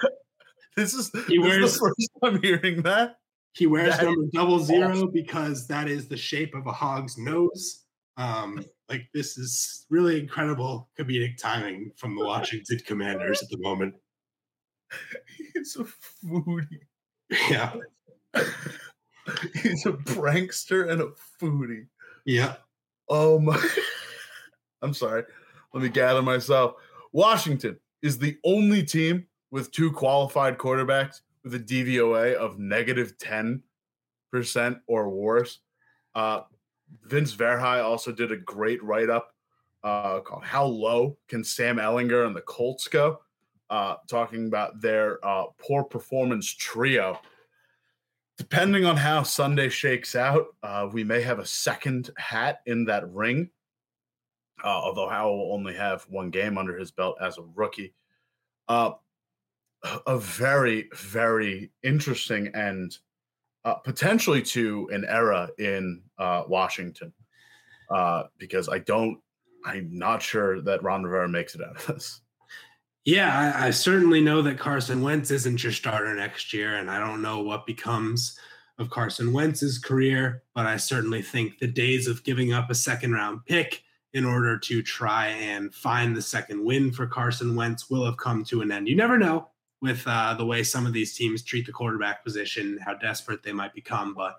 this 0.77 0.93
is 0.93 1.13
he 1.29 1.39
wears 1.39 1.63
this 1.63 1.73
is 1.75 1.79
the 1.79 1.95
first 1.97 2.11
time 2.23 2.43
hearing 2.43 2.83
that. 2.83 3.17
He 3.53 3.69
wears 3.69 3.97
that 3.97 4.05
number 4.05 4.27
double 4.33 4.59
zero 4.59 4.91
awesome. 4.91 5.11
because 5.13 5.69
that 5.69 5.89
is 5.89 6.09
the 6.09 6.17
shape 6.17 6.57
of 6.57 6.67
a 6.67 6.73
hog's 6.73 7.17
nose. 7.17 7.85
Um, 8.17 8.65
like 8.89 9.07
this 9.15 9.39
is 9.39 9.87
really 9.91 10.19
incredible 10.19 10.89
comedic 10.99 11.39
timing 11.39 11.93
from 11.97 12.17
the 12.17 12.25
Washington 12.25 12.81
Commanders 12.85 13.43
at 13.43 13.49
the 13.51 13.59
moment. 13.59 13.95
He's 15.55 15.77
a 15.77 15.85
foodie. 16.27 16.67
Yeah. 17.49 17.75
He's 19.63 19.87
a 19.87 19.93
prankster 19.93 20.91
and 20.91 21.01
a 21.01 21.13
foodie. 21.41 21.87
Yeah. 22.25 22.57
Oh 23.09 23.39
my. 23.41 23.61
I'm 24.83 24.95
sorry. 24.95 25.25
Let 25.73 25.83
me 25.83 25.89
gather 25.89 26.23
myself. 26.23 26.75
Washington 27.13 27.79
is 28.03 28.19
the 28.19 28.37
only 28.45 28.83
team 28.83 29.27
with 29.51 29.71
two 29.71 29.91
qualified 29.93 30.59
quarterbacks 30.59 31.21
with 31.43 31.55
a 31.55 31.59
DVOA 31.59 32.35
of 32.35 32.59
negative 32.59 33.17
10% 33.19 33.61
or 34.87 35.09
worse. 35.09 35.61
Uh, 36.15 36.43
Vince 37.05 37.35
Verhey 37.35 37.83
also 37.83 38.13
did 38.13 38.33
a 38.33 38.37
great 38.37 38.83
write 38.83 39.11
up 39.11 39.35
uh, 39.83 40.21
called 40.21 40.45
How 40.45 40.65
Low 40.65 41.17
Can 41.29 41.45
Sam 41.45 41.77
Ehlinger 41.77 42.27
and 42.27 42.35
the 42.35 42.43
Colts 42.43 42.89
Go? 42.89 43.21
Uh, 43.71 43.97
talking 44.09 44.47
about 44.47 44.81
their 44.81 45.25
uh, 45.27 45.47
poor 45.59 45.83
performance 45.83 46.47
trio 46.47 47.19
depending 48.37 48.85
on 48.85 48.97
how 48.97 49.23
Sunday 49.23 49.69
shakes 49.69 50.17
out, 50.17 50.47
uh, 50.63 50.89
we 50.93 51.05
may 51.05 51.21
have 51.23 51.39
a 51.39 51.47
second 51.47 52.11
hat 52.17 52.61
in 52.67 52.85
that 52.87 53.09
ring. 53.11 53.51
Uh, 54.63 54.69
although 54.69 55.09
Howell 55.09 55.39
will 55.39 55.55
only 55.55 55.75
have 55.75 56.03
one 56.09 56.31
game 56.31 56.57
under 56.57 56.77
his 56.79 56.91
belt 56.91 57.17
as 57.21 57.39
a 57.39 57.43
rookie. 57.55 57.95
Uh, 58.69 58.93
a 60.07 60.19
very, 60.19 60.89
very 60.95 61.71
interesting 61.83 62.51
and 62.55 62.97
uh, 63.65 63.75
potentially 63.75 64.43
to 64.43 64.89
an 64.93 65.05
era 65.09 65.49
in 65.59 66.03
uh, 66.19 66.45
Washington, 66.49 67.13
uh, 67.91 68.25
because 68.39 68.69
I 68.69 68.79
don't, 68.79 69.19
I'm 69.67 69.89
not 69.91 70.23
sure 70.23 70.61
that 70.63 70.83
Ron 70.83 71.03
Rivera 71.03 71.29
makes 71.29 71.55
it 71.55 71.63
out 71.63 71.77
of 71.77 71.87
this. 71.87 72.21
Yeah, 73.05 73.55
I, 73.57 73.67
I, 73.67 73.71
certainly 73.71 74.23
know 74.23 74.41
that 74.43 74.59
Carson 74.59 75.03
Wentz 75.03 75.31
isn't 75.31 75.63
your 75.63 75.73
starter 75.73 76.15
next 76.15 76.55
year, 76.55 76.77
and 76.77 76.91
I 76.91 76.99
don't 76.99 77.21
know 77.21 77.43
what 77.43 77.67
becomes 77.67 78.39
of 78.79 78.89
Carson 78.89 79.33
Wentz's 79.33 79.79
career, 79.79 80.43
but 80.55 80.65
I 80.67 80.79
certainly 80.79 81.21
think 81.21 81.59
the 81.59 81.67
days 81.67 82.09
of 82.09 82.25
giving 82.25 82.55
up 82.55 82.71
a 82.71 82.75
second 82.75 83.13
round 83.13 83.45
pick 83.45 83.83
in 84.15 84.25
order 84.25 84.59
to 84.59 84.83
try 84.83 85.27
and 85.27 85.75
find 85.75 86.17
the 86.17 86.23
second 86.23 86.65
win 86.65 86.93
for 86.93 87.07
Carson 87.07 87.55
Wentz 87.55 87.91
will 87.91 88.07
have 88.07 88.17
come 88.17 88.45
to 88.45 88.63
an 88.63 88.73
end. 88.73 88.89
You 88.89 88.97
never 88.97 89.19
know 89.19 89.49
with 89.83 90.03
uh, 90.07 90.35
the 90.35 90.47
way 90.47 90.63
some 90.63 90.87
of 90.87 90.93
these 90.93 91.15
teams 91.15 91.43
treat 91.43 91.67
the 91.67 91.73
quarterback 91.73 92.25
position, 92.25 92.79
how 92.83 92.95
desperate 92.95 93.43
they 93.43 93.53
might 93.53 93.75
become, 93.75 94.15
but 94.15 94.37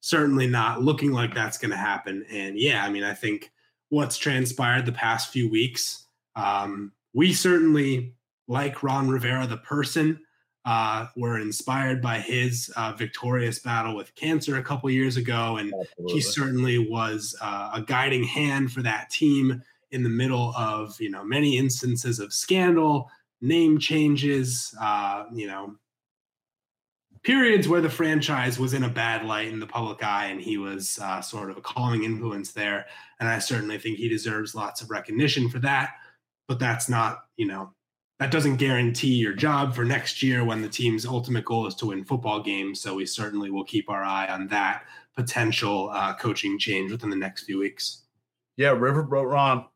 certainly 0.00 0.46
not 0.46 0.82
looking 0.82 1.12
like 1.12 1.34
that's 1.34 1.58
going 1.58 1.70
to 1.70 1.76
happen. 1.76 2.24
And 2.30 2.58
yeah, 2.58 2.84
I 2.84 2.88
mean, 2.88 3.04
I 3.04 3.12
think 3.12 3.52
what's 3.90 4.16
transpired 4.16 4.86
the 4.86 4.92
past 4.92 5.32
few 5.32 5.50
weeks. 5.50 6.06
Um, 6.34 6.92
we 7.16 7.32
certainly 7.32 8.14
like 8.46 8.82
Ron 8.84 9.08
Rivera, 9.08 9.48
the 9.48 9.56
person. 9.56 10.20
Uh, 10.68 11.06
were 11.16 11.38
inspired 11.38 12.02
by 12.02 12.18
his 12.18 12.72
uh, 12.74 12.92
victorious 12.98 13.60
battle 13.60 13.94
with 13.94 14.12
cancer 14.16 14.56
a 14.56 14.62
couple 14.64 14.90
years 14.90 15.16
ago, 15.16 15.58
and 15.58 15.72
Absolutely. 15.72 16.14
he 16.14 16.20
certainly 16.20 16.90
was 16.90 17.36
uh, 17.40 17.70
a 17.74 17.80
guiding 17.82 18.24
hand 18.24 18.72
for 18.72 18.82
that 18.82 19.08
team 19.08 19.62
in 19.92 20.02
the 20.02 20.08
middle 20.08 20.52
of 20.56 21.00
you 21.00 21.08
know 21.08 21.22
many 21.22 21.56
instances 21.56 22.18
of 22.18 22.32
scandal, 22.32 23.08
name 23.40 23.78
changes, 23.78 24.74
uh, 24.80 25.26
you 25.32 25.46
know, 25.46 25.76
periods 27.22 27.68
where 27.68 27.80
the 27.80 27.88
franchise 27.88 28.58
was 28.58 28.74
in 28.74 28.82
a 28.82 28.88
bad 28.88 29.24
light 29.24 29.46
in 29.46 29.60
the 29.60 29.68
public 29.68 30.02
eye, 30.02 30.26
and 30.26 30.40
he 30.40 30.58
was 30.58 30.98
uh, 31.00 31.20
sort 31.20 31.48
of 31.48 31.56
a 31.56 31.60
calming 31.60 32.02
influence 32.02 32.50
there. 32.50 32.86
And 33.20 33.28
I 33.28 33.38
certainly 33.38 33.78
think 33.78 33.98
he 33.98 34.08
deserves 34.08 34.52
lots 34.52 34.82
of 34.82 34.90
recognition 34.90 35.48
for 35.48 35.60
that 35.60 35.90
but 36.48 36.58
that's 36.58 36.88
not, 36.88 37.24
you 37.36 37.46
know, 37.46 37.72
that 38.18 38.30
doesn't 38.30 38.56
guarantee 38.56 39.14
your 39.14 39.34
job 39.34 39.74
for 39.74 39.84
next 39.84 40.22
year 40.22 40.44
when 40.44 40.62
the 40.62 40.68
team's 40.68 41.04
ultimate 41.04 41.44
goal 41.44 41.66
is 41.66 41.74
to 41.76 41.86
win 41.86 42.04
football 42.04 42.42
games. 42.42 42.80
So 42.80 42.94
we 42.94 43.04
certainly 43.04 43.50
will 43.50 43.64
keep 43.64 43.90
our 43.90 44.02
eye 44.02 44.26
on 44.28 44.48
that 44.48 44.84
potential 45.14 45.90
uh, 45.92 46.14
coaching 46.14 46.58
change 46.58 46.90
within 46.92 47.10
the 47.10 47.16
next 47.16 47.44
few 47.44 47.58
weeks. 47.58 48.04
Yeah, 48.56 48.70
Riverboat 48.70 49.30
Ron, 49.30 49.66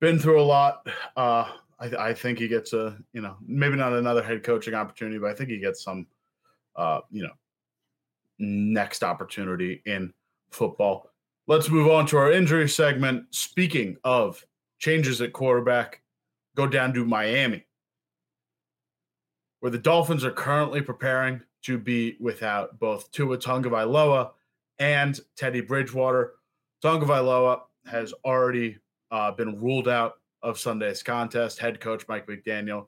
been 0.00 0.18
through 0.18 0.40
a 0.40 0.44
lot. 0.44 0.86
Uh, 1.16 1.50
I, 1.78 1.86
I, 1.98 2.14
think 2.14 2.38
he 2.38 2.48
gets 2.48 2.72
a, 2.72 2.96
you 3.12 3.20
know, 3.20 3.36
maybe 3.46 3.76
not 3.76 3.92
another 3.92 4.22
head 4.22 4.42
coaching 4.42 4.74
opportunity, 4.74 5.18
but 5.18 5.30
I 5.30 5.34
think 5.34 5.50
he 5.50 5.58
gets 5.58 5.82
some, 5.82 6.06
uh, 6.74 7.00
you 7.10 7.22
know, 7.22 7.32
next 8.38 9.02
opportunity 9.02 9.82
in 9.84 10.12
football. 10.50 11.10
Let's 11.46 11.68
move 11.68 11.90
on 11.90 12.06
to 12.06 12.16
our 12.18 12.32
injury 12.32 12.68
segment. 12.68 13.24
Speaking 13.30 13.96
of 14.04 14.44
changes 14.78 15.20
at 15.20 15.32
quarterback, 15.32 16.02
go 16.56 16.66
down 16.66 16.92
to 16.94 17.04
Miami, 17.04 17.66
where 19.60 19.70
the 19.70 19.78
Dolphins 19.78 20.24
are 20.24 20.30
currently 20.30 20.80
preparing 20.80 21.40
to 21.62 21.78
be 21.78 22.16
without 22.20 22.78
both 22.78 23.10
Tua 23.10 23.38
Tagovailoa 23.38 24.30
and 24.78 25.18
Teddy 25.36 25.60
Bridgewater. 25.60 26.34
Tagovailoa 26.82 27.62
has 27.86 28.12
already 28.24 28.78
uh, 29.10 29.32
been 29.32 29.60
ruled 29.60 29.88
out 29.88 30.14
of 30.42 30.58
Sunday's 30.58 31.02
contest. 31.02 31.58
Head 31.58 31.80
coach 31.80 32.06
Mike 32.08 32.26
McDaniel 32.26 32.86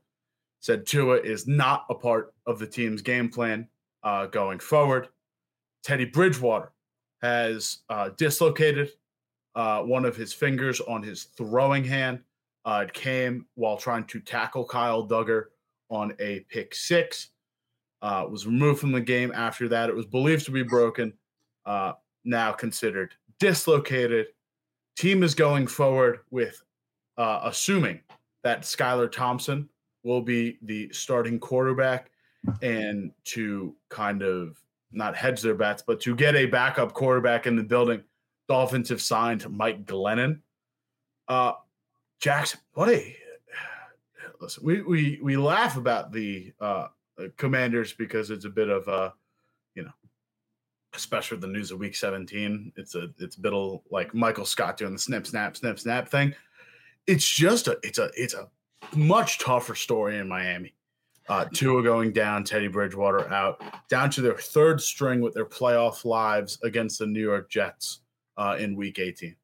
said 0.60 0.86
Tua 0.86 1.16
is 1.16 1.46
not 1.46 1.86
a 1.90 1.94
part 1.94 2.34
of 2.46 2.58
the 2.58 2.66
team's 2.66 3.02
game 3.02 3.28
plan 3.28 3.66
uh, 4.02 4.26
going 4.26 4.58
forward. 4.58 5.08
Teddy 5.82 6.04
Bridgewater 6.04 6.72
has 7.22 7.78
uh, 7.88 8.10
dislocated 8.16 8.90
uh, 9.54 9.82
one 9.82 10.04
of 10.04 10.16
his 10.16 10.32
fingers 10.32 10.80
on 10.80 11.02
his 11.02 11.24
throwing 11.36 11.84
hand. 11.84 12.20
Uh, 12.64 12.84
it 12.86 12.92
came 12.92 13.46
while 13.54 13.76
trying 13.76 14.04
to 14.04 14.20
tackle 14.20 14.64
Kyle 14.64 15.06
Dugger 15.06 15.46
on 15.88 16.14
a 16.20 16.40
pick 16.50 16.74
six. 16.74 17.30
Uh, 18.02 18.26
was 18.30 18.46
removed 18.46 18.80
from 18.80 18.92
the 18.92 19.00
game 19.00 19.30
after 19.34 19.68
that. 19.68 19.90
It 19.90 19.94
was 19.94 20.06
believed 20.06 20.46
to 20.46 20.50
be 20.50 20.62
broken, 20.62 21.12
uh, 21.66 21.92
now 22.24 22.52
considered 22.52 23.14
dislocated. 23.38 24.28
Team 24.96 25.22
is 25.22 25.34
going 25.34 25.66
forward 25.66 26.20
with 26.30 26.62
uh, 27.18 27.40
assuming 27.44 28.00
that 28.42 28.62
Skylar 28.62 29.10
Thompson 29.10 29.68
will 30.02 30.22
be 30.22 30.58
the 30.62 30.90
starting 30.92 31.38
quarterback 31.38 32.10
and 32.62 33.10
to 33.24 33.74
kind 33.90 34.22
of 34.22 34.58
not 34.92 35.14
hedge 35.14 35.42
their 35.42 35.54
bets, 35.54 35.82
but 35.86 36.00
to 36.00 36.14
get 36.14 36.34
a 36.34 36.46
backup 36.46 36.94
quarterback 36.94 37.46
in 37.46 37.56
the 37.56 37.62
building 37.62 38.02
Dolphins 38.50 38.88
have 38.88 39.00
signed 39.00 39.48
Mike 39.48 39.86
Glennon. 39.86 40.40
Uh, 41.28 41.52
Jackson, 42.18 42.58
what 42.72 42.88
a 42.88 43.16
listen. 44.40 44.64
We 44.64 44.82
we 44.82 45.20
we 45.22 45.36
laugh 45.36 45.76
about 45.76 46.10
the 46.10 46.52
uh, 46.60 46.88
Commanders 47.36 47.92
because 47.92 48.28
it's 48.32 48.46
a 48.46 48.50
bit 48.50 48.68
of 48.68 48.88
a, 48.88 49.14
you 49.76 49.84
know, 49.84 49.92
especially 50.94 51.38
the 51.38 51.46
news 51.46 51.70
of 51.70 51.78
Week 51.78 51.94
17. 51.94 52.72
It's 52.74 52.96
a 52.96 53.10
it's 53.20 53.36
a 53.36 53.40
bit 53.40 53.52
of 53.52 53.82
like 53.88 54.14
Michael 54.14 54.44
Scott 54.44 54.76
doing 54.76 54.94
the 54.94 54.98
snip 54.98 55.28
snap 55.28 55.56
snip 55.56 55.78
snap 55.78 56.08
thing. 56.08 56.34
It's 57.06 57.28
just 57.28 57.68
a 57.68 57.78
it's 57.84 58.00
a 58.00 58.10
it's 58.16 58.34
a 58.34 58.48
much 58.96 59.38
tougher 59.38 59.76
story 59.76 60.18
in 60.18 60.28
Miami. 60.28 60.74
Uh, 61.28 61.44
Tua 61.44 61.84
going 61.84 62.12
down, 62.12 62.42
Teddy 62.42 62.66
Bridgewater 62.66 63.32
out, 63.32 63.62
down 63.88 64.10
to 64.10 64.20
their 64.20 64.34
third 64.34 64.80
string 64.80 65.20
with 65.20 65.34
their 65.34 65.46
playoff 65.46 66.04
lives 66.04 66.58
against 66.64 66.98
the 66.98 67.06
New 67.06 67.22
York 67.22 67.48
Jets 67.48 68.00
uh, 68.40 68.56
in 68.56 68.74
Week 68.74 68.98
18. 68.98 69.36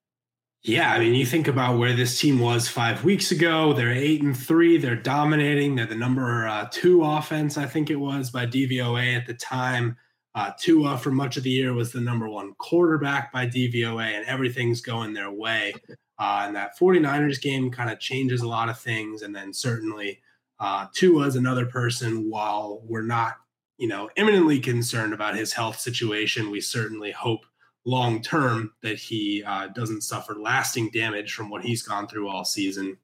Yeah, 0.62 0.92
I 0.92 0.98
mean, 0.98 1.14
you 1.14 1.26
think 1.26 1.46
about 1.46 1.78
where 1.78 1.94
this 1.94 2.18
team 2.18 2.40
was 2.40 2.66
five 2.66 3.04
weeks 3.04 3.30
ago. 3.30 3.72
They're 3.72 3.92
eight 3.92 4.22
and 4.22 4.36
three. 4.36 4.78
They're 4.78 4.96
dominating. 4.96 5.76
They're 5.76 5.86
the 5.86 5.94
number 5.94 6.48
uh, 6.48 6.66
two 6.72 7.04
offense, 7.04 7.56
I 7.56 7.66
think 7.66 7.88
it 7.88 7.96
was, 7.96 8.30
by 8.30 8.46
DVOA 8.46 9.16
at 9.16 9.26
the 9.26 9.34
time. 9.34 9.96
Uh, 10.34 10.50
Tua, 10.58 10.98
for 10.98 11.12
much 11.12 11.36
of 11.36 11.44
the 11.44 11.50
year, 11.50 11.72
was 11.72 11.92
the 11.92 12.00
number 12.00 12.28
one 12.28 12.54
quarterback 12.54 13.32
by 13.32 13.46
DVOA, 13.46 14.16
and 14.16 14.26
everything's 14.26 14.80
going 14.80 15.12
their 15.12 15.30
way. 15.30 15.72
Uh, 16.18 16.44
and 16.46 16.56
that 16.56 16.76
49ers 16.78 17.40
game 17.40 17.70
kind 17.70 17.90
of 17.90 18.00
changes 18.00 18.40
a 18.40 18.48
lot 18.48 18.68
of 18.68 18.78
things. 18.78 19.22
And 19.22 19.36
then 19.36 19.52
certainly 19.52 20.20
uh, 20.58 20.86
Tua 20.92 21.26
is 21.26 21.36
another 21.36 21.66
person, 21.66 22.28
while 22.28 22.82
we're 22.84 23.02
not, 23.02 23.36
you 23.78 23.86
know, 23.86 24.10
imminently 24.16 24.58
concerned 24.58 25.12
about 25.12 25.36
his 25.36 25.52
health 25.52 25.78
situation, 25.78 26.50
we 26.50 26.60
certainly 26.60 27.12
hope 27.12 27.44
long 27.86 28.20
term 28.20 28.72
that 28.82 28.98
he 28.98 29.42
uh, 29.44 29.68
doesn't 29.68 30.02
suffer 30.02 30.34
lasting 30.34 30.90
damage 30.90 31.32
from 31.32 31.48
what 31.48 31.64
he's 31.64 31.82
gone 31.82 32.06
through 32.06 32.28
all 32.28 32.44
season. 32.44 32.98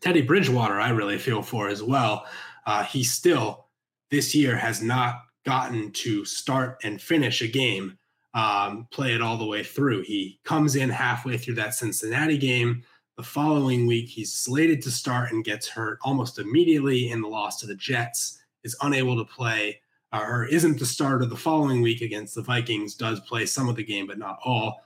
Teddy 0.00 0.20
Bridgewater, 0.20 0.80
I 0.80 0.90
really 0.90 1.18
feel 1.18 1.42
for 1.42 1.68
as 1.68 1.82
well. 1.82 2.26
Uh, 2.66 2.84
he 2.84 3.04
still 3.04 3.68
this 4.10 4.34
year 4.34 4.56
has 4.56 4.82
not 4.82 5.22
gotten 5.44 5.92
to 5.92 6.24
start 6.24 6.78
and 6.84 7.00
finish 7.00 7.42
a 7.42 7.48
game, 7.48 7.96
um, 8.34 8.88
play 8.90 9.14
it 9.14 9.22
all 9.22 9.36
the 9.36 9.46
way 9.46 9.62
through. 9.62 10.02
He 10.02 10.40
comes 10.44 10.76
in 10.76 10.88
halfway 10.88 11.36
through 11.38 11.54
that 11.54 11.74
Cincinnati 11.74 12.38
game. 12.38 12.82
The 13.16 13.22
following 13.22 13.86
week, 13.86 14.08
he's 14.08 14.32
slated 14.32 14.82
to 14.82 14.90
start 14.90 15.30
and 15.30 15.44
gets 15.44 15.68
hurt 15.68 15.98
almost 16.02 16.38
immediately 16.38 17.10
in 17.10 17.20
the 17.20 17.28
loss 17.28 17.60
to 17.60 17.66
the 17.66 17.76
Jets, 17.76 18.40
is 18.64 18.76
unable 18.82 19.16
to 19.16 19.24
play 19.24 19.80
or 20.22 20.44
isn't 20.46 20.78
the 20.78 20.86
starter 20.86 21.26
the 21.26 21.36
following 21.36 21.82
week 21.82 22.00
against 22.00 22.34
the 22.34 22.42
Vikings, 22.42 22.94
does 22.94 23.20
play 23.20 23.46
some 23.46 23.68
of 23.68 23.76
the 23.76 23.84
game, 23.84 24.06
but 24.06 24.18
not 24.18 24.38
all. 24.44 24.84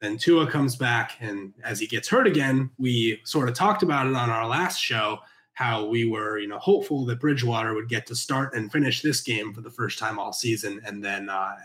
Then 0.00 0.16
Tua 0.16 0.46
comes 0.46 0.76
back, 0.76 1.18
and 1.20 1.52
as 1.62 1.78
he 1.78 1.86
gets 1.86 2.08
hurt 2.08 2.26
again, 2.26 2.70
we 2.78 3.20
sort 3.24 3.48
of 3.48 3.54
talked 3.54 3.82
about 3.82 4.06
it 4.06 4.14
on 4.14 4.30
our 4.30 4.46
last 4.46 4.78
show 4.78 5.18
how 5.52 5.84
we 5.84 6.08
were, 6.08 6.38
you 6.38 6.48
know, 6.48 6.58
hopeful 6.58 7.04
that 7.04 7.20
Bridgewater 7.20 7.74
would 7.74 7.88
get 7.88 8.06
to 8.06 8.14
start 8.14 8.54
and 8.54 8.72
finish 8.72 9.02
this 9.02 9.20
game 9.20 9.52
for 9.52 9.60
the 9.60 9.70
first 9.70 9.98
time 9.98 10.18
all 10.18 10.32
season, 10.32 10.80
and 10.86 11.04
then 11.04 11.28
uh, 11.28 11.56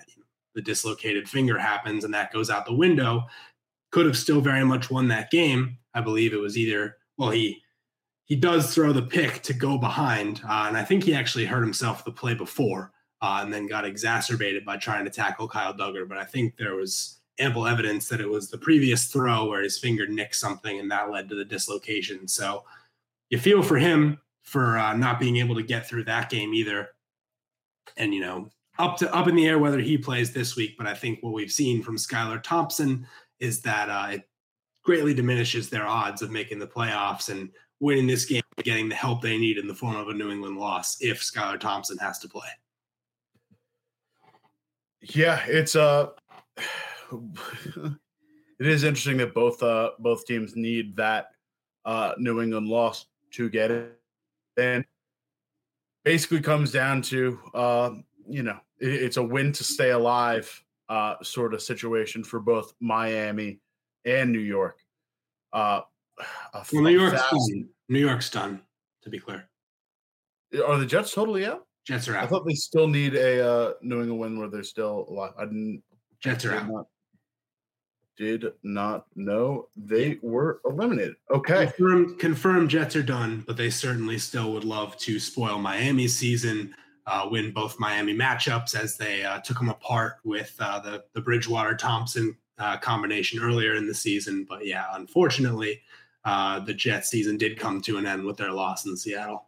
the 0.54 0.62
dislocated 0.62 1.30
finger 1.30 1.58
happens, 1.58 2.04
and 2.04 2.14
that 2.14 2.34
goes 2.34 2.50
out 2.50 2.66
the 2.66 2.74
window. 2.74 3.24
Could 3.92 4.06
have 4.06 4.18
still 4.18 4.42
very 4.42 4.66
much 4.66 4.92
won 4.92 5.08
that 5.08 5.32
game. 5.32 5.78
I 5.94 6.02
believe 6.02 6.34
it 6.34 6.42
was 6.42 6.58
either 6.58 6.98
well, 7.18 7.30
he 7.30 7.62
he 8.26 8.36
does 8.36 8.74
throw 8.74 8.92
the 8.92 9.04
pick 9.04 9.42
to 9.44 9.54
go 9.54 9.78
behind, 9.78 10.42
uh, 10.44 10.66
and 10.68 10.76
I 10.76 10.84
think 10.84 11.06
he 11.06 11.14
actually 11.14 11.46
hurt 11.46 11.62
himself 11.62 12.04
the 12.04 12.12
play 12.12 12.34
before 12.34 12.92
uh, 13.22 13.40
and 13.42 13.54
then 13.54 13.68
got 13.68 13.86
exacerbated 13.86 14.66
by 14.66 14.78
trying 14.78 15.06
to 15.06 15.12
tackle 15.12 15.48
Kyle 15.48 15.74
Dugger. 15.74 16.08
But 16.08 16.18
I 16.18 16.26
think 16.26 16.58
there 16.58 16.76
was 16.76 17.20
ample 17.40 17.68
evidence 17.68 18.08
that 18.08 18.22
it 18.22 18.30
was 18.30 18.50
the 18.50 18.58
previous 18.58 19.08
throw 19.08 19.46
where 19.46 19.62
his 19.62 19.78
finger 19.78 20.08
nicked 20.08 20.36
something 20.36 20.80
and 20.80 20.90
that 20.92 21.12
led 21.12 21.28
to 21.30 21.36
the 21.36 21.46
dislocation. 21.46 22.28
So 22.28 22.64
you 23.30 23.38
feel 23.38 23.62
for 23.62 23.78
him 23.78 24.20
for 24.44 24.78
uh, 24.78 24.96
not 24.96 25.20
being 25.20 25.38
able 25.38 25.56
to 25.56 25.64
get 25.64 25.88
through 25.88 26.06
that 26.06 26.30
game 26.30 26.54
either. 26.54 26.90
And, 27.98 28.14
you 28.14 28.22
know, 28.22 28.50
up 28.78 28.98
to 28.98 29.14
up 29.14 29.28
in 29.28 29.36
the 29.36 29.48
air 29.48 29.60
whether 29.60 29.80
he 29.80 29.98
plays 29.98 30.32
this 30.32 30.56
week. 30.56 30.78
But 30.78 30.88
I 30.88 30.94
think 30.94 31.20
what 31.22 31.34
we've 31.34 31.52
seen 31.52 31.82
from 31.82 31.98
Skylar 31.98 32.42
Thompson 32.42 33.08
is 33.40 33.62
that 33.62 33.90
uh, 33.90 34.08
it 34.12 34.30
greatly 34.84 35.14
diminishes 35.14 35.70
their 35.70 35.88
odds 35.88 36.22
of 36.22 36.32
making 36.32 36.60
the 36.60 36.68
playoffs 36.68 37.30
and 37.30 37.50
winning 37.80 38.08
this 38.08 38.26
game, 38.26 38.44
getting 38.64 38.88
the 38.88 38.96
help 38.96 39.22
they 39.22 39.38
need 39.38 39.58
in 39.58 39.68
the 39.68 39.74
form 39.74 39.96
of 39.96 40.10
a 40.10 40.14
New 40.14 40.32
England 40.32 40.58
loss 40.58 40.98
if 41.02 41.22
Skylar 41.22 41.60
Thompson 41.60 41.98
has 41.98 42.20
to 42.20 42.30
play. 42.30 42.48
Yeah, 45.14 45.44
it's 45.48 45.76
uh 45.76 46.10
it 47.12 47.98
is 48.60 48.84
interesting 48.84 49.18
that 49.18 49.34
both 49.34 49.62
uh 49.62 49.92
both 50.00 50.26
teams 50.26 50.56
need 50.56 50.96
that 50.98 51.28
uh 51.86 52.14
New 52.18 52.42
England 52.42 52.68
loss 52.68 53.06
to 53.32 53.50
get 53.50 53.72
it. 53.72 54.00
And 54.58 54.86
basically 56.04 56.40
comes 56.40 56.72
down 56.72 57.02
to 57.04 57.40
uh, 57.54 57.92
you 58.28 58.44
know, 58.44 58.58
it, 58.80 58.94
it's 58.94 59.18
a 59.18 59.24
win 59.24 59.52
to 59.54 59.64
stay 59.64 59.92
alive 59.92 60.64
uh 60.90 61.16
sort 61.24 61.54
of 61.54 61.62
situation 61.62 62.24
for 62.24 62.40
both 62.40 62.74
Miami 62.80 63.60
and 64.06 64.32
New 64.32 64.40
York. 64.40 64.80
Uh 65.54 65.82
well, 66.72 66.84
New 66.84 67.00
York's 67.00 67.22
done. 67.30 67.70
New 67.90 68.00
York's 68.00 68.30
done, 68.30 68.62
to 69.02 69.10
be 69.10 69.20
clear. 69.20 69.48
Are 70.66 70.78
the 70.78 70.86
Jets 70.86 71.12
totally 71.14 71.46
out? 71.46 71.65
Jets 71.86 72.08
are 72.08 72.16
out. 72.16 72.24
I 72.24 72.28
thought 72.28 72.46
they 72.46 72.56
still 72.56 72.88
need 72.88 73.16
a 73.16 73.48
uh, 73.48 73.74
New 73.82 74.02
England 74.02 74.20
win 74.20 74.40
where 74.40 74.50
they're 74.50 74.64
still 74.64 75.06
alive. 75.10 75.34
I 75.38 75.46
didn't. 75.46 75.84
Jets 76.20 76.46
are 76.46 76.56
out. 76.56 76.68
Not, 76.68 76.88
did 78.18 78.46
not 78.64 79.06
know 79.16 79.68
they 79.76 80.18
were 80.22 80.62
eliminated. 80.66 81.16
Okay. 81.32 81.66
Confirm, 81.66 82.18
confirm 82.18 82.68
Jets 82.68 82.96
are 82.96 83.04
done, 83.04 83.44
but 83.46 83.58
they 83.58 83.70
certainly 83.70 84.18
still 84.18 84.52
would 84.54 84.64
love 84.64 84.98
to 85.00 85.20
spoil 85.20 85.60
Miami's 85.60 86.16
season, 86.16 86.74
uh, 87.06 87.28
win 87.30 87.52
both 87.52 87.80
Miami 87.80 88.16
matchups 88.16 88.76
as 88.76 88.98
they 88.98 89.24
uh, 89.24 89.40
took 89.42 89.58
them 89.58 89.70
apart 89.70 90.16
with 90.24 90.56
uh, 90.60 90.80
the, 90.80 91.04
the 91.14 91.22
Bridgewater 91.22 91.76
Thompson 91.76 92.36
uh, 92.58 92.78
combination 92.78 93.42
earlier 93.42 93.76
in 93.76 93.88
the 93.88 93.94
season. 93.94 94.46
But 94.48 94.66
yeah, 94.66 94.86
unfortunately, 94.94 95.82
uh, 96.24 96.60
the 96.60 96.74
Jets 96.74 97.10
season 97.10 97.38
did 97.38 97.60
come 97.60 97.82
to 97.82 97.98
an 97.98 98.06
end 98.06 98.24
with 98.24 98.38
their 98.38 98.52
loss 98.52 98.86
in 98.86 98.98
Seattle. 98.98 99.45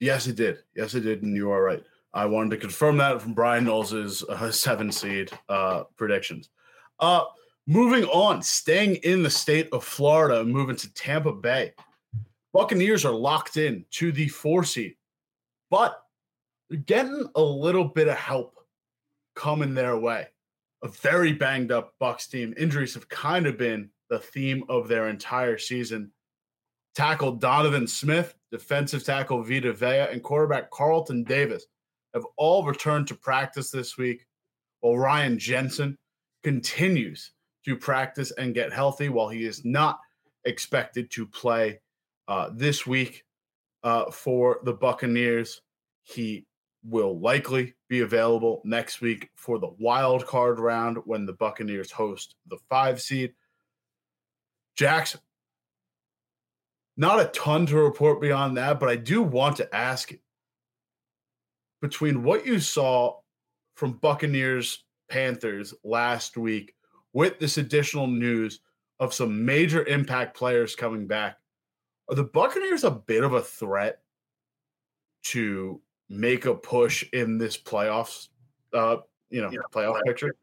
Yes, 0.00 0.26
it 0.26 0.36
did. 0.36 0.58
Yes, 0.74 0.94
it 0.94 1.00
did, 1.00 1.22
and 1.22 1.34
you 1.34 1.50
are 1.50 1.62
right. 1.62 1.82
I 2.12 2.26
wanted 2.26 2.50
to 2.50 2.56
confirm 2.56 2.96
that 2.98 3.20
from 3.20 3.34
Bryan 3.34 3.64
Knowles's 3.64 4.22
uh, 4.24 4.50
seven 4.50 4.92
seed 4.92 5.30
uh, 5.48 5.84
predictions. 5.96 6.50
Uh, 7.00 7.24
moving 7.66 8.04
on, 8.04 8.42
staying 8.42 8.96
in 8.96 9.22
the 9.22 9.30
state 9.30 9.68
of 9.72 9.84
Florida, 9.84 10.44
moving 10.44 10.76
to 10.76 10.92
Tampa 10.94 11.32
Bay. 11.32 11.72
Buccaneers 12.52 13.04
are 13.04 13.12
locked 13.12 13.58
in 13.58 13.84
to 13.92 14.12
the 14.12 14.28
four 14.28 14.64
seed, 14.64 14.96
but 15.70 16.02
they're 16.70 16.78
getting 16.80 17.26
a 17.34 17.42
little 17.42 17.84
bit 17.84 18.08
of 18.08 18.16
help 18.16 18.54
coming 19.34 19.74
their 19.74 19.98
way. 19.98 20.26
A 20.82 20.88
very 20.88 21.32
banged 21.32 21.70
up 21.70 21.94
Bucs 22.00 22.30
team. 22.30 22.54
Injuries 22.56 22.94
have 22.94 23.08
kind 23.08 23.46
of 23.46 23.58
been 23.58 23.90
the 24.08 24.18
theme 24.18 24.64
of 24.68 24.88
their 24.88 25.08
entire 25.08 25.58
season 25.58 26.12
tackle 26.94 27.32
Donovan 27.32 27.86
Smith, 27.86 28.34
defensive 28.50 29.04
tackle 29.04 29.42
Vita 29.42 29.72
Vea, 29.72 30.08
and 30.12 30.22
quarterback 30.22 30.70
Carlton 30.70 31.24
Davis 31.24 31.66
have 32.14 32.24
all 32.36 32.64
returned 32.64 33.08
to 33.08 33.14
practice 33.14 33.70
this 33.70 33.96
week, 33.96 34.26
while 34.80 34.96
Ryan 34.96 35.38
Jensen 35.38 35.98
continues 36.42 37.32
to 37.64 37.76
practice 37.76 38.30
and 38.32 38.54
get 38.54 38.72
healthy 38.72 39.08
while 39.08 39.28
he 39.28 39.44
is 39.44 39.64
not 39.64 39.98
expected 40.44 41.10
to 41.10 41.26
play 41.26 41.80
uh, 42.28 42.50
this 42.52 42.86
week 42.86 43.24
uh, 43.82 44.10
for 44.10 44.60
the 44.64 44.72
Buccaneers. 44.72 45.60
He 46.04 46.46
will 46.84 47.18
likely 47.18 47.74
be 47.88 48.00
available 48.00 48.62
next 48.64 49.00
week 49.00 49.28
for 49.34 49.58
the 49.58 49.70
wild 49.78 50.24
card 50.26 50.60
round 50.60 50.98
when 51.04 51.26
the 51.26 51.32
Buccaneers 51.32 51.90
host 51.90 52.36
the 52.46 52.58
five 52.68 53.00
seed. 53.00 53.34
Jax, 54.76 55.16
not 56.96 57.20
a 57.20 57.26
ton 57.26 57.66
to 57.66 57.76
report 57.76 58.20
beyond 58.20 58.56
that, 58.56 58.80
but 58.80 58.88
I 58.88 58.96
do 58.96 59.22
want 59.22 59.56
to 59.56 59.74
ask 59.74 60.12
between 61.82 62.22
what 62.22 62.46
you 62.46 62.58
saw 62.58 63.16
from 63.74 63.94
Buccaneers 63.94 64.84
Panthers 65.08 65.74
last 65.84 66.36
week 66.36 66.74
with 67.12 67.38
this 67.38 67.58
additional 67.58 68.06
news 68.06 68.60
of 68.98 69.14
some 69.14 69.44
major 69.44 69.84
impact 69.86 70.36
players 70.36 70.74
coming 70.74 71.06
back, 71.06 71.38
are 72.08 72.14
the 72.14 72.24
Buccaneers 72.24 72.84
a 72.84 72.90
bit 72.90 73.24
of 73.24 73.34
a 73.34 73.42
threat 73.42 74.00
to 75.24 75.80
make 76.08 76.46
a 76.46 76.54
push 76.54 77.04
in 77.12 77.36
this 77.36 77.56
playoffs 77.56 78.28
uh 78.72 78.98
you 79.30 79.42
know 79.42 79.50
playoff 79.72 80.00
picture? 80.04 80.34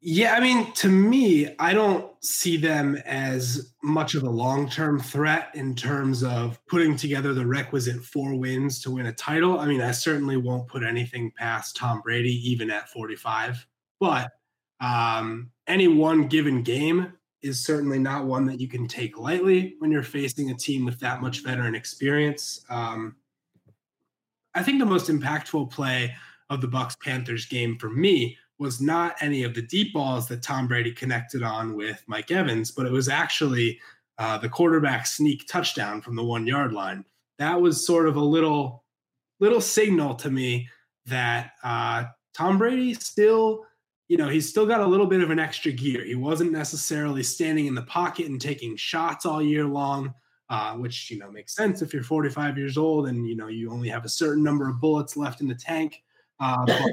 Yeah, 0.00 0.34
I 0.34 0.40
mean, 0.40 0.72
to 0.74 0.88
me, 0.88 1.56
I 1.58 1.72
don't 1.72 2.12
see 2.22 2.56
them 2.56 2.96
as 3.04 3.74
much 3.82 4.14
of 4.14 4.22
a 4.22 4.30
long 4.30 4.68
term 4.68 5.00
threat 5.00 5.50
in 5.54 5.74
terms 5.74 6.22
of 6.22 6.64
putting 6.66 6.96
together 6.96 7.34
the 7.34 7.44
requisite 7.44 8.04
four 8.04 8.36
wins 8.36 8.80
to 8.82 8.92
win 8.92 9.06
a 9.06 9.12
title. 9.12 9.58
I 9.58 9.66
mean, 9.66 9.80
I 9.80 9.90
certainly 9.90 10.36
won't 10.36 10.68
put 10.68 10.84
anything 10.84 11.32
past 11.36 11.74
Tom 11.74 12.00
Brady, 12.00 12.32
even 12.48 12.70
at 12.70 12.88
45. 12.90 13.66
But 13.98 14.30
um, 14.80 15.50
any 15.66 15.88
one 15.88 16.28
given 16.28 16.62
game 16.62 17.12
is 17.42 17.64
certainly 17.64 17.98
not 17.98 18.24
one 18.24 18.46
that 18.46 18.60
you 18.60 18.68
can 18.68 18.86
take 18.86 19.18
lightly 19.18 19.74
when 19.80 19.90
you're 19.90 20.04
facing 20.04 20.50
a 20.50 20.54
team 20.54 20.84
with 20.84 21.00
that 21.00 21.20
much 21.20 21.42
veteran 21.42 21.74
experience. 21.74 22.64
Um, 22.70 23.16
I 24.54 24.62
think 24.62 24.78
the 24.78 24.86
most 24.86 25.08
impactful 25.08 25.72
play 25.72 26.14
of 26.50 26.60
the 26.60 26.68
Bucs 26.68 26.98
Panthers 27.00 27.46
game 27.46 27.78
for 27.78 27.90
me 27.90 28.36
was 28.58 28.80
not 28.80 29.16
any 29.20 29.44
of 29.44 29.54
the 29.54 29.62
deep 29.62 29.92
balls 29.92 30.26
that 30.28 30.42
Tom 30.42 30.66
Brady 30.66 30.92
connected 30.92 31.42
on 31.42 31.76
with 31.76 32.02
Mike 32.06 32.30
Evans, 32.30 32.70
but 32.70 32.86
it 32.86 32.92
was 32.92 33.08
actually 33.08 33.80
uh, 34.18 34.36
the 34.38 34.48
quarterback 34.48 35.06
sneak 35.06 35.46
touchdown 35.46 36.00
from 36.00 36.16
the 36.16 36.24
one 36.24 36.46
yard 36.46 36.72
line. 36.72 37.04
That 37.38 37.60
was 37.60 37.86
sort 37.86 38.08
of 38.08 38.16
a 38.16 38.20
little 38.20 38.84
little 39.40 39.60
signal 39.60 40.14
to 40.16 40.30
me 40.30 40.68
that 41.06 41.52
uh, 41.62 42.04
Tom 42.34 42.58
Brady 42.58 42.94
still, 42.94 43.64
you 44.08 44.16
know, 44.16 44.28
he's 44.28 44.48
still 44.48 44.66
got 44.66 44.80
a 44.80 44.86
little 44.86 45.06
bit 45.06 45.22
of 45.22 45.30
an 45.30 45.38
extra 45.38 45.70
gear. 45.70 46.04
He 46.04 46.16
wasn't 46.16 46.50
necessarily 46.50 47.22
standing 47.22 47.66
in 47.66 47.74
the 47.74 47.82
pocket 47.82 48.26
and 48.26 48.40
taking 48.40 48.76
shots 48.76 49.24
all 49.24 49.40
year 49.40 49.64
long, 49.64 50.12
uh, 50.50 50.74
which 50.74 51.10
you 51.10 51.18
know 51.18 51.30
makes 51.30 51.54
sense 51.54 51.80
if 51.80 51.92
you're 51.94 52.02
45 52.02 52.58
years 52.58 52.76
old 52.76 53.06
and 53.06 53.28
you 53.28 53.36
know 53.36 53.46
you 53.46 53.70
only 53.70 53.88
have 53.88 54.04
a 54.04 54.08
certain 54.08 54.42
number 54.42 54.68
of 54.68 54.80
bullets 54.80 55.16
left 55.16 55.40
in 55.40 55.46
the 55.46 55.54
tank. 55.54 56.02
Uh, 56.40 56.64
but 56.66 56.92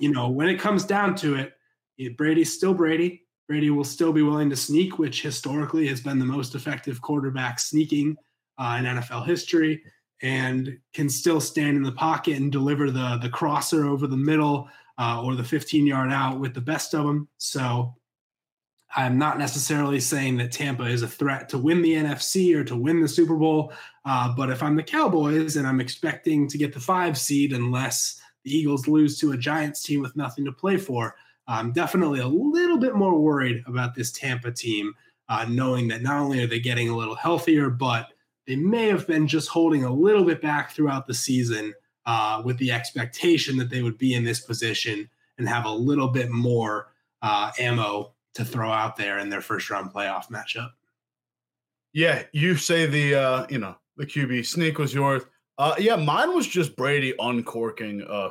you 0.00 0.12
know, 0.12 0.28
when 0.28 0.48
it 0.48 0.58
comes 0.58 0.84
down 0.84 1.14
to 1.16 1.36
it, 1.36 2.16
Brady's 2.16 2.52
still 2.52 2.74
Brady. 2.74 3.22
Brady 3.48 3.70
will 3.70 3.84
still 3.84 4.12
be 4.12 4.22
willing 4.22 4.50
to 4.50 4.56
sneak, 4.56 4.98
which 4.98 5.22
historically 5.22 5.86
has 5.86 6.00
been 6.00 6.18
the 6.18 6.24
most 6.24 6.54
effective 6.54 7.00
quarterback 7.00 7.60
sneaking 7.60 8.16
uh, 8.58 8.76
in 8.78 8.84
NFL 8.84 9.26
history, 9.26 9.82
and 10.22 10.78
can 10.92 11.08
still 11.08 11.40
stand 11.40 11.76
in 11.76 11.82
the 11.82 11.92
pocket 11.92 12.36
and 12.36 12.50
deliver 12.50 12.90
the 12.90 13.18
the 13.22 13.28
crosser 13.28 13.86
over 13.86 14.06
the 14.06 14.16
middle 14.16 14.68
uh, 14.98 15.22
or 15.22 15.34
the 15.34 15.44
15 15.44 15.86
yard 15.86 16.12
out 16.12 16.40
with 16.40 16.54
the 16.54 16.60
best 16.60 16.94
of 16.94 17.04
them. 17.04 17.28
So 17.38 17.94
I'm 18.94 19.18
not 19.18 19.38
necessarily 19.38 20.00
saying 20.00 20.38
that 20.38 20.52
Tampa 20.52 20.84
is 20.84 21.02
a 21.02 21.08
threat 21.08 21.48
to 21.50 21.58
win 21.58 21.82
the 21.82 21.94
NFC 21.94 22.56
or 22.56 22.64
to 22.64 22.76
win 22.76 23.00
the 23.00 23.08
Super 23.08 23.36
Bowl, 23.36 23.72
uh, 24.04 24.34
but 24.34 24.50
if 24.50 24.62
I'm 24.62 24.76
the 24.76 24.82
Cowboys 24.82 25.56
and 25.56 25.66
I'm 25.66 25.80
expecting 25.80 26.48
to 26.48 26.58
get 26.58 26.72
the 26.72 26.80
five 26.80 27.18
seed, 27.18 27.52
unless 27.52 28.20
the 28.46 28.56
Eagles 28.56 28.86
lose 28.86 29.18
to 29.18 29.32
a 29.32 29.36
Giants 29.36 29.82
team 29.82 30.00
with 30.00 30.14
nothing 30.14 30.44
to 30.44 30.52
play 30.52 30.76
for. 30.76 31.16
I'm 31.48 31.72
definitely 31.72 32.20
a 32.20 32.28
little 32.28 32.78
bit 32.78 32.94
more 32.94 33.18
worried 33.18 33.64
about 33.66 33.96
this 33.96 34.12
Tampa 34.12 34.52
team, 34.52 34.94
uh, 35.28 35.46
knowing 35.48 35.88
that 35.88 36.02
not 36.02 36.20
only 36.20 36.42
are 36.44 36.46
they 36.46 36.60
getting 36.60 36.88
a 36.88 36.96
little 36.96 37.16
healthier, 37.16 37.70
but 37.70 38.10
they 38.46 38.54
may 38.54 38.86
have 38.86 39.04
been 39.04 39.26
just 39.26 39.48
holding 39.48 39.82
a 39.82 39.92
little 39.92 40.22
bit 40.22 40.40
back 40.40 40.70
throughout 40.70 41.08
the 41.08 41.14
season 41.14 41.74
uh, 42.06 42.40
with 42.44 42.56
the 42.58 42.70
expectation 42.70 43.56
that 43.56 43.68
they 43.68 43.82
would 43.82 43.98
be 43.98 44.14
in 44.14 44.22
this 44.22 44.38
position 44.38 45.10
and 45.38 45.48
have 45.48 45.64
a 45.64 45.70
little 45.70 46.08
bit 46.08 46.30
more 46.30 46.92
uh, 47.22 47.50
ammo 47.58 48.12
to 48.34 48.44
throw 48.44 48.70
out 48.70 48.96
there 48.96 49.18
in 49.18 49.28
their 49.28 49.40
first 49.40 49.68
round 49.70 49.92
playoff 49.92 50.28
matchup. 50.30 50.70
Yeah, 51.92 52.22
you 52.30 52.54
say 52.54 52.86
the 52.86 53.16
uh, 53.16 53.46
you 53.50 53.58
know 53.58 53.74
the 53.96 54.06
QB 54.06 54.46
sneak 54.46 54.78
was 54.78 54.94
yours. 54.94 55.24
Uh, 55.58 55.74
yeah, 55.78 55.96
mine 55.96 56.34
was 56.34 56.46
just 56.46 56.76
Brady 56.76 57.14
uncorking 57.18 58.04
a, 58.08 58.30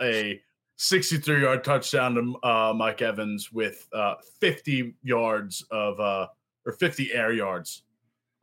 a 0.00 0.40
63 0.76 1.42
yard 1.42 1.64
touchdown 1.64 2.14
to 2.14 2.48
uh, 2.48 2.72
Mike 2.74 3.02
Evans 3.02 3.52
with 3.52 3.86
uh, 3.92 4.14
50 4.40 4.94
yards 5.02 5.64
of 5.70 6.00
uh, 6.00 6.26
or 6.66 6.72
50 6.72 7.12
air 7.12 7.32
yards 7.32 7.82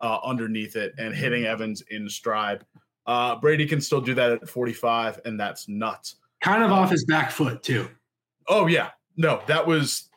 uh, 0.01 0.19
underneath 0.23 0.75
it 0.75 0.93
and 0.97 1.13
hitting 1.13 1.43
mm-hmm. 1.43 1.51
Evans 1.51 1.83
in 1.89 2.07
stride. 2.09 2.65
Uh, 3.05 3.35
Brady 3.35 3.65
can 3.65 3.81
still 3.81 4.01
do 4.01 4.13
that 4.13 4.31
at 4.31 4.49
45, 4.49 5.21
and 5.25 5.39
that's 5.39 5.67
nuts. 5.67 6.17
Kind 6.41 6.63
of 6.63 6.71
off 6.71 6.91
his 6.91 7.05
back 7.05 7.31
foot, 7.31 7.63
too. 7.63 7.89
Oh, 8.47 8.67
yeah. 8.67 8.89
No, 9.17 9.41
that 9.47 9.65
was 9.65 10.09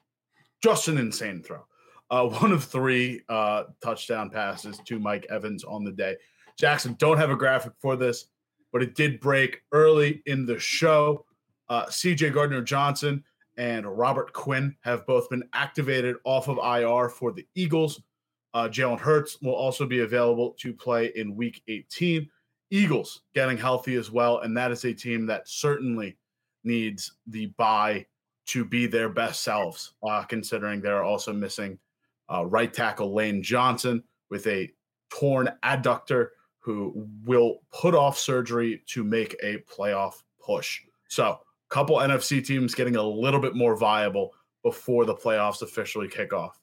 just 0.63 0.89
an 0.89 0.99
insane 0.99 1.43
throw. 1.43 1.65
Uh, 2.11 2.27
one 2.27 2.53
of 2.53 2.65
three 2.65 3.23
uh, 3.29 3.65
touchdown 3.83 4.31
passes 4.31 4.79
to 4.85 4.99
Mike 4.99 5.27
Evans 5.31 5.65
on 5.65 5.85
the 5.85 5.93
day. 5.93 6.17
Jackson, 6.59 6.95
don't 6.99 7.19
have 7.19 7.31
a 7.31 7.37
graphic 7.37 7.73
for 7.79 7.97
this, 7.97 8.27
but 8.73 8.83
it 8.83 8.95
did 8.95 9.21
break 9.21 9.63
early 9.73 10.23
in 10.27 10.47
the 10.47 10.59
show. 10.59 11.25
Uh, 11.69 11.87
CJ 11.87 12.33
Gardner 12.33 12.63
Johnson 12.63 13.25
and 13.57 13.87
Robert 13.87 14.33
Quinn 14.33 14.75
have 14.81 15.07
both 15.07 15.31
been 15.31 15.45
activated 15.53 16.17
off 16.25 16.49
of 16.49 16.59
IR 16.59 17.09
for 17.09 17.33
the 17.33 17.47
Eagles. 17.55 18.03
Uh, 18.53 18.69
Jalen 18.69 19.01
Hurts 19.01 19.41
will 19.43 19.55
also 19.55 19.87
be 19.87 20.01
available 20.01 20.55
to 20.59 20.73
play 20.73 21.13
in 21.17 21.35
week 21.35 21.63
18. 21.69 22.29
Eagles 22.71 23.23
getting 23.35 23.57
healthy 23.57 23.97
as 23.97 24.11
well. 24.11 24.41
And 24.41 24.57
that 24.57 24.71
is 24.71 24.85
a 24.85 24.93
team 24.93 25.27
that 25.27 25.49
certainly 25.49 26.17
needs 26.63 27.13
the 27.27 27.47
bye 27.59 28.07
to 28.47 28.65
be 28.65 28.87
their 28.87 29.09
best 29.09 29.43
selves, 29.43 29.95
uh, 30.03 30.23
considering 30.25 30.81
they're 30.81 31.05
also 31.05 31.33
missing 31.33 31.79
uh, 32.33 32.45
right 32.47 32.73
tackle 32.73 33.15
Lane 33.15 33.43
Johnson 33.43 34.03
with 34.31 34.47
a 34.47 34.71
torn 35.11 35.49
adductor 35.63 36.29
who 36.65 37.07
will 37.27 37.61
put 37.71 37.95
off 37.95 38.19
surgery 38.19 38.83
to 38.87 39.05
make 39.05 39.37
a 39.43 39.59
playoff 39.71 40.23
push. 40.41 40.81
So, 41.09 41.25
a 41.25 41.39
couple 41.75 41.97
NFC 41.97 42.45
teams 42.45 42.75
getting 42.75 42.97
a 42.97 43.03
little 43.03 43.39
bit 43.39 43.55
more 43.55 43.77
viable 43.77 44.33
before 44.63 45.05
the 45.05 45.15
playoffs 45.15 45.61
officially 45.61 46.09
kick 46.09 46.33
off. 46.33 46.59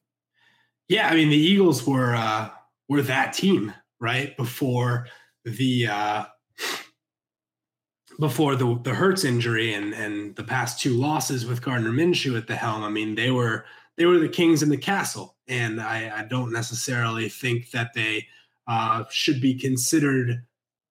Yeah, 0.88 1.08
I 1.08 1.14
mean 1.14 1.30
the 1.30 1.38
Eagles 1.38 1.86
were 1.86 2.16
uh, 2.16 2.50
were 2.90 3.04
that 3.04 3.34
team 3.34 3.74
right 4.00 4.36
before 4.38 5.08
the 5.46 5.86
uh, 5.86 6.26
before 8.20 8.56
the 8.56 8.80
the 8.84 8.96
Hurts 8.96 9.24
injury 9.24 9.76
and 9.76 9.94
and 9.94 10.36
the 10.36 10.44
past 10.44 10.82
two 10.82 10.96
losses 10.96 11.46
with 11.46 11.62
Gardner 11.62 11.92
Minshew 11.92 12.38
at 12.38 12.48
the 12.48 12.56
helm. 12.56 12.84
I 12.84 12.90
mean 12.90 13.14
they 13.14 13.30
were 13.30 13.66
they 13.98 14.06
were 14.06 14.18
the 14.18 14.28
kings 14.28 14.64
in 14.64 14.70
the 14.70 14.78
castle, 14.78 15.38
and 15.48 15.80
I, 15.80 16.22
I 16.22 16.24
don't 16.24 16.52
necessarily 16.52 17.30
think 17.30 17.70
that 17.70 17.94
they 17.94 18.26
uh, 18.68 19.04
should 19.10 19.42
be 19.42 19.54
considered 19.56 20.44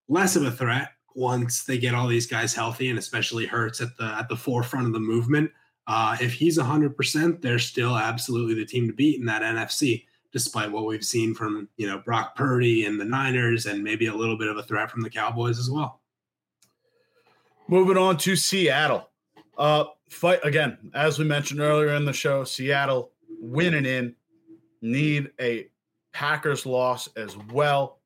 less 0.08 0.36
of 0.36 0.44
a 0.44 0.50
threat 0.50 0.90
once 1.14 1.64
they 1.64 1.78
get 1.78 1.94
all 1.94 2.08
these 2.08 2.26
guys 2.26 2.54
healthy 2.54 2.88
and 2.88 2.98
especially 2.98 3.46
Hurts 3.46 3.80
at 3.80 3.96
the 3.96 4.04
at 4.04 4.28
the 4.28 4.36
forefront 4.36 4.86
of 4.86 4.92
the 4.92 5.00
movement. 5.00 5.50
Uh, 5.86 6.16
if 6.20 6.32
he's 6.32 6.58
100%, 6.58 7.42
they're 7.42 7.58
still 7.58 7.96
absolutely 7.96 8.54
the 8.54 8.64
team 8.64 8.86
to 8.86 8.92
beat 8.92 9.18
in 9.18 9.26
that 9.26 9.42
NFC, 9.42 10.04
despite 10.30 10.70
what 10.70 10.86
we've 10.86 11.04
seen 11.04 11.34
from 11.34 11.68
you 11.76 11.86
know 11.86 11.98
Brock 11.98 12.36
Purdy 12.36 12.84
and 12.84 13.00
the 13.00 13.04
Niners, 13.04 13.66
and 13.66 13.82
maybe 13.82 14.06
a 14.06 14.14
little 14.14 14.38
bit 14.38 14.48
of 14.48 14.56
a 14.56 14.62
threat 14.62 14.90
from 14.90 15.02
the 15.02 15.10
Cowboys 15.10 15.58
as 15.58 15.70
well. 15.70 16.00
Moving 17.68 17.96
on 17.96 18.16
to 18.18 18.36
Seattle, 18.36 19.08
uh, 19.58 19.84
fight 20.08 20.40
again 20.44 20.78
as 20.94 21.18
we 21.18 21.24
mentioned 21.24 21.60
earlier 21.60 21.94
in 21.94 22.04
the 22.04 22.12
show. 22.12 22.44
Seattle 22.44 23.12
winning 23.40 23.86
in 23.86 24.14
need 24.82 25.30
a 25.40 25.68
Packers 26.12 26.66
loss 26.66 27.08
as 27.16 27.36
well, 27.52 28.00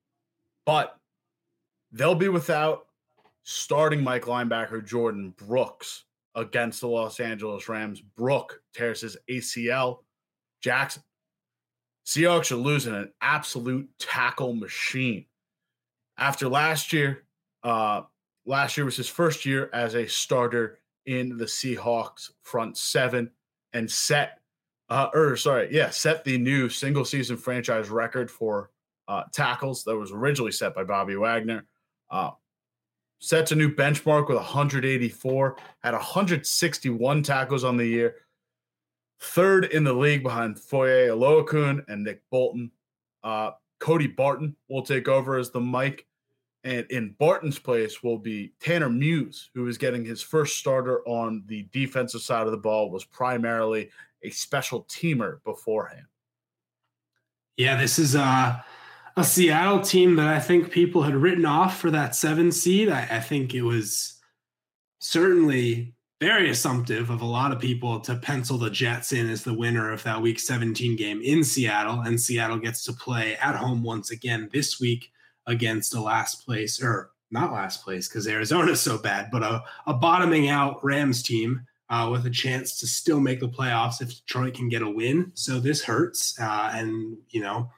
but 0.66 0.98
they'll 1.92 2.14
be 2.14 2.28
without 2.28 2.86
starting 3.44 4.02
Mike 4.02 4.24
linebacker 4.24 4.86
Jordyn 4.86 5.36
Brooks 5.36 6.04
against 6.34 6.80
the 6.80 6.88
Los 6.88 7.20
Angeles 7.20 7.68
Rams. 7.68 8.00
Brook 8.00 8.60
tears 8.74 9.00
his 9.00 9.16
ACL. 9.30 9.98
Jackson. 10.60 11.02
Seahawks 12.06 12.50
are 12.52 12.56
losing 12.56 12.94
an 12.94 13.12
absolute 13.20 13.88
tackle 13.98 14.54
machine. 14.54 15.26
After 16.16 16.48
last 16.48 16.92
year, 16.92 17.24
uh, 17.62 18.02
last 18.46 18.76
year 18.76 18.84
was 18.84 18.96
his 18.96 19.08
first 19.08 19.44
year 19.44 19.70
as 19.72 19.94
a 19.94 20.06
starter 20.06 20.78
in 21.06 21.36
the 21.36 21.44
Seahawks 21.44 22.30
front 22.42 22.76
seven 22.78 23.30
and 23.72 23.90
set 23.90 24.40
uh, 24.90 25.08
or 25.14 25.36
sorry, 25.36 25.68
yeah, 25.70 25.90
set 25.90 26.24
the 26.24 26.38
new 26.38 26.68
single 26.68 27.04
season 27.04 27.36
franchise 27.36 27.88
record 27.88 28.30
for 28.30 28.70
uh, 29.08 29.24
tackles 29.32 29.84
that 29.84 29.96
was 29.96 30.12
originally 30.12 30.52
set 30.52 30.74
by 30.74 30.84
Bobby 30.84 31.16
Wagner. 31.16 31.64
Uh, 32.10 32.30
sets 33.18 33.52
a 33.52 33.54
new 33.54 33.74
benchmark 33.74 34.28
with 34.28 34.36
184, 34.36 35.56
had 35.82 35.94
161 35.94 37.22
tackles 37.22 37.64
on 37.64 37.76
the 37.76 37.86
year, 37.86 38.16
third 39.20 39.66
in 39.66 39.84
the 39.84 39.92
league 39.92 40.22
behind 40.22 40.58
Foye 40.58 41.08
Oluokun 41.08 41.84
and 41.88 42.04
Nick 42.04 42.22
Bolton. 42.30 42.70
Uh, 43.22 43.52
Cody 43.80 44.06
Barton 44.06 44.54
will 44.68 44.82
take 44.82 45.08
over 45.08 45.38
as 45.38 45.50
the 45.50 45.60
Mike. 45.60 46.06
And 46.64 46.86
in 46.90 47.14
Barton's 47.18 47.58
place 47.58 48.02
will 48.02 48.16
be 48.16 48.54
Tanner 48.58 48.88
Muse, 48.88 49.50
who 49.54 49.66
is 49.68 49.76
getting 49.76 50.02
his 50.02 50.22
first 50.22 50.56
starter 50.56 51.06
on 51.06 51.42
the 51.46 51.68
defensive 51.72 52.22
side 52.22 52.46
of 52.46 52.52
the 52.52 52.58
ball, 52.58 52.90
was 52.90 53.04
primarily 53.04 53.90
a 54.24 54.30
special 54.30 54.84
teamer 54.84 55.42
beforehand. 55.44 56.06
Yeah, 57.56 57.76
this 57.76 57.98
is 57.98 58.14
a, 58.14 58.64
a 59.16 59.24
Seattle 59.24 59.80
team 59.80 60.16
that 60.16 60.28
I 60.28 60.40
think 60.40 60.70
people 60.70 61.02
had 61.02 61.14
written 61.14 61.46
off 61.46 61.78
for 61.78 61.90
that 61.90 62.16
seven 62.16 62.50
seed. 62.50 62.88
I, 62.88 63.06
I 63.10 63.20
think 63.20 63.54
it 63.54 63.62
was 63.62 64.18
certainly 64.98 65.94
very 66.20 66.48
assumptive 66.48 67.10
of 67.10 67.20
a 67.20 67.26
lot 67.26 67.52
of 67.52 67.60
people 67.60 68.00
to 68.00 68.16
pencil 68.16 68.56
the 68.56 68.70
Jets 68.70 69.12
in 69.12 69.28
as 69.28 69.44
the 69.44 69.52
winner 69.52 69.92
of 69.92 70.02
that 70.04 70.22
week 70.22 70.40
17 70.40 70.96
game 70.96 71.20
in 71.22 71.44
Seattle. 71.44 72.00
And 72.00 72.20
Seattle 72.20 72.58
gets 72.58 72.82
to 72.84 72.92
play 72.92 73.36
at 73.36 73.56
home 73.56 73.82
once 73.82 74.10
again 74.10 74.48
this 74.52 74.80
week 74.80 75.10
against 75.46 75.94
a 75.94 76.00
last 76.00 76.46
place, 76.46 76.82
or 76.82 77.10
not 77.30 77.52
last 77.52 77.84
place 77.84 78.08
because 78.08 78.26
Arizona's 78.26 78.80
so 78.80 78.96
bad, 78.96 79.28
but 79.30 79.42
a, 79.42 79.62
a 79.86 79.94
bottoming 79.94 80.48
out 80.48 80.82
Rams 80.82 81.22
team 81.22 81.66
uh, 81.90 82.08
with 82.10 82.26
a 82.26 82.30
chance 82.30 82.78
to 82.78 82.86
still 82.86 83.20
make 83.20 83.40
the 83.40 83.48
playoffs 83.48 84.00
if 84.00 84.08
Detroit 84.08 84.54
can 84.54 84.68
get 84.68 84.82
a 84.82 84.90
win. 84.90 85.30
So 85.34 85.60
this 85.60 85.82
hurts, 85.84 86.38
uh, 86.40 86.72
and 86.74 87.16
you 87.30 87.40
know 87.40 87.70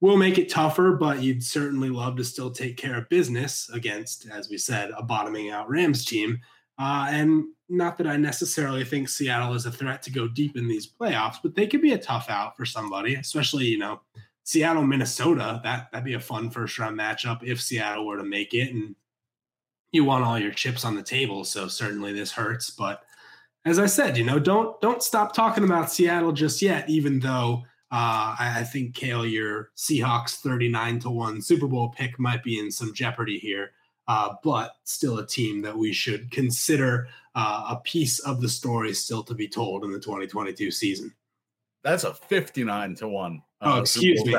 will 0.00 0.16
make 0.16 0.38
it 0.38 0.48
tougher. 0.48 0.92
But 0.92 1.22
you'd 1.22 1.44
certainly 1.44 1.90
love 1.90 2.16
to 2.16 2.24
still 2.24 2.50
take 2.50 2.76
care 2.76 2.96
of 2.98 3.08
business 3.08 3.68
against, 3.72 4.28
as 4.30 4.48
we 4.48 4.58
said, 4.58 4.90
a 4.96 5.02
bottoming 5.02 5.50
out 5.50 5.68
Rams 5.68 6.04
team. 6.04 6.40
Uh, 6.78 7.08
and 7.10 7.44
not 7.68 7.98
that 7.98 8.06
I 8.06 8.16
necessarily 8.16 8.84
think 8.84 9.08
Seattle 9.08 9.54
is 9.54 9.66
a 9.66 9.72
threat 9.72 10.02
to 10.02 10.12
go 10.12 10.28
deep 10.28 10.56
in 10.56 10.68
these 10.68 10.90
playoffs, 10.90 11.36
but 11.42 11.54
they 11.54 11.66
could 11.66 11.82
be 11.82 11.92
a 11.92 11.98
tough 11.98 12.30
out 12.30 12.56
for 12.56 12.64
somebody, 12.64 13.14
especially 13.14 13.66
you 13.66 13.78
know 13.78 14.00
Seattle, 14.44 14.84
Minnesota. 14.84 15.60
That 15.62 15.90
that'd 15.92 16.04
be 16.04 16.14
a 16.14 16.20
fun 16.20 16.50
first 16.50 16.78
round 16.78 16.98
matchup 16.98 17.42
if 17.42 17.60
Seattle 17.60 18.06
were 18.06 18.16
to 18.16 18.24
make 18.24 18.54
it, 18.54 18.72
and 18.72 18.94
you 19.92 20.04
want 20.04 20.24
all 20.24 20.38
your 20.38 20.52
chips 20.52 20.84
on 20.84 20.94
the 20.94 21.02
table. 21.02 21.44
So 21.44 21.68
certainly 21.68 22.12
this 22.12 22.32
hurts, 22.32 22.70
but 22.70 23.02
as 23.64 23.78
I 23.78 23.86
said, 23.86 24.16
you 24.16 24.24
know, 24.24 24.38
don't 24.38 24.80
don't 24.80 25.02
stop 25.02 25.34
talking 25.34 25.64
about 25.64 25.90
Seattle 25.90 26.32
just 26.32 26.62
yet. 26.62 26.88
Even 26.88 27.20
though 27.20 27.64
uh, 27.90 28.36
I, 28.38 28.64
think 28.64 28.94
Kale, 28.94 29.26
your 29.26 29.70
Seahawks 29.76 30.36
thirty 30.36 30.68
nine 30.68 30.98
to 31.00 31.10
one 31.10 31.42
Super 31.42 31.66
Bowl 31.66 31.88
pick 31.90 32.18
might 32.18 32.42
be 32.42 32.58
in 32.58 32.70
some 32.70 32.94
jeopardy 32.94 33.38
here, 33.38 33.72
uh, 34.06 34.34
but 34.42 34.72
still 34.84 35.18
a 35.18 35.26
team 35.26 35.62
that 35.62 35.76
we 35.76 35.92
should 35.92 36.30
consider 36.30 37.08
uh, 37.34 37.66
a 37.70 37.76
piece 37.76 38.20
of 38.20 38.40
the 38.40 38.48
story 38.48 38.92
still 38.94 39.22
to 39.24 39.34
be 39.34 39.48
told 39.48 39.84
in 39.84 39.92
the 39.92 40.00
twenty 40.00 40.26
twenty 40.26 40.52
two 40.52 40.70
season. 40.70 41.14
That's 41.82 42.04
a 42.04 42.14
fifty 42.14 42.64
nine 42.64 42.94
to 42.96 43.08
one. 43.08 43.42
Uh, 43.60 43.74
oh, 43.76 43.80
excuse 43.80 44.24
me. 44.24 44.36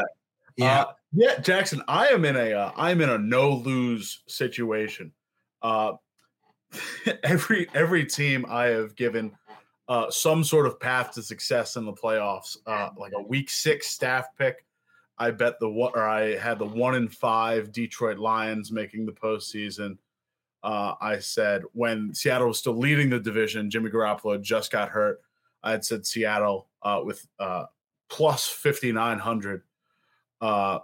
Yeah, 0.58 0.82
uh, 0.82 0.86
yeah, 1.14 1.40
Jackson. 1.40 1.82
I 1.88 2.08
am 2.08 2.26
in 2.26 2.36
a 2.36 2.54
uh, 2.54 2.72
I'm 2.76 3.02
in 3.02 3.10
a 3.10 3.18
no 3.18 3.52
lose 3.52 4.24
situation. 4.28 5.12
Every 7.24 7.68
every 7.74 8.06
team 8.06 8.46
I 8.48 8.66
have 8.66 8.96
given 8.96 9.32
uh, 9.88 10.12
some 10.12 10.44
sort 10.44 10.68
of 10.68 10.80
path 10.80 11.12
to 11.14 11.24
success 11.24 11.76
in 11.76 11.86
the 11.86 11.94
playoffs, 11.94 12.58
uh, 12.68 12.90
like 12.96 13.14
a 13.16 13.22
week 13.22 13.50
six 13.50 13.88
staff 13.88 14.28
pick. 14.38 14.64
I 15.18 15.32
bet 15.32 15.60
the 15.60 15.70
one, 15.70 15.92
or 15.96 16.08
I 16.08 16.38
had 16.38 16.60
the 16.60 16.66
one 16.66 16.96
in 16.96 17.10
five 17.10 17.72
Detroit 17.72 18.20
Lions 18.20 18.72
making 18.72 19.06
the 19.06 19.12
postseason. 19.12 19.98
Uh, 20.62 20.94
I 21.02 21.20
said 21.20 21.64
when 21.74 22.14
Seattle 22.14 22.50
was 22.50 22.60
still 22.60 22.78
leading 22.78 23.10
the 23.10 23.20
division, 23.20 23.70
Jimmy 23.72 23.90
Garoppolo 23.90 24.40
just 24.42 24.72
got 24.72 24.90
hurt. 24.90 25.22
I 25.64 25.72
had 25.72 25.84
said 25.84 26.06
Seattle 26.06 26.68
uh, 26.84 27.02
with 27.04 27.26
uh, 27.40 27.66
plus 28.10 28.46
fifty 28.46 28.92
nine 28.92 29.18
hundred 29.18 29.64
uh, 30.40 30.80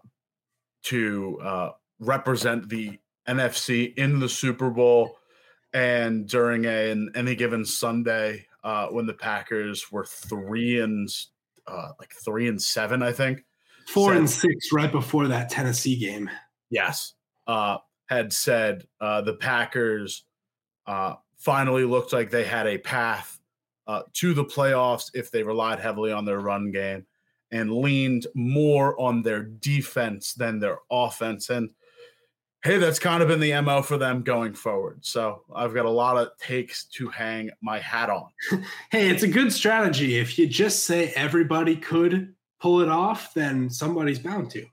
to 0.84 1.40
uh, 1.42 1.70
represent 2.00 2.70
the 2.70 2.98
NFC 3.28 3.94
in 3.98 4.20
the 4.20 4.30
Super 4.30 4.70
Bowl 4.70 5.18
and 5.76 6.26
during 6.26 6.64
a, 6.64 6.92
an 6.92 7.12
any 7.16 7.36
given 7.36 7.66
Sunday 7.66 8.46
uh, 8.64 8.88
when 8.88 9.06
the 9.06 9.14
Packers 9.14 9.92
were 9.92 10.06
three 10.06 10.80
and 10.80 11.10
uh, 11.68 11.90
like 12.00 12.14
three 12.14 12.48
and 12.48 12.62
seven, 12.62 13.04
I 13.04 13.12
think. 13.12 13.44
Four 13.88 14.12
said, 14.12 14.18
and 14.18 14.30
six 14.30 14.72
right 14.72 14.92
before 14.92 15.28
that 15.28 15.50
Tennessee 15.50 15.98
game. 15.98 16.30
Yes, 16.70 17.14
uh, 17.46 17.78
had 18.08 18.32
said 18.32 18.88
uh, 19.02 19.22
the 19.22 19.34
Packers 19.34 20.24
uh, 20.88 21.16
finally 21.38 21.84
looked 21.84 22.14
like 22.14 22.32
they 22.32 22.46
had 22.46 22.68
a 22.68 22.78
path 22.78 23.38
uh, 23.86 24.04
to 24.14 24.34
the 24.34 24.46
playoffs 24.46 25.12
if 25.14 25.30
they 25.30 25.44
relied 25.44 25.80
heavily 25.80 26.14
on 26.14 26.24
their 26.24 26.40
run 26.40 26.72
game 26.72 27.06
and 27.52 27.72
leaned 27.72 28.28
more 28.34 29.00
on 29.00 29.22
their 29.22 29.44
defense 29.44 30.34
than 30.34 30.60
their 30.60 30.80
offense. 30.90 31.50
And 31.50 31.72
hey, 32.66 32.80
that's 32.80 32.98
kind 32.98 33.22
of 33.22 33.30
been 33.30 33.40
the 33.40 33.62
MO 33.62 33.84
for 33.84 33.96
them 33.96 34.24
going 34.24 34.56
forward. 34.56 35.06
So 35.06 35.44
I've 35.56 35.76
got 35.76 35.86
a 35.86 35.90
lot 35.90 36.18
of 36.18 36.36
takes 36.40 36.86
to 36.86 37.08
hang 37.10 37.52
my 37.62 37.78
hat 37.78 38.10
on. 38.10 38.30
hey, 38.90 39.08
it's 39.12 39.22
a 39.22 39.28
good 39.28 39.54
strategy. 39.54 40.18
If 40.18 40.40
you 40.40 40.48
just 40.48 40.84
say 40.86 41.10
everybody 41.10 41.76
could 41.76 42.34
pull 42.60 42.82
it 42.82 42.90
off, 42.90 43.36
then 43.36 43.70
somebody's 43.70 44.18
bound 44.18 44.50
to. 44.52 44.66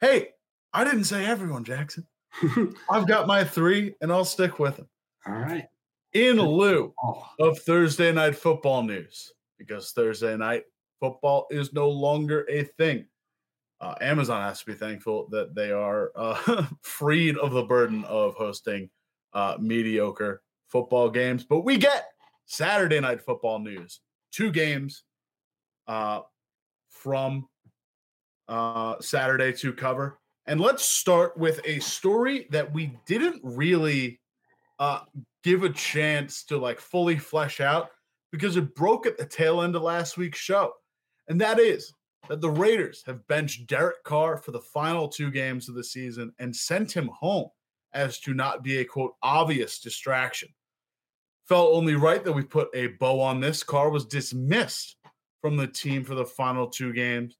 Hey, 0.00 0.30
I 0.72 0.82
didn't 0.82 1.04
say 1.04 1.24
everyone, 1.24 1.62
Jackson. 1.62 2.08
I've 2.90 3.06
got 3.06 3.28
my 3.28 3.44
three 3.44 3.94
and 4.00 4.10
I'll 4.10 4.24
stick 4.24 4.58
with 4.58 4.78
them. 4.78 4.88
All 5.24 5.34
right. 5.34 5.68
In 6.14 6.40
lieu 6.40 6.92
of 7.38 7.56
Thursday 7.60 8.10
night 8.10 8.34
football 8.34 8.82
news, 8.82 9.32
because 9.58 9.92
Thursday 9.92 10.36
night 10.36 10.64
football 10.98 11.46
is 11.50 11.72
no 11.72 11.88
longer 11.88 12.44
a 12.50 12.64
thing 12.64 13.06
uh, 13.82 13.96
Amazon 14.00 14.40
has 14.42 14.60
to 14.60 14.66
be 14.66 14.74
thankful 14.74 15.26
that 15.30 15.54
they 15.56 15.72
are 15.72 16.12
uh, 16.14 16.66
freed 16.82 17.36
of 17.36 17.50
the 17.50 17.64
burden 17.64 18.04
of 18.04 18.34
hosting 18.34 18.88
uh, 19.34 19.56
mediocre 19.58 20.40
football 20.68 21.10
games. 21.10 21.44
But 21.44 21.60
we 21.64 21.76
get 21.76 22.06
Saturday 22.46 23.00
night 23.00 23.20
football 23.20 23.58
news. 23.58 24.00
Two 24.30 24.52
games 24.52 25.02
uh, 25.88 26.20
from 26.90 27.48
uh, 28.48 29.00
Saturday 29.00 29.52
to 29.54 29.72
cover. 29.72 30.20
And 30.46 30.60
let's 30.60 30.84
start 30.84 31.36
with 31.36 31.60
a 31.64 31.80
story 31.80 32.46
that 32.50 32.72
we 32.72 32.96
didn't 33.04 33.40
really 33.42 34.20
uh, 34.78 35.00
give 35.42 35.64
a 35.64 35.70
chance 35.70 36.44
to 36.44 36.56
like 36.56 36.78
fully 36.78 37.18
flesh 37.18 37.60
out 37.60 37.90
because 38.30 38.56
it 38.56 38.76
broke 38.76 39.06
at 39.06 39.18
the 39.18 39.26
tail 39.26 39.62
end 39.62 39.74
of 39.74 39.82
last 39.82 40.16
week's 40.16 40.38
show. 40.38 40.72
And 41.28 41.40
that 41.40 41.58
is 41.58 41.92
that 42.28 42.40
the 42.40 42.50
Raiders 42.50 43.02
have 43.06 43.26
benched 43.26 43.66
Derek 43.66 44.02
Carr 44.04 44.36
for 44.36 44.52
the 44.52 44.60
final 44.60 45.08
two 45.08 45.30
games 45.30 45.68
of 45.68 45.74
the 45.74 45.84
season 45.84 46.32
and 46.38 46.54
sent 46.54 46.92
him 46.92 47.08
home 47.08 47.48
as 47.94 48.18
to 48.20 48.34
not 48.34 48.62
be 48.62 48.78
a 48.78 48.84
quote 48.84 49.14
obvious 49.22 49.80
distraction. 49.80 50.48
Felt 51.48 51.74
only 51.74 51.94
right 51.94 52.24
that 52.24 52.32
we 52.32 52.42
put 52.42 52.68
a 52.74 52.88
bow 52.98 53.20
on 53.20 53.40
this. 53.40 53.62
Carr 53.62 53.90
was 53.90 54.06
dismissed 54.06 54.96
from 55.40 55.56
the 55.56 55.66
team 55.66 56.04
for 56.04 56.14
the 56.14 56.24
final 56.24 56.68
two 56.68 56.92
games. 56.92 57.36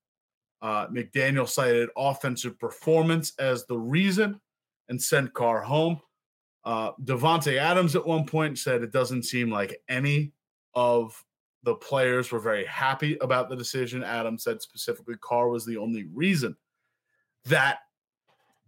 Uh, 0.60 0.86
McDaniel 0.88 1.48
cited 1.48 1.88
offensive 1.96 2.58
performance 2.58 3.32
as 3.38 3.64
the 3.66 3.78
reason 3.78 4.40
and 4.88 5.00
sent 5.00 5.32
Carr 5.32 5.60
home. 5.62 6.00
Uh, 6.64 6.92
Davante 7.02 7.56
Adams 7.56 7.96
at 7.96 8.06
one 8.06 8.24
point 8.24 8.58
said 8.58 8.82
it 8.82 8.92
doesn't 8.92 9.24
seem 9.24 9.50
like 9.50 9.80
any 9.88 10.32
of 10.74 11.24
the 11.62 11.74
players 11.74 12.32
were 12.32 12.40
very 12.40 12.64
happy 12.64 13.16
about 13.20 13.48
the 13.48 13.56
decision. 13.56 14.02
Adam 14.02 14.38
said 14.38 14.60
specifically 14.60 15.14
Carr 15.20 15.48
was 15.48 15.64
the 15.64 15.76
only 15.76 16.08
reason 16.12 16.56
that 17.44 17.78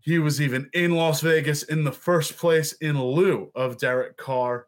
he 0.01 0.19
was 0.19 0.41
even 0.41 0.69
in 0.75 0.93
Las 0.93 1.21
Vegas 1.21 1.63
in 1.65 1.83
the 1.83 1.93
first 1.93 2.37
place 2.37 2.73
in 2.75 3.01
lieu 3.01 3.51
of 3.55 3.79
Derek 3.79 4.17
Carr. 4.17 4.67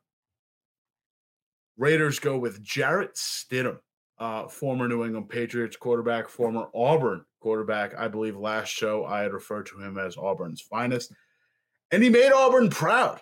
Raiders 1.76 2.18
go 2.18 2.38
with 2.38 2.62
Jarrett 2.62 3.14
Stidham, 3.16 3.78
uh, 4.18 4.48
former 4.48 4.88
New 4.88 5.04
England 5.04 5.28
Patriots 5.28 5.76
quarterback, 5.76 6.28
former 6.28 6.68
Auburn 6.74 7.24
quarterback. 7.40 7.94
I 7.96 8.08
believe 8.08 8.36
last 8.36 8.68
show 8.68 9.04
I 9.04 9.20
had 9.20 9.32
referred 9.34 9.66
to 9.66 9.78
him 9.78 9.98
as 9.98 10.16
Auburn's 10.16 10.62
finest. 10.62 11.12
And 11.90 12.02
he 12.02 12.08
made 12.08 12.32
Auburn 12.32 12.70
proud. 12.70 13.20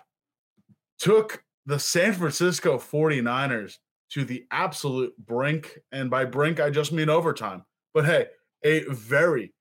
Took 0.97 1.43
the 1.65 1.77
San 1.77 2.13
Francisco 2.13 2.77
49ers 2.77 3.77
to 4.11 4.23
the 4.23 4.45
absolute 4.51 5.13
brink. 5.25 5.77
And 5.91 6.09
by 6.09 6.25
brink, 6.25 6.59
I 6.59 6.69
just 6.69 6.91
mean 6.91 7.09
overtime. 7.09 7.63
But 7.93 8.05
hey, 8.05 8.27
a 8.63 8.81
very 8.89 9.53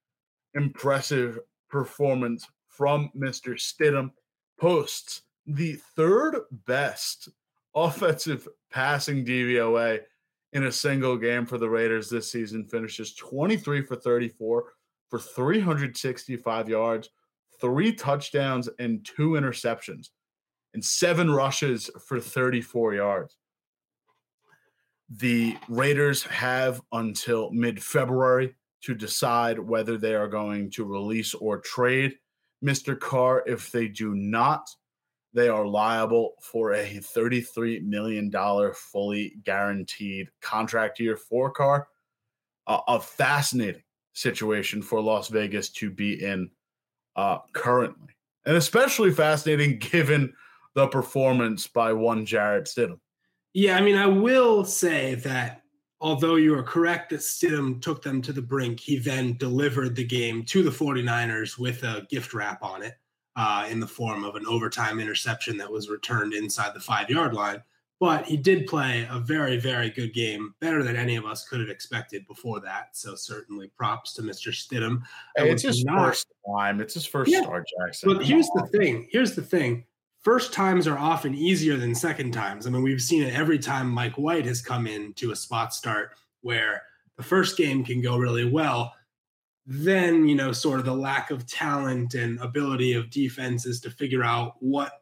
impressive 0.55 1.39
performance 1.69 2.47
from 2.69 3.11
Mr. 3.17 3.55
Stidham 3.55 4.11
posts 4.59 5.23
the 5.47 5.75
third 5.97 6.37
best 6.67 7.29
offensive 7.75 8.49
passing 8.71 9.25
DVOA 9.25 10.01
in 10.53 10.65
a 10.65 10.73
single 10.73 11.17
game 11.17 11.45
for 11.45 11.59
the 11.59 11.69
Raiders 11.69 12.09
this 12.09 12.31
season. 12.31 12.65
Finishes 12.65 13.15
23 13.15 13.83
for 13.83 13.97
34 13.97 14.65
for 15.11 15.19
365 15.19 16.69
yards, 16.69 17.11
three 17.61 17.93
touchdowns, 17.93 18.69
and 18.79 19.05
two 19.05 19.31
interceptions, 19.31 20.11
and 20.73 20.85
seven 20.85 21.31
rushes 21.31 21.91
for 22.07 22.21
34 22.21 22.95
yards. 22.95 23.37
The 25.11 25.57
Raiders 25.69 26.23
have 26.25 26.81
until 26.93 27.51
mid 27.51 27.83
February 27.83 28.55
to 28.83 28.95
decide 28.95 29.59
whether 29.59 29.97
they 29.97 30.15
are 30.15 30.29
going 30.29 30.71
to 30.73 30.85
release 30.85 31.35
or 31.35 31.59
trade 31.59 32.15
Mr. 32.65 32.99
Carr. 32.99 33.43
If 33.47 33.71
they 33.71 33.89
do 33.89 34.15
not, 34.15 34.69
they 35.35 35.49
are 35.49 35.67
liable 35.67 36.35
for 36.41 36.73
a 36.73 36.85
$33 36.87 37.83
million 37.83 38.33
fully 38.75 39.35
guaranteed 39.45 40.29
contract 40.41 41.01
year 41.01 41.17
for 41.17 41.51
Carr. 41.51 41.89
Uh, 42.67 42.81
a 42.89 43.01
fascinating 43.01 43.83
situation 44.15 44.81
for 44.81 45.03
Las 45.03 45.29
Vegas 45.29 45.71
to 45.71 45.91
be 45.91 46.25
in 46.25 46.51
uh, 47.17 47.39
currently. 47.53 48.15
And 48.47 48.57
especially 48.57 49.11
fascinating 49.11 49.79
given 49.93 50.33
the 50.75 50.87
performance 50.87 51.67
by 51.67 51.93
one 51.93 52.25
Jarrett 52.25 52.67
Stidham. 52.67 53.01
Yeah, 53.55 53.77
I 53.77 53.81
mean, 53.81 53.97
I 53.97 54.07
will 54.07 54.65
say 54.65 55.15
that 55.17 55.63
although 56.01 56.35
you 56.35 56.55
are 56.59 56.63
correct 56.63 57.11
that 57.11 57.21
Stidham 57.21 57.81
took 57.81 58.03
them 58.03 58.21
to 58.23 58.33
the 58.33 58.43
brink, 58.43 58.81
he 58.81 58.99
then 58.99 59.37
delivered 59.39 59.95
the 59.95 60.05
game 60.05 60.45
to 60.47 60.63
the 60.63 60.71
49ers 60.71 61.57
with 61.57 61.85
a 61.85 62.05
gift 62.11 62.35
wrap 62.35 62.63
on 62.65 62.83
it 62.83 62.95
uh, 63.37 63.67
in 63.71 63.79
the 63.79 63.87
form 63.87 64.25
of 64.25 64.35
an 64.35 64.45
overtime 64.47 64.99
interception 64.99 65.57
that 65.57 65.71
was 65.71 65.89
returned 65.89 66.35
inside 66.35 66.75
the 66.75 66.81
five 66.81 67.09
yard 67.09 67.33
line. 67.33 67.63
But 68.01 68.27
he 68.27 68.37
did 68.37 68.67
play 68.67 69.07
a 69.09 69.21
very, 69.21 69.57
very 69.57 69.89
good 69.89 70.13
game, 70.13 70.53
better 70.61 70.83
than 70.83 70.97
any 70.97 71.15
of 71.15 71.25
us 71.25 71.49
could 71.49 71.61
have 71.61 71.71
expected 71.71 72.27
before 72.27 72.61
that. 72.61 72.89
So 72.97 73.15
certainly 73.15 73.69
props 73.69 74.15
to 74.15 74.23
Mr. 74.23 74.53
Stidham. 74.53 75.03
Hey, 75.37 75.51
it's 75.51 75.63
his 75.63 75.85
not, 75.85 76.09
first 76.09 76.27
time. 76.45 76.81
It's 76.81 76.95
his 76.95 77.07
first 77.07 77.31
yeah, 77.31 77.43
start, 77.43 77.67
Jackson. 77.79 78.13
But 78.13 78.27
here's 78.27 78.49
the 78.49 78.67
thing. 78.73 79.09
Here's 79.11 79.37
the 79.37 79.43
thing 79.43 79.85
first 80.25 80.53
times 80.53 80.87
are 80.89 80.99
often 80.99 81.35
easier 81.35 81.77
than 81.77 81.95
second 81.95 82.33
times. 82.33 82.67
I 82.67 82.71
mean, 82.71 82.83
we've 82.83 83.01
seen 83.01 83.23
it 83.23 83.35
every 83.35 83.59
time 83.59 83.89
Mike 83.89 84.15
White 84.17 84.47
has 84.47 84.61
come 84.63 84.87
in 84.87 85.13
to 85.15 85.31
a 85.31 85.37
spot 85.37 85.73
start 85.75 86.11
where 86.41 86.83
the 87.17 87.23
first 87.23 87.57
game 87.57 87.85
can 87.85 88.01
go 88.03 88.17
really 88.17 88.49
well. 88.51 88.93
then 89.67 90.29
you 90.29 90.35
know 90.35 90.53
sort 90.53 90.79
of 90.79 90.85
the 90.85 90.95
lack 90.95 91.31
of 91.31 91.47
talent 91.47 92.15
and 92.15 92.39
ability 92.41 92.93
of 92.93 93.11
defenses 93.11 93.81
to 93.81 93.91
figure 93.91 94.23
out 94.23 94.57
what 94.61 94.93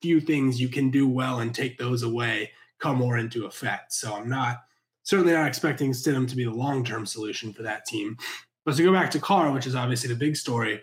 few 0.00 0.20
things 0.20 0.60
you 0.60 0.68
can 0.68 0.90
do 0.90 1.08
well 1.08 1.40
and 1.40 1.54
take 1.54 1.76
those 1.76 2.02
away 2.02 2.50
come 2.78 2.96
more 2.96 3.18
into 3.18 3.44
effect. 3.46 3.92
So 3.92 4.14
I'm 4.14 4.28
not 4.28 4.58
certainly 5.02 5.32
not 5.32 5.48
expecting 5.48 5.90
Stidham 5.92 6.28
to 6.28 6.36
be 6.36 6.44
the 6.44 6.50
long-term 6.50 7.06
solution 7.06 7.52
for 7.52 7.62
that 7.62 7.86
team. 7.86 8.16
But 8.64 8.76
to 8.76 8.84
go 8.84 8.92
back 8.92 9.10
to 9.12 9.20
Carr, 9.20 9.50
which 9.50 9.66
is 9.66 9.74
obviously 9.74 10.08
the 10.08 10.14
big 10.14 10.36
story, 10.36 10.82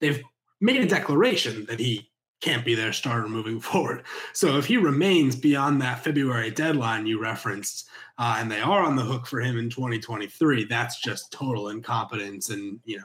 they've 0.00 0.22
made 0.60 0.80
a 0.80 0.86
declaration 0.86 1.66
that 1.66 1.80
he 1.80 2.08
can't 2.42 2.64
be 2.64 2.74
their 2.74 2.92
starter 2.92 3.28
moving 3.28 3.60
forward. 3.70 4.02
So 4.34 4.58
if 4.58 4.66
he 4.66 4.76
remains 4.76 5.34
beyond 5.34 5.80
that 5.80 6.04
February 6.04 6.50
deadline 6.50 7.06
you 7.06 7.18
referenced, 7.18 7.88
uh, 8.18 8.36
and 8.38 8.50
they 8.50 8.60
are 8.60 8.82
on 8.82 8.96
the 8.96 9.02
hook 9.02 9.26
for 9.26 9.40
him 9.40 9.58
in 9.58 9.70
2023, 9.70 10.64
that's 10.64 11.00
just 11.00 11.32
total 11.32 11.68
incompetence 11.68 12.50
and 12.50 12.78
you 12.84 12.98
know 12.98 13.04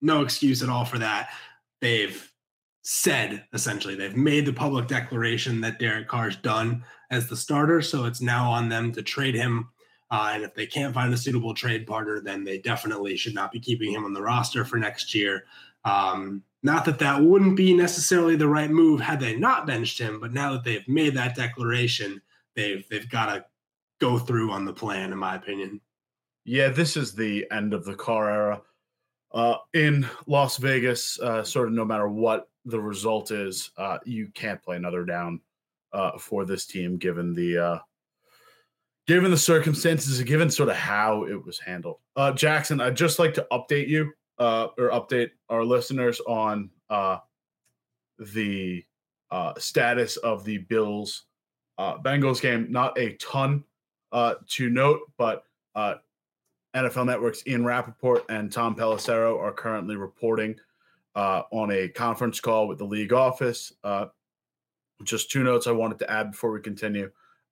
no 0.00 0.22
excuse 0.22 0.62
at 0.62 0.70
all 0.70 0.86
for 0.86 0.98
that. 0.98 1.28
They've 1.80 2.26
said 2.82 3.44
essentially 3.52 3.94
they've 3.94 4.16
made 4.16 4.46
the 4.46 4.52
public 4.52 4.88
declaration 4.88 5.60
that 5.60 5.78
Derek 5.78 6.08
Carr's 6.08 6.36
done 6.36 6.82
as 7.10 7.28
the 7.28 7.36
starter, 7.36 7.82
so 7.82 8.06
it's 8.06 8.22
now 8.22 8.50
on 8.50 8.68
them 8.68 8.92
to 8.92 9.02
trade 9.02 9.34
him. 9.34 9.68
Uh, 10.12 10.32
and 10.34 10.42
if 10.42 10.54
they 10.54 10.66
can't 10.66 10.94
find 10.94 11.12
a 11.12 11.16
suitable 11.16 11.54
trade 11.54 11.86
partner, 11.86 12.20
then 12.20 12.42
they 12.42 12.58
definitely 12.58 13.16
should 13.16 13.34
not 13.34 13.52
be 13.52 13.60
keeping 13.60 13.92
him 13.92 14.04
on 14.04 14.12
the 14.12 14.22
roster 14.22 14.64
for 14.64 14.76
next 14.76 15.14
year. 15.14 15.44
Um, 15.84 16.42
not 16.62 16.84
that 16.84 16.98
that 16.98 17.22
wouldn't 17.22 17.56
be 17.56 17.72
necessarily 17.72 18.36
the 18.36 18.48
right 18.48 18.70
move 18.70 19.00
had 19.00 19.20
they 19.20 19.36
not 19.36 19.66
benched 19.66 19.98
him, 19.98 20.20
but 20.20 20.32
now 20.32 20.52
that 20.52 20.64
they've 20.64 20.86
made 20.88 21.14
that 21.14 21.34
declaration, 21.34 22.20
they've 22.54 22.86
they've 22.90 23.08
got 23.08 23.34
to 23.34 23.44
go 24.00 24.18
through 24.18 24.50
on 24.50 24.64
the 24.64 24.72
plan, 24.72 25.12
in 25.12 25.18
my 25.18 25.36
opinion. 25.36 25.80
Yeah, 26.44 26.68
this 26.68 26.96
is 26.96 27.14
the 27.14 27.46
end 27.50 27.74
of 27.74 27.84
the 27.84 27.94
Carr 27.94 28.30
era. 28.30 28.62
Uh, 29.32 29.56
in 29.74 30.06
Las 30.26 30.56
Vegas, 30.56 31.18
uh, 31.20 31.44
sort 31.44 31.68
of 31.68 31.74
no 31.74 31.84
matter 31.84 32.08
what 32.08 32.48
the 32.64 32.80
result 32.80 33.30
is, 33.30 33.70
uh, 33.76 33.98
you 34.04 34.28
can't 34.34 34.62
play 34.62 34.76
another 34.76 35.04
down 35.04 35.40
uh, 35.92 36.18
for 36.18 36.44
this 36.44 36.66
team, 36.66 36.96
given 36.96 37.34
the 37.34 37.56
uh, 37.58 37.78
given 39.06 39.30
the 39.30 39.38
circumstances, 39.38 40.20
given 40.22 40.50
sort 40.50 40.68
of 40.68 40.76
how 40.76 41.24
it 41.24 41.44
was 41.44 41.58
handled. 41.58 41.98
Uh, 42.16 42.32
Jackson, 42.32 42.80
I'd 42.80 42.96
just 42.96 43.18
like 43.18 43.34
to 43.34 43.46
update 43.50 43.88
you 43.88 44.12
uh, 44.40 44.68
or 44.78 44.90
update 44.90 45.30
our 45.50 45.64
listeners 45.64 46.20
on 46.26 46.70
uh, 46.88 47.18
the 48.18 48.82
uh, 49.30 49.52
status 49.58 50.16
of 50.16 50.44
the 50.44 50.58
Bills 50.58 51.26
uh, 51.78 51.98
Bengals 51.98 52.40
game. 52.40 52.66
Not 52.70 52.98
a 52.98 53.14
ton 53.16 53.62
uh, 54.10 54.34
to 54.48 54.70
note, 54.70 55.00
but 55.18 55.44
uh, 55.74 55.96
NFL 56.74 57.06
Network's 57.06 57.46
Ian 57.46 57.64
Rapoport 57.64 58.24
and 58.30 58.50
Tom 58.50 58.74
Pelissero 58.74 59.38
are 59.38 59.52
currently 59.52 59.96
reporting 59.96 60.56
on 61.14 61.70
a 61.70 61.88
conference 61.88 62.40
call 62.40 62.66
with 62.66 62.78
the 62.78 62.84
league 62.84 63.12
office. 63.12 63.72
Just 65.04 65.30
two 65.30 65.42
notes 65.42 65.66
I 65.66 65.72
wanted 65.72 65.98
to 66.00 66.10
add 66.10 66.30
before 66.30 66.50
we 66.50 66.60
continue. 66.60 67.10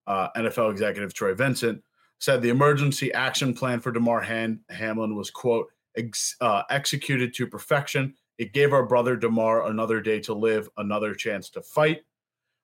NFL 0.09 0.71
executive 0.71 1.13
Troy 1.13 1.35
Vincent 1.35 1.83
said 2.19 2.41
the 2.41 2.49
emergency 2.49 3.13
action 3.13 3.53
plan 3.53 3.81
for 3.81 3.93
Damar 3.93 4.23
Han- 4.23 4.61
Hamlin 4.71 5.15
was, 5.15 5.31
quote, 5.31 5.69
ex- 5.99 6.37
uh, 6.41 6.63
executed 6.71 7.35
to 7.35 7.47
perfection. 7.47 8.15
It 8.39 8.53
gave 8.53 8.73
our 8.73 8.87
brother 8.87 9.17
Damar 9.17 9.67
another 9.67 10.01
day 10.01 10.21
to 10.21 10.35
live, 10.35 10.69
another 10.77 11.15
chance 11.15 11.51
to 11.51 11.63
fight. 11.63 12.03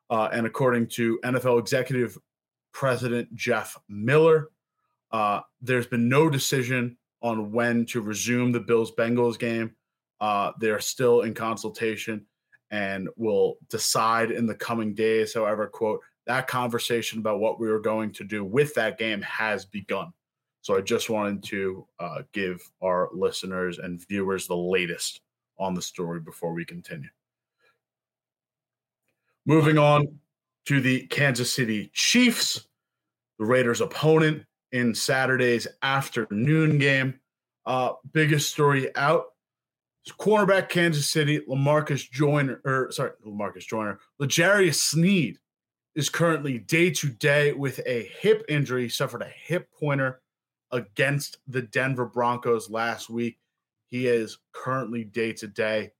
Uh, 0.08 0.28
and 0.32 0.46
according 0.46 0.86
to 0.86 1.18
NFL 1.24 1.58
executive 1.58 2.16
president 2.72 3.34
Jeff 3.34 3.76
Miller, 3.88 4.50
uh, 5.10 5.40
there's 5.60 5.86
been 5.86 6.08
no 6.08 6.30
decision 6.30 6.96
on 7.22 7.52
when 7.52 7.86
to 7.86 8.00
resume 8.00 8.52
the 8.52 8.60
Bills 8.60 8.92
Bengals 8.92 9.38
game. 9.38 9.74
Uh, 10.20 10.52
they're 10.60 10.80
still 10.80 11.22
in 11.22 11.34
consultation 11.34 12.24
and 12.70 13.08
will 13.16 13.56
decide 13.70 14.30
in 14.30 14.46
the 14.46 14.54
coming 14.54 14.94
days. 14.94 15.34
However, 15.34 15.66
quote, 15.66 16.00
that 16.26 16.46
conversation 16.46 17.18
about 17.18 17.40
what 17.40 17.60
we 17.60 17.68
were 17.68 17.80
going 17.80 18.12
to 18.12 18.24
do 18.24 18.44
with 18.44 18.74
that 18.74 18.98
game 18.98 19.22
has 19.22 19.64
begun. 19.64 20.12
So 20.64 20.74
I 20.74 20.80
just 20.80 21.10
wanted 21.10 21.42
to 21.42 21.86
uh, 21.98 22.22
give 22.32 22.58
our 22.82 23.10
listeners 23.12 23.78
and 23.78 24.02
viewers 24.08 24.46
the 24.46 24.56
latest 24.56 25.20
on 25.58 25.74
the 25.74 25.82
story 25.82 26.20
before 26.20 26.54
we 26.54 26.64
continue. 26.64 27.10
Moving 29.44 29.76
on 29.76 30.20
to 30.64 30.80
the 30.80 31.06
Kansas 31.08 31.52
City 31.52 31.90
Chiefs, 31.92 32.66
the 33.38 33.44
Raiders' 33.44 33.82
opponent 33.82 34.46
in 34.72 34.94
Saturday's 34.94 35.68
afternoon 35.82 36.78
game. 36.78 37.20
Uh, 37.66 37.92
biggest 38.14 38.48
story 38.48 38.88
out 38.96 39.34
cornerback 40.18 40.70
Kansas 40.70 41.10
City, 41.10 41.40
Lamarcus 41.40 42.10
Joyner, 42.10 42.62
or 42.64 42.90
sorry, 42.90 43.10
Lamarcus 43.26 43.66
Joyner, 43.66 43.98
L'Jarius 44.18 44.76
Sneed 44.76 45.36
is 45.94 46.08
currently 46.08 46.58
day 46.58 46.88
to 46.88 47.10
day 47.10 47.52
with 47.52 47.80
a 47.84 48.04
hip 48.18 48.46
injury. 48.48 48.84
He 48.84 48.88
suffered 48.88 49.20
a 49.20 49.28
hip 49.28 49.68
pointer 49.78 50.22
against 50.74 51.38
the 51.48 51.62
Denver 51.62 52.04
Broncos 52.04 52.68
last 52.68 53.08
week. 53.08 53.38
He 53.86 54.08
is 54.08 54.38
currently 54.52 55.04
day 55.04 55.32
to 55.34 55.46
day. 55.46 55.92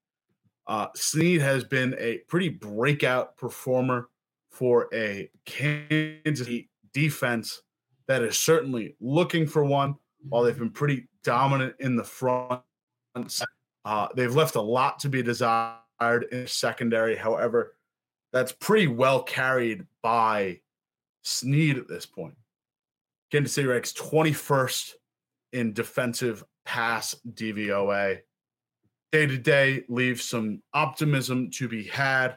Uh, 0.67 0.89
Sneed 0.95 1.41
has 1.41 1.65
been 1.65 1.95
a 1.99 2.19
pretty 2.29 2.49
breakout 2.49 3.37
performer 3.37 4.09
for 4.51 4.89
a 4.93 5.31
Kansas 5.47 6.47
City 6.47 6.71
defense 6.93 7.63
that 8.09 8.23
is 8.23 8.37
certainly 8.37 8.97
looking 9.01 9.47
for 9.47 9.65
one. 9.65 9.97
While 10.29 10.43
they've 10.43 10.59
been 10.59 10.71
pretty 10.71 11.07
dominant 11.23 11.77
in 11.81 11.97
the 11.97 12.05
front 12.05 12.63
uh, 13.85 14.09
they've 14.17 14.35
left 14.35 14.55
a 14.57 14.61
lot 14.61 14.99
to 15.01 15.09
be 15.09 15.23
desired 15.23 16.27
in 16.33 16.47
secondary. 16.47 17.17
However, 17.17 17.77
that's 18.33 18.53
pretty 18.53 18.87
well 18.87 19.23
carried 19.23 19.87
by 20.03 20.61
Sneed 21.23 21.79
at 21.79 21.89
this 21.89 22.07
point. 22.07 22.35
Kansas 23.31 23.55
City 23.55 23.67
ranks 23.67 23.93
21st 23.93 24.93
in 25.53 25.73
defensive 25.73 26.45
pass 26.65 27.15
DVOA. 27.33 28.21
Day 29.13 29.27
to 29.27 29.39
day 29.39 29.85
leaves 29.89 30.25
some 30.25 30.63
optimism 30.73 31.51
to 31.53 31.69
be 31.69 31.85
had, 31.85 32.37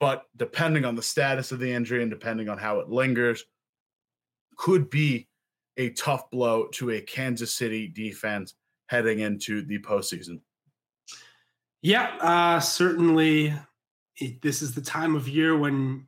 but 0.00 0.24
depending 0.36 0.84
on 0.84 0.94
the 0.94 1.02
status 1.02 1.52
of 1.52 1.60
the 1.60 1.70
injury 1.70 2.02
and 2.02 2.10
depending 2.10 2.48
on 2.48 2.58
how 2.58 2.80
it 2.80 2.88
lingers, 2.88 3.44
could 4.56 4.90
be 4.90 5.28
a 5.76 5.90
tough 5.90 6.28
blow 6.30 6.66
to 6.72 6.90
a 6.90 7.00
Kansas 7.00 7.54
City 7.54 7.86
defense 7.86 8.54
heading 8.88 9.20
into 9.20 9.62
the 9.62 9.78
postseason. 9.78 10.40
Yeah, 11.82 12.16
uh, 12.20 12.60
certainly. 12.60 13.54
It, 14.20 14.42
this 14.42 14.62
is 14.62 14.74
the 14.74 14.80
time 14.80 15.14
of 15.14 15.28
year 15.28 15.56
when 15.56 16.04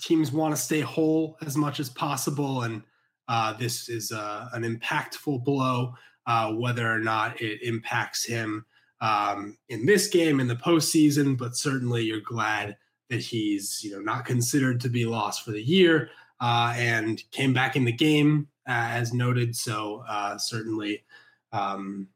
teams 0.00 0.32
want 0.32 0.52
to 0.54 0.60
stay 0.60 0.80
whole 0.80 1.36
as 1.46 1.56
much 1.56 1.78
as 1.78 1.88
possible, 1.88 2.62
and 2.62 2.82
uh, 3.28 3.52
this 3.54 3.88
is 3.88 4.12
uh, 4.12 4.48
an 4.52 4.62
impactful 4.62 5.44
blow. 5.44 5.94
Uh, 6.24 6.52
whether 6.52 6.88
or 6.88 7.00
not 7.00 7.40
it 7.40 7.60
impacts 7.62 8.24
him 8.24 8.64
um, 9.00 9.58
in 9.68 9.84
this 9.84 10.06
game 10.06 10.38
in 10.38 10.46
the 10.46 10.54
postseason, 10.54 11.36
but 11.36 11.56
certainly 11.56 12.04
you're 12.04 12.20
glad 12.20 12.76
that 13.10 13.20
he's 13.20 13.82
you 13.82 13.90
know 13.90 14.00
not 14.00 14.24
considered 14.24 14.80
to 14.80 14.88
be 14.88 15.04
lost 15.04 15.44
for 15.44 15.50
the 15.50 15.62
year 15.62 16.10
uh, 16.40 16.72
and 16.76 17.24
came 17.32 17.52
back 17.52 17.74
in 17.74 17.84
the 17.84 17.92
game 17.92 18.46
as 18.66 19.12
noted. 19.12 19.56
So 19.56 20.04
uh, 20.08 20.38
certainly. 20.38 21.04
Um, 21.52 22.08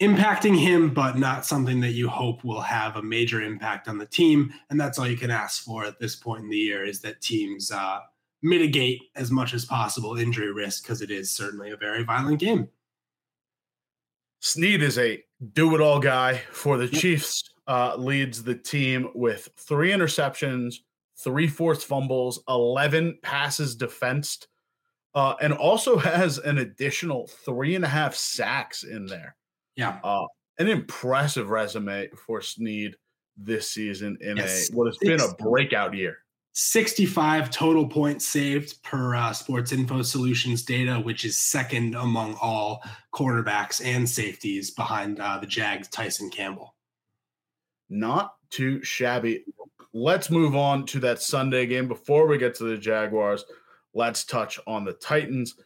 impacting 0.00 0.58
him, 0.58 0.92
but 0.92 1.16
not 1.16 1.46
something 1.46 1.80
that 1.80 1.92
you 1.92 2.08
hope 2.08 2.44
will 2.44 2.60
have 2.60 2.96
a 2.96 3.02
major 3.02 3.40
impact 3.40 3.88
on 3.88 3.96
the 3.96 4.06
team. 4.06 4.52
And 4.68 4.78
that's 4.78 4.98
all 4.98 5.06
you 5.06 5.16
can 5.16 5.30
ask 5.30 5.64
for 5.64 5.84
at 5.84 5.98
this 5.98 6.14
point 6.14 6.42
in 6.42 6.50
the 6.50 6.56
year 6.56 6.84
is 6.84 7.00
that 7.00 7.22
teams 7.22 7.70
uh, 7.70 8.00
mitigate 8.46 9.02
as 9.16 9.30
much 9.30 9.54
as 9.54 9.64
possible 9.64 10.16
injury 10.16 10.52
risk 10.52 10.82
because 10.82 11.02
it 11.02 11.10
is 11.10 11.30
certainly 11.30 11.70
a 11.70 11.76
very 11.76 12.04
violent 12.04 12.38
game. 12.38 12.68
Sneed 14.40 14.82
is 14.82 14.98
a 14.98 15.22
do 15.52 15.74
it 15.74 15.80
all 15.80 15.98
guy 15.98 16.40
for 16.52 16.78
the 16.78 16.88
Chiefs, 16.88 17.50
uh, 17.66 17.96
leads 17.96 18.42
the 18.42 18.54
team 18.54 19.08
with 19.14 19.48
three 19.56 19.90
interceptions, 19.90 20.76
three 21.18 21.48
forced 21.48 21.86
fumbles, 21.86 22.42
11 22.48 23.18
passes 23.22 23.74
defensed, 23.74 24.48
uh, 25.14 25.34
and 25.40 25.52
also 25.52 25.98
has 25.98 26.38
an 26.38 26.58
additional 26.58 27.26
three 27.26 27.74
and 27.74 27.84
a 27.84 27.88
half 27.88 28.14
sacks 28.14 28.84
in 28.84 29.06
there. 29.06 29.36
Yeah. 29.74 29.98
Uh, 30.04 30.26
an 30.58 30.68
impressive 30.68 31.50
resume 31.50 32.08
for 32.26 32.40
Sneed 32.40 32.96
this 33.36 33.70
season 33.70 34.16
in 34.20 34.38
yes. 34.38 34.70
a 34.70 34.76
what 34.76 34.86
has 34.86 34.96
been 34.98 35.20
a 35.20 35.34
breakout 35.34 35.94
year. 35.94 36.18
65 36.58 37.50
total 37.50 37.86
points 37.86 38.26
saved 38.26 38.82
per 38.82 39.14
uh, 39.14 39.30
Sports 39.34 39.72
Info 39.72 40.00
Solutions 40.00 40.62
data, 40.62 40.94
which 40.94 41.26
is 41.26 41.36
second 41.36 41.94
among 41.94 42.34
all 42.40 42.82
cornerbacks 43.12 43.84
and 43.84 44.08
safeties 44.08 44.70
behind 44.70 45.20
uh, 45.20 45.38
the 45.38 45.46
Jags' 45.46 45.88
Tyson 45.88 46.30
Campbell. 46.30 46.74
Not 47.90 48.36
too 48.48 48.82
shabby. 48.82 49.44
Let's 49.92 50.30
move 50.30 50.56
on 50.56 50.86
to 50.86 51.00
that 51.00 51.20
Sunday 51.20 51.66
game. 51.66 51.88
Before 51.88 52.26
we 52.26 52.38
get 52.38 52.54
to 52.54 52.64
the 52.64 52.78
Jaguars, 52.78 53.44
let's 53.92 54.24
touch 54.24 54.58
on 54.66 54.86
the 54.86 54.94
Titans. 54.94 55.56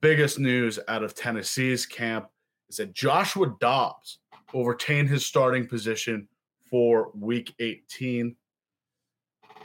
Biggest 0.00 0.38
news 0.38 0.78
out 0.86 1.02
of 1.02 1.16
Tennessee's 1.16 1.86
camp 1.86 2.28
is 2.68 2.76
that 2.76 2.92
Joshua 2.94 3.52
Dobbs 3.58 4.18
will 4.52 4.64
retain 4.64 5.08
his 5.08 5.26
starting 5.26 5.66
position 5.66 6.28
for 6.70 7.10
week 7.16 7.52
18. 7.58 8.36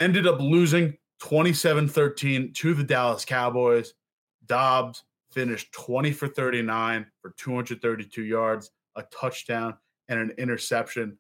Ended 0.01 0.25
up 0.25 0.39
losing 0.39 0.97
27 1.19 1.87
13 1.87 2.53
to 2.53 2.73
the 2.73 2.83
Dallas 2.83 3.23
Cowboys. 3.23 3.93
Dobbs 4.47 5.03
finished 5.31 5.71
20 5.73 6.11
for 6.11 6.27
39 6.27 7.05
for 7.21 7.35
232 7.37 8.23
yards, 8.23 8.71
a 8.95 9.03
touchdown, 9.03 9.75
and 10.09 10.19
an 10.19 10.31
interception. 10.39 11.19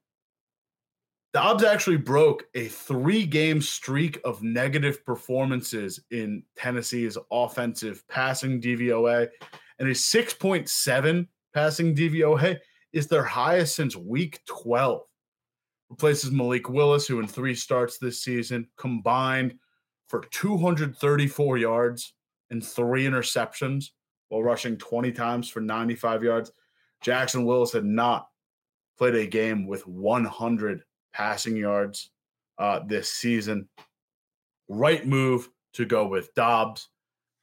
Dobbs 1.31 1.63
actually 1.63 1.97
broke 1.97 2.45
a 2.55 2.69
three 2.69 3.23
game 3.27 3.61
streak 3.61 4.19
of 4.25 4.41
negative 4.41 5.05
performances 5.05 5.99
in 6.09 6.41
Tennessee's 6.57 7.19
offensive 7.31 8.03
passing 8.07 8.59
DVOA, 8.59 9.29
and 9.77 9.89
a 9.89 9.91
6.7 9.91 11.27
passing 11.53 11.95
DVOA 11.95 12.57
is 12.93 13.05
their 13.05 13.23
highest 13.23 13.75
since 13.75 13.95
week 13.95 14.39
12. 14.47 15.03
Replaces 15.91 16.31
Malik 16.31 16.69
Willis, 16.69 17.05
who 17.05 17.19
in 17.19 17.27
three 17.27 17.53
starts 17.53 17.97
this 17.97 18.23
season 18.23 18.65
combined 18.77 19.55
for 20.07 20.21
234 20.31 21.57
yards 21.57 22.13
and 22.49 22.65
three 22.65 23.03
interceptions 23.03 23.87
while 24.29 24.41
rushing 24.41 24.77
20 24.77 25.11
times 25.11 25.49
for 25.49 25.59
95 25.59 26.23
yards. 26.23 26.53
Jackson 27.01 27.43
Willis 27.43 27.73
had 27.73 27.83
not 27.83 28.29
played 28.97 29.15
a 29.15 29.27
game 29.27 29.67
with 29.67 29.85
100 29.85 30.81
passing 31.13 31.57
yards 31.57 32.09
uh, 32.57 32.79
this 32.87 33.11
season. 33.11 33.67
Right 34.69 35.05
move 35.05 35.49
to 35.73 35.83
go 35.83 36.07
with 36.07 36.33
Dobbs. 36.35 36.87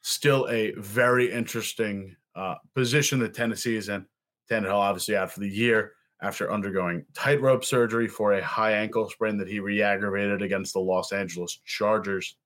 Still 0.01 0.49
a 0.49 0.73
very 0.79 1.31
interesting 1.31 2.17
uh, 2.35 2.55
position 2.75 3.19
that 3.19 3.35
Tennessee 3.35 3.77
is 3.77 3.91
in. 3.91 4.07
Tannehill 4.51 4.73
obviously 4.73 5.17
out 5.17 5.31
for 5.31 5.41
the 5.41 5.51
year 5.51 5.93
after 6.21 6.51
undergoing 6.51 7.05
tightrope 7.15 7.65
surgery 7.65 8.09
for 8.09 8.33
a 8.33 8.43
high 8.43 8.73
ankle 8.73 9.09
sprain 9.09 9.37
that 9.39 9.49
he 9.49 9.61
re-aggravated 9.61 10.43
against 10.43 10.73
the 10.73 10.81
Los 10.81 11.13
Angeles 11.13 11.61
Chargers. 11.65 12.37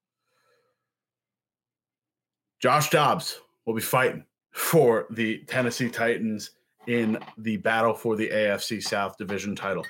Josh 2.61 2.91
Dobbs 2.91 3.41
will 3.65 3.75
be 3.75 3.81
fighting 3.81 4.25
for 4.53 5.07
the 5.11 5.39
Tennessee 5.47 5.89
Titans 5.89 6.51
in 6.87 7.19
the 7.39 7.57
battle 7.59 7.95
for 7.95 8.17
the 8.17 8.29
AFC 8.29 8.83
South 8.83 9.17
Division 9.17 9.57
title. 9.57 9.87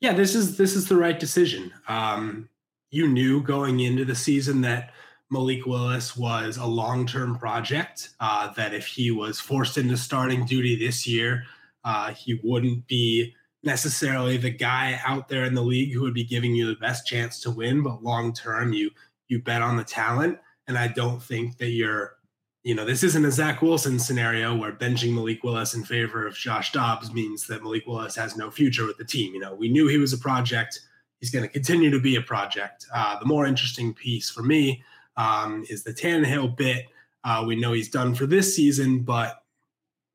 Yeah, 0.00 0.12
this 0.12 0.34
is 0.34 0.56
this 0.56 0.74
is 0.74 0.88
the 0.88 0.96
right 0.96 1.18
decision. 1.18 1.72
Um, 1.88 2.48
you 2.90 3.08
knew 3.08 3.42
going 3.42 3.80
into 3.80 4.04
the 4.04 4.14
season 4.14 4.60
that 4.62 4.92
Malik 5.30 5.66
Willis 5.66 6.16
was 6.16 6.56
a 6.56 6.66
long-term 6.66 7.38
project. 7.38 8.10
Uh, 8.18 8.52
that 8.54 8.74
if 8.74 8.86
he 8.86 9.10
was 9.10 9.38
forced 9.38 9.78
into 9.78 9.96
starting 9.96 10.44
duty 10.44 10.76
this 10.76 11.06
year, 11.06 11.44
uh, 11.84 12.12
he 12.12 12.40
wouldn't 12.42 12.86
be 12.86 13.34
necessarily 13.62 14.36
the 14.36 14.50
guy 14.50 15.00
out 15.04 15.28
there 15.28 15.44
in 15.44 15.54
the 15.54 15.62
league 15.62 15.92
who 15.92 16.00
would 16.02 16.14
be 16.14 16.24
giving 16.24 16.54
you 16.54 16.66
the 16.66 16.80
best 16.80 17.06
chance 17.06 17.40
to 17.40 17.50
win. 17.50 17.82
But 17.82 18.02
long 18.02 18.32
term, 18.32 18.72
you 18.72 18.90
you 19.28 19.40
bet 19.40 19.62
on 19.62 19.76
the 19.76 19.84
talent, 19.84 20.38
and 20.66 20.76
I 20.76 20.88
don't 20.88 21.22
think 21.22 21.58
that 21.58 21.70
you're 21.70 22.16
you 22.62 22.74
know, 22.74 22.84
this 22.84 23.02
isn't 23.02 23.24
a 23.24 23.30
Zach 23.30 23.62
Wilson 23.62 23.98
scenario 23.98 24.54
where 24.54 24.72
benching 24.72 25.14
Malik 25.14 25.42
Willis 25.42 25.74
in 25.74 25.82
favor 25.82 26.26
of 26.26 26.34
Josh 26.34 26.72
Dobbs 26.72 27.12
means 27.12 27.46
that 27.46 27.62
Malik 27.62 27.86
Willis 27.86 28.14
has 28.16 28.36
no 28.36 28.50
future 28.50 28.86
with 28.86 28.98
the 28.98 29.04
team. 29.04 29.32
You 29.32 29.40
know, 29.40 29.54
we 29.54 29.70
knew 29.70 29.88
he 29.88 29.96
was 29.96 30.12
a 30.12 30.18
project. 30.18 30.80
He's 31.20 31.30
going 31.30 31.44
to 31.44 31.48
continue 31.48 31.90
to 31.90 32.00
be 32.00 32.16
a 32.16 32.20
project. 32.20 32.86
Uh, 32.92 33.18
the 33.18 33.24
more 33.24 33.46
interesting 33.46 33.94
piece 33.94 34.28
for 34.28 34.42
me 34.42 34.82
um, 35.16 35.64
is 35.70 35.84
the 35.84 35.92
Tannehill 35.92 36.56
bit. 36.56 36.86
Uh, 37.24 37.44
we 37.46 37.56
know 37.56 37.72
he's 37.72 37.90
done 37.90 38.14
for 38.14 38.26
this 38.26 38.54
season, 38.54 39.00
but 39.00 39.42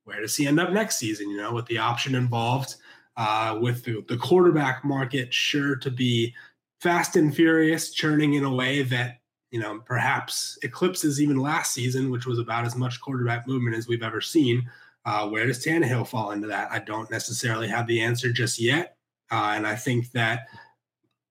where 0.06 0.22
does 0.22 0.36
he 0.36 0.48
end 0.48 0.60
up 0.60 0.72
next 0.72 0.98
season? 0.98 1.30
You 1.30 1.38
know, 1.38 1.54
with 1.54 1.66
the 1.68 1.78
option 1.78 2.16
involved, 2.16 2.76
uh, 3.18 3.58
with 3.62 3.84
the, 3.84 4.04
the 4.08 4.18
quarterback 4.18 4.84
market 4.84 5.34
sure 5.34 5.76
to 5.76 5.92
be 5.92 6.34
fast 6.80 7.16
and 7.16 7.36
furious, 7.36 7.92
churning 7.92 8.34
in 8.34 8.44
a 8.44 8.54
way 8.54 8.84
that 8.84 9.20
you 9.56 9.62
know, 9.62 9.80
perhaps 9.86 10.58
eclipses 10.64 11.22
even 11.22 11.38
last 11.38 11.74
season, 11.74 12.12
which 12.12 12.26
was 12.26 12.40
about 12.40 12.66
as 12.66 12.76
much 12.76 13.00
quarterback 13.00 13.48
movement 13.48 13.74
as 13.74 13.88
we've 13.88 14.04
ever 14.04 14.20
seen. 14.20 14.70
Uh, 15.06 15.30
where 15.30 15.48
does 15.48 15.64
Tannehill 15.64 16.06
fall 16.06 16.32
into 16.32 16.46
that? 16.48 16.70
I 16.74 16.80
don't 16.80 17.10
necessarily 17.10 17.70
have 17.70 17.88
the 17.88 18.02
answer 18.02 18.34
just 18.34 18.60
yet. 18.60 18.98
Uh, 19.32 19.54
and 19.56 19.66
I 19.66 19.78
think 19.78 20.12
that 20.12 20.48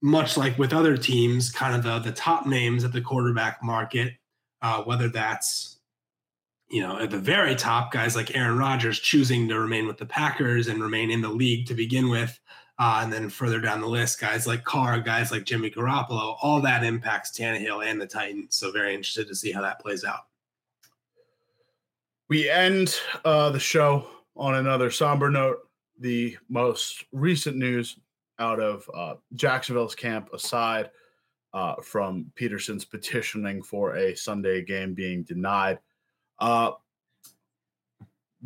much 0.01 0.39
like 0.39 0.59
with 0.59 0.73
other 0.73 0.97
teams, 0.97 1.51
kind 1.51 1.77
of 1.77 1.83
the, 1.83 1.99
the 1.99 2.17
top 2.17 2.47
names 2.47 2.83
at 2.83 2.93
the 2.93 3.01
quarterback 3.03 3.63
market, 3.63 4.15
uh, 4.63 4.83
whether 4.85 5.11
that's, 5.11 5.74
you 6.75 6.81
know, 6.81 6.99
at 6.99 7.09
the 7.09 7.19
very 7.19 7.55
top, 7.55 7.93
guys 7.93 8.17
like 8.17 8.35
Aaron 8.35 8.59
Rodgers 8.59 8.99
choosing 8.99 9.49
to 9.49 9.61
remain 9.61 9.87
with 9.87 9.97
the 9.97 10.05
Packers 10.05 10.67
and 10.67 10.83
remain 10.83 11.09
in 11.09 11.21
the 11.21 11.29
league 11.29 11.69
to 11.69 11.75
begin 11.75 12.11
with, 12.11 12.37
uh, 12.81 12.99
and 13.01 13.13
then 13.13 13.31
further 13.31 13.61
down 13.61 13.81
the 13.81 13.87
list, 13.87 14.21
guys 14.21 14.45
like 14.45 14.65
Carr, 14.65 14.99
guys 14.99 15.31
like 15.31 15.45
Jimmy 15.45 15.71
Garoppolo, 15.71 16.37
all 16.43 16.61
that 16.63 16.83
impacts 16.83 17.31
Tannehill 17.31 17.89
and 17.89 18.01
the 18.01 18.09
Titans. 18.09 18.57
So 18.57 18.73
very 18.73 18.93
interested 18.93 19.29
to 19.29 19.37
see 19.37 19.53
how 19.53 19.63
that 19.63 19.79
plays 19.79 20.03
out. 20.03 20.27
We 22.29 22.51
end 22.51 22.97
uh, 23.25 23.51
the 23.51 23.61
show 23.61 24.09
on 24.37 24.57
another 24.57 24.91
somber 24.91 25.31
note. 25.31 25.59
The 26.01 26.37
most 26.49 27.05
recent 27.13 27.57
news 27.57 27.99
out 28.41 28.59
of 28.59 28.91
uh, 28.93 29.15
Jacksonville's 29.35 29.95
camp, 29.95 30.29
aside 30.35 30.91
uh, 31.53 31.77
from 31.85 32.33
Pederson's 32.35 32.85
petitioning 32.85 33.63
for 33.63 33.95
a 33.95 34.17
Sunday 34.17 34.65
game 34.65 34.93
being 34.93 35.23
denied, 35.23 35.79
uh, 36.39 36.73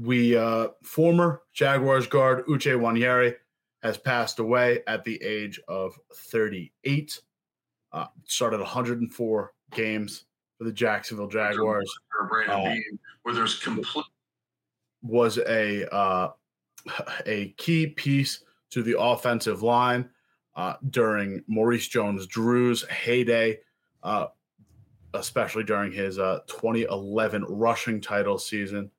we 0.00 0.36
uh, 0.36 0.68
former 0.82 1.42
Jaguars 1.52 2.06
guard 2.06 2.46
Uche 2.46 2.72
Nwaneri 2.72 3.34
has 3.82 3.96
passed 3.96 4.38
away 4.38 4.80
at 4.86 5.04
the 5.04 5.22
age 5.22 5.60
of 5.68 5.98
38. 6.14 7.20
Uh, 7.92 8.06
started 8.24 8.60
104 8.60 9.52
games 9.72 10.24
for 10.58 10.64
the 10.64 10.72
Jacksonville 10.72 11.28
Jaguars. 11.28 11.92
Uh, 12.48 12.74
where 13.22 13.34
there's 13.34 13.58
complete 13.58 14.04
was 15.02 15.38
a 15.38 15.92
uh, 15.94 16.30
a 17.26 17.48
key 17.56 17.86
piece 17.86 18.42
to 18.70 18.82
the 18.82 18.98
offensive 18.98 19.62
line 19.62 20.08
uh, 20.56 20.74
during 20.90 21.42
Maurice 21.46 21.88
Jones-Drew's 21.88 22.86
heyday, 22.88 23.60
uh, 24.02 24.26
especially 25.14 25.64
during 25.64 25.92
his 25.92 26.18
uh, 26.18 26.40
2011 26.46 27.44
rushing 27.48 28.00
title 28.00 28.38
season. 28.38 28.90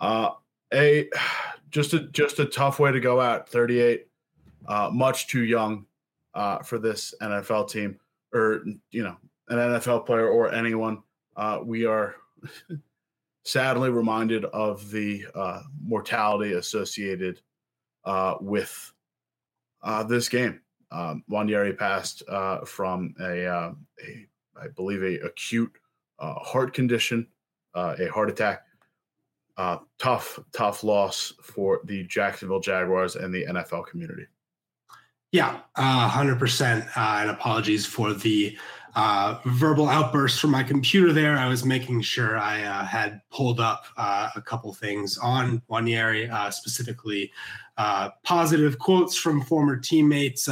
Uh, 0.00 0.30
a 0.72 1.08
just 1.70 1.94
a 1.94 2.00
just 2.08 2.38
a 2.38 2.46
tough 2.46 2.78
way 2.78 2.92
to 2.92 3.00
go 3.00 3.20
out. 3.20 3.48
38, 3.48 4.06
uh, 4.66 4.90
much 4.92 5.28
too 5.28 5.44
young 5.44 5.86
uh, 6.34 6.58
for 6.60 6.78
this 6.78 7.14
NFL 7.20 7.70
team, 7.70 7.98
or 8.32 8.64
you 8.90 9.02
know, 9.02 9.16
an 9.48 9.58
NFL 9.58 10.06
player 10.06 10.28
or 10.28 10.52
anyone. 10.52 11.02
Uh, 11.36 11.60
we 11.62 11.84
are 11.84 12.16
sadly 13.44 13.90
reminded 13.90 14.44
of 14.46 14.90
the 14.90 15.24
uh, 15.34 15.60
mortality 15.84 16.54
associated 16.54 17.40
uh, 18.04 18.36
with 18.40 18.92
uh, 19.82 20.02
this 20.02 20.28
game. 20.28 20.60
Um, 20.90 21.24
Nwaneri 21.30 21.76
passed 21.76 22.22
uh, 22.28 22.64
from 22.64 23.14
a, 23.20 23.46
uh, 23.46 23.72
a, 24.04 24.26
I 24.60 24.68
believe, 24.68 25.02
a 25.02 25.26
acute 25.26 25.72
uh, 26.18 26.34
heart 26.34 26.74
condition, 26.74 27.26
uh, 27.74 27.96
a 27.98 28.06
heart 28.06 28.30
attack 28.30 28.62
uh, 29.56 29.78
tough, 29.98 30.38
tough 30.52 30.84
loss 30.84 31.32
for 31.42 31.80
the 31.84 32.04
Jacksonville 32.04 32.60
Jaguars 32.60 33.16
and 33.16 33.34
the 33.34 33.44
NFL 33.46 33.86
community. 33.86 34.26
Yeah, 35.32 35.60
uh, 35.76 36.10
100%. 36.10 36.86
Uh, 36.96 37.18
and 37.20 37.30
apologies 37.30 37.84
for 37.86 38.12
the 38.12 38.56
uh, 38.94 39.38
verbal 39.46 39.88
outburst 39.88 40.40
from 40.40 40.50
my 40.50 40.62
computer 40.62 41.12
there. 41.12 41.36
I 41.36 41.48
was 41.48 41.64
making 41.64 42.00
sure 42.02 42.38
I 42.38 42.58
had 42.84 43.20
pulled 43.30 43.60
up 43.60 43.84
a 43.96 44.42
couple 44.44 44.72
things 44.72 45.18
on 45.18 45.60
Nwaneri, 45.70 46.30
uh, 46.30 46.50
specifically 46.50 47.30
positive 48.24 48.78
quotes 48.78 49.16
from 49.16 49.42
former 49.42 49.76
teammates. 49.76 50.48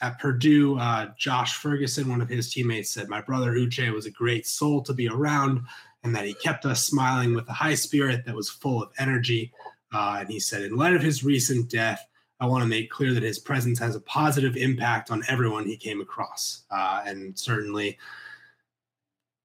Uh, 0.00 0.06
at 0.06 0.18
Purdue, 0.18 0.78
Josh 1.16 1.56
Ferguson, 1.56 2.08
one 2.08 2.20
of 2.20 2.28
his 2.28 2.52
teammates, 2.52 2.90
said, 2.90 3.08
My 3.08 3.20
brother 3.20 3.54
Uche 3.54 3.92
was 3.92 4.06
a 4.06 4.10
great 4.10 4.46
soul 4.46 4.82
to 4.82 4.92
be 4.92 5.08
around 5.08 5.62
and 6.04 6.14
that 6.14 6.24
he 6.24 6.34
kept 6.34 6.64
us 6.64 6.86
smiling 6.86 7.34
with 7.34 7.48
a 7.48 7.52
high 7.52 7.74
spirit 7.74 8.24
that 8.24 8.34
was 8.34 8.48
full 8.48 8.82
of 8.82 8.90
energy. 8.98 9.52
Uh, 9.92 10.18
and 10.20 10.30
he 10.30 10.38
said, 10.38 10.62
in 10.62 10.76
light 10.76 10.94
of 10.94 11.02
his 11.02 11.24
recent 11.24 11.70
death, 11.70 12.06
I 12.40 12.46
want 12.46 12.62
to 12.62 12.68
make 12.68 12.90
clear 12.90 13.14
that 13.14 13.22
his 13.22 13.38
presence 13.38 13.78
has 13.80 13.96
a 13.96 14.00
positive 14.00 14.56
impact 14.56 15.10
on 15.10 15.22
everyone 15.28 15.66
he 15.66 15.76
came 15.76 16.00
across. 16.00 16.62
Uh, 16.70 17.02
and 17.04 17.36
certainly, 17.36 17.98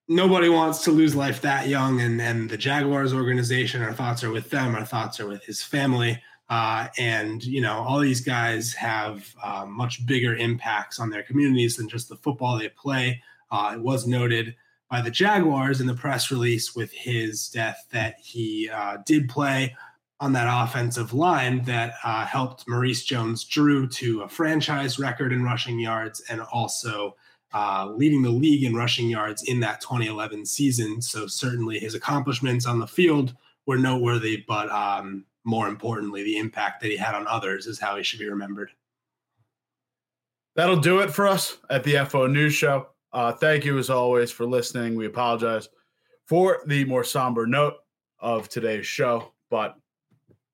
nobody 0.08 0.48
wants 0.48 0.84
to 0.84 0.92
lose 0.92 1.16
life 1.16 1.42
that 1.42 1.68
young. 1.68 2.02
And, 2.02 2.22
and 2.22 2.50
the 2.50 2.58
Jaguars 2.58 3.14
organization, 3.14 3.82
our 3.82 3.94
thoughts 3.94 4.24
are 4.24 4.32
with 4.32 4.50
them, 4.52 4.76
our 4.76 4.86
thoughts 4.86 5.20
are 5.20 5.28
with 5.28 5.44
his 5.44 5.64
family. 5.64 6.22
Uh, 6.50 6.88
and, 6.98 7.44
you 7.44 7.62
know, 7.62 7.80
all 7.80 8.00
these 8.00 8.22
guys 8.22 8.74
have 8.74 9.34
uh, 9.44 9.66
much 9.66 10.06
bigger 10.06 10.36
impacts 10.36 11.00
on 11.00 11.10
their 11.10 11.24
communities 11.24 11.78
than 11.78 11.88
just 11.88 12.10
the 12.10 12.16
football 12.18 12.58
they 12.58 12.70
play. 12.70 13.22
Uh, 13.50 13.74
it 13.76 13.82
was 13.82 14.06
noted 14.06 14.56
by 14.90 15.02
the 15.02 15.10
Jaguars 15.10 15.82
in 15.82 15.88
the 15.88 15.94
press 15.94 16.30
release 16.32 16.76
with 16.76 16.92
his 16.92 17.50
death 17.50 17.88
that 17.92 18.20
he 18.20 18.70
uh, 18.70 18.98
did 19.06 19.30
play 19.30 19.76
on 20.20 20.34
that 20.34 20.48
offensive 20.48 21.14
line 21.14 21.64
that 21.64 21.96
uh, 22.04 22.26
helped 22.26 22.68
Maurice 22.68 23.04
Jones 23.04 23.44
Drew 23.44 23.88
to 23.90 24.22
a 24.22 24.30
franchise 24.30 25.00
record 25.00 25.34
in 25.34 25.44
rushing 25.44 25.80
yards 25.80 26.22
and 26.30 26.42
also 26.42 27.16
uh, 27.54 27.92
leading 27.94 28.22
the 28.22 28.30
league 28.30 28.64
in 28.64 28.74
rushing 28.74 29.10
yards 29.10 29.44
in 29.44 29.60
that 29.60 29.82
2011 29.82 30.46
season. 30.46 31.02
So 31.02 31.28
certainly 31.28 31.80
his 31.80 31.94
accomplishments 31.94 32.66
on 32.66 32.80
the 32.80 32.88
field 32.88 33.36
were 33.66 33.78
noteworthy, 33.78 34.44
but 34.48 34.72
um, 34.72 35.26
more 35.44 35.68
importantly, 35.68 36.24
the 36.24 36.38
impact 36.38 36.82
that 36.82 36.92
he 36.92 36.98
had 36.98 37.16
on 37.16 37.28
others 37.28 37.68
is 37.68 37.80
how 37.80 37.96
he 37.98 38.04
should 38.04 38.20
be 38.20 38.30
remembered. 38.30 38.72
That'll 40.56 40.80
do 40.80 41.00
it 41.00 41.12
for 41.12 41.28
us 41.28 41.58
at 41.70 41.84
the 41.84 42.06
FO 42.06 42.28
News 42.28 42.54
Show. 42.54 42.88
Uh, 43.12 43.32
thank 43.32 43.66
you 43.66 43.78
as 43.78 43.90
always 43.90 44.32
for 44.32 44.46
listening. 44.46 44.96
We 44.96 45.06
apologize 45.06 45.68
for 46.26 46.62
the 46.68 46.86
more 46.86 47.04
somber 47.04 47.46
note 47.46 47.76
of 48.20 48.50
today's 48.50 48.86
show, 48.86 49.32
but 49.50 49.78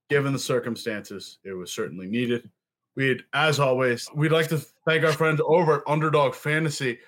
given 0.09 0.33
the 0.33 0.39
circumstances, 0.39 1.37
it 1.43 1.53
was 1.53 1.71
certainly 1.71 2.07
needed. 2.07 2.49
We'd, 2.95 3.23
as 3.33 3.59
always, 3.59 4.09
we'd 4.13 4.31
like 4.31 4.47
to 4.49 4.57
thank 4.57 5.03
our 5.03 5.13
friends 5.13 5.41
over 5.45 5.77
at 5.77 5.83
Underdog 5.87 6.33
Fantasy 6.33 6.99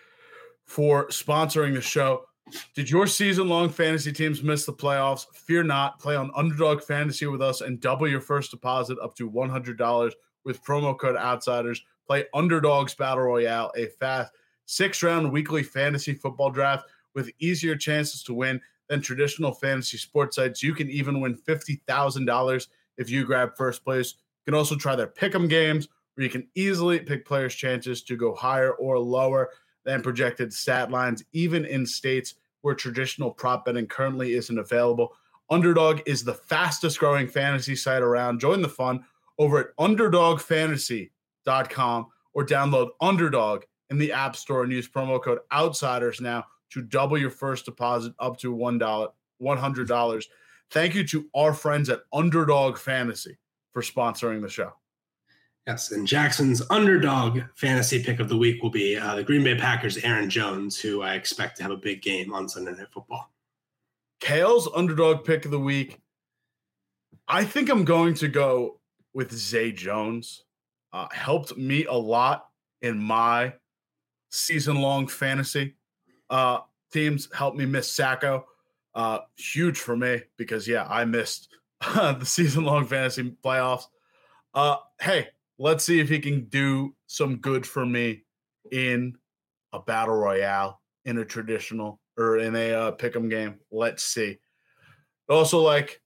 for 0.65 1.07
sponsoring 1.07 1.73
the 1.73 1.81
show. 1.81 2.25
Did 2.73 2.89
your 2.89 3.07
season 3.07 3.49
long 3.49 3.69
fantasy 3.69 4.11
teams 4.11 4.43
miss 4.43 4.65
the 4.65 4.73
playoffs? 4.73 5.25
Fear 5.33 5.63
not. 5.63 5.99
Play 5.99 6.15
on 6.15 6.31
Underdog 6.35 6.81
Fantasy 6.81 7.25
with 7.25 7.41
us 7.41 7.61
and 7.61 7.79
double 7.79 8.07
your 8.07 8.21
first 8.21 8.51
deposit 8.51 8.97
up 8.99 9.15
to 9.15 9.29
$100 9.29 10.11
with 10.43 10.63
promo 10.63 10.97
code 10.97 11.15
Outsiders. 11.15 11.83
Play 12.07 12.25
Underdogs 12.33 12.93
Battle 12.95 13.23
Royale, 13.23 13.71
a 13.75 13.87
fast 13.87 14.33
six 14.65 15.03
round 15.03 15.31
weekly 15.31 15.63
fantasy 15.63 16.13
football 16.13 16.49
draft 16.49 16.89
with 17.13 17.31
easier 17.39 17.75
chances 17.75 18.23
to 18.23 18.33
win 18.33 18.59
than 18.89 19.01
traditional 19.01 19.53
fantasy 19.53 19.97
sports 19.97 20.35
sites. 20.35 20.63
You 20.63 20.73
can 20.73 20.89
even 20.89 21.21
win 21.21 21.35
$50,000 21.35 22.67
if 22.97 23.09
you 23.09 23.25
grab 23.25 23.55
first 23.55 23.83
place. 23.83 24.15
You 24.45 24.51
can 24.51 24.57
also 24.57 24.75
try 24.75 24.95
their 24.95 25.07
pick 25.07 25.35
'em 25.35 25.47
games 25.47 25.87
where 26.15 26.23
you 26.23 26.29
can 26.29 26.47
easily 26.55 26.99
pick 26.99 27.25
players' 27.25 27.55
chances 27.55 28.03
to 28.03 28.17
go 28.17 28.35
higher 28.35 28.73
or 28.73 28.99
lower 28.99 29.51
than 29.85 30.01
projected 30.01 30.51
stat 30.53 30.91
lines, 30.91 31.23
even 31.33 31.65
in 31.65 31.85
states 31.85 32.35
where 32.61 32.75
traditional 32.75 33.31
prop 33.31 33.65
betting 33.65 33.87
currently 33.87 34.33
isn't 34.33 34.59
available. 34.59 35.13
Underdog 35.49 36.01
is 36.05 36.23
the 36.23 36.33
fastest 36.33 36.99
growing 36.99 37.27
fantasy 37.27 37.75
site 37.75 38.01
around. 38.01 38.39
Join 38.39 38.61
the 38.61 38.69
fun 38.69 39.03
over 39.37 39.59
at 39.59 39.75
underdogfantasy.com 39.77 42.07
or 42.33 42.45
download 42.45 42.89
Underdog 43.01 43.63
in 43.89 43.97
the 43.97 44.13
App 44.13 44.35
Store 44.35 44.63
and 44.63 44.71
use 44.71 44.87
promo 44.87 45.21
code 45.21 45.39
Outsiders 45.51 46.21
now 46.21 46.45
to 46.69 46.81
double 46.81 47.17
your 47.17 47.29
first 47.29 47.65
deposit 47.65 48.13
up 48.19 48.37
to 48.37 48.55
$1, 48.55 49.09
$100. 49.41 50.23
Thank 50.71 50.95
you 50.95 51.05
to 51.07 51.25
our 51.35 51.53
friends 51.53 51.89
at 51.89 52.03
Underdog 52.13 52.77
Fantasy 52.77 53.37
for 53.73 53.81
sponsoring 53.81 54.41
the 54.41 54.49
show. 54.49 54.71
Yes, 55.67 55.91
and 55.91 56.07
Jackson's 56.07 56.63
underdog 56.71 57.39
fantasy 57.55 58.03
pick 58.03 58.19
of 58.19 58.29
the 58.29 58.37
week 58.37 58.63
will 58.63 58.71
be 58.71 58.97
uh, 58.97 59.15
the 59.15 59.23
Green 59.23 59.43
Bay 59.43 59.55
Packers' 59.55 59.97
Aaron 59.97 60.29
Jones, 60.29 60.79
who 60.79 61.03
I 61.03 61.13
expect 61.13 61.57
to 61.57 61.63
have 61.63 61.71
a 61.71 61.77
big 61.77 62.01
game 62.01 62.33
on 62.33 62.49
Sunday 62.49 62.71
Night 62.71 62.87
Football. 62.91 63.31
Cale's 64.19 64.67
underdog 64.73 65.23
pick 65.23 65.45
of 65.45 65.51
the 65.51 65.59
week. 65.59 65.99
I 67.27 67.43
think 67.43 67.69
I'm 67.69 67.85
going 67.85 68.15
to 68.15 68.27
go 68.27 68.79
with 69.13 69.31
Zay 69.31 69.71
Jones. 69.71 70.43
Uh, 70.93 71.07
helped 71.11 71.55
me 71.55 71.85
a 71.85 71.93
lot 71.93 72.47
in 72.81 72.97
my 72.97 73.53
season 74.31 74.77
long 74.77 75.07
fantasy. 75.07 75.75
Uh, 76.29 76.59
teams 76.91 77.29
helped 77.33 77.57
me 77.57 77.65
miss 77.65 77.89
Sacco. 77.89 78.45
Uh, 78.95 79.19
huge 79.37 79.79
for 79.79 79.95
me 79.95 80.23
because, 80.37 80.67
yeah, 80.67 80.85
I 80.89 81.05
missed 81.05 81.49
the 81.81 82.25
season 82.25 82.63
long 82.63 82.85
fantasy 82.85 83.35
playoffs. 83.43 83.85
Uh, 84.53 84.77
hey, 84.99 85.29
let's 85.61 85.85
see 85.85 85.99
if 85.99 86.09
he 86.09 86.17
can 86.17 86.45
do 86.45 86.95
some 87.05 87.37
good 87.37 87.67
for 87.67 87.85
me 87.85 88.23
in 88.71 89.15
a 89.73 89.79
battle 89.79 90.15
royale, 90.15 90.81
in 91.05 91.19
a 91.19 91.25
traditional 91.25 91.99
or 92.17 92.39
in 92.39 92.55
a 92.55 92.73
uh, 92.73 92.91
pick'em 92.93 93.29
game. 93.29 93.59
Let's 93.71 94.03
see. 94.03 94.39
Also, 95.29 95.59
like 95.59 96.01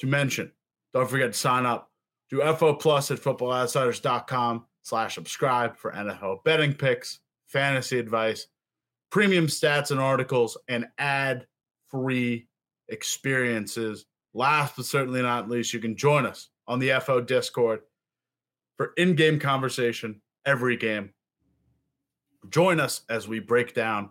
to 0.00 0.08
mention, 0.08 0.50
don't 0.92 1.08
forget 1.08 1.32
to 1.32 1.38
sign 1.38 1.64
up. 1.64 1.90
Do 2.28 2.42
FO 2.54 2.74
Plus 2.74 3.10
at 3.12 3.20
footballoutsiders.com 3.20 4.66
slash 4.82 5.14
subscribe 5.14 5.76
for 5.76 5.92
NFL 5.92 6.42
betting 6.44 6.74
picks, 6.74 7.20
fantasy 7.46 8.00
advice, 8.00 8.48
premium 9.10 9.46
stats 9.46 9.92
and 9.92 10.00
articles, 10.00 10.58
and 10.66 10.86
ad 10.98 11.46
free 11.86 12.48
experiences. 12.88 14.06
Last 14.34 14.74
but 14.76 14.86
certainly 14.86 15.22
not 15.22 15.48
least, 15.48 15.72
you 15.72 15.78
can 15.78 15.96
join 15.96 16.26
us 16.26 16.50
on 16.66 16.80
the 16.80 17.00
FO 17.00 17.20
Discord 17.20 17.80
for 18.78 18.92
in 18.96 19.14
game 19.14 19.38
conversation 19.38 20.22
every 20.46 20.76
game. 20.76 21.12
Join 22.48 22.80
us 22.80 23.02
as 23.10 23.28
we 23.28 23.40
break 23.40 23.74
down 23.74 24.10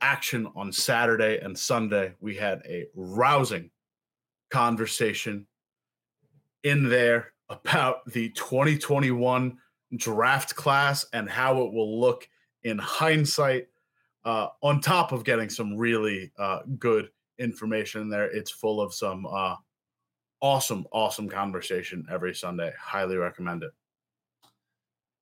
action 0.00 0.48
on 0.56 0.72
Saturday 0.72 1.40
and 1.40 1.58
Sunday. 1.58 2.14
We 2.20 2.36
had 2.36 2.62
a 2.66 2.86
rousing 2.94 3.70
conversation 4.50 5.46
in 6.62 6.88
there 6.88 7.32
about 7.50 8.06
the 8.06 8.30
2021 8.30 9.58
draft 9.96 10.54
class 10.54 11.04
and 11.12 11.28
how 11.28 11.62
it 11.62 11.72
will 11.72 12.00
look 12.00 12.26
in 12.62 12.78
hindsight. 12.78 13.66
Uh, 14.24 14.48
on 14.62 14.80
top 14.80 15.12
of 15.12 15.24
getting 15.24 15.48
some 15.48 15.76
really 15.76 16.30
uh, 16.38 16.60
good 16.78 17.10
information 17.38 18.02
in 18.02 18.08
there, 18.08 18.30
it's 18.30 18.50
full 18.50 18.80
of 18.80 18.94
some 18.94 19.26
uh, 19.26 19.56
awesome, 20.40 20.86
awesome 20.92 21.28
conversation 21.28 22.06
every 22.10 22.34
Sunday. 22.34 22.72
Highly 22.78 23.16
recommend 23.16 23.62
it. 23.62 23.72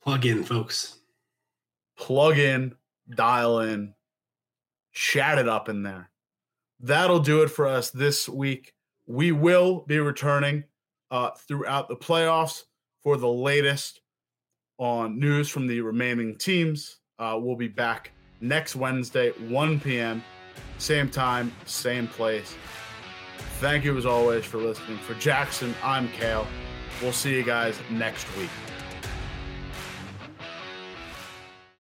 Plug 0.08 0.24
in, 0.24 0.42
folks. 0.42 1.00
Plug 1.98 2.38
in, 2.38 2.74
dial 3.14 3.60
in, 3.60 3.92
chat 4.94 5.36
it 5.36 5.46
up 5.46 5.68
in 5.68 5.82
there. 5.82 6.08
That'll 6.80 7.18
do 7.18 7.42
it 7.42 7.50
for 7.50 7.66
us 7.66 7.90
this 7.90 8.26
week. 8.26 8.72
We 9.06 9.32
will 9.32 9.84
be 9.86 9.98
returning 9.98 10.64
uh, 11.10 11.32
throughout 11.46 11.90
the 11.90 11.96
playoffs 11.96 12.64
for 13.02 13.18
the 13.18 13.28
latest 13.28 14.00
on 14.78 15.18
news 15.18 15.50
from 15.50 15.66
the 15.66 15.82
remaining 15.82 16.36
teams. 16.36 17.00
Uh, 17.18 17.38
we'll 17.38 17.54
be 17.54 17.68
back 17.68 18.10
next 18.40 18.76
Wednesday, 18.76 19.32
1 19.50 19.78
p.m., 19.80 20.24
same 20.78 21.10
time, 21.10 21.52
same 21.66 22.08
place. 22.08 22.54
Thank 23.60 23.84
you 23.84 23.94
as 23.98 24.06
always 24.06 24.46
for 24.46 24.56
listening. 24.56 24.96
For 25.00 25.12
Jackson, 25.16 25.74
I'm 25.84 26.08
Cale. 26.12 26.46
We'll 27.02 27.12
see 27.12 27.34
you 27.34 27.42
guys 27.42 27.78
next 27.90 28.26
week. 28.38 28.48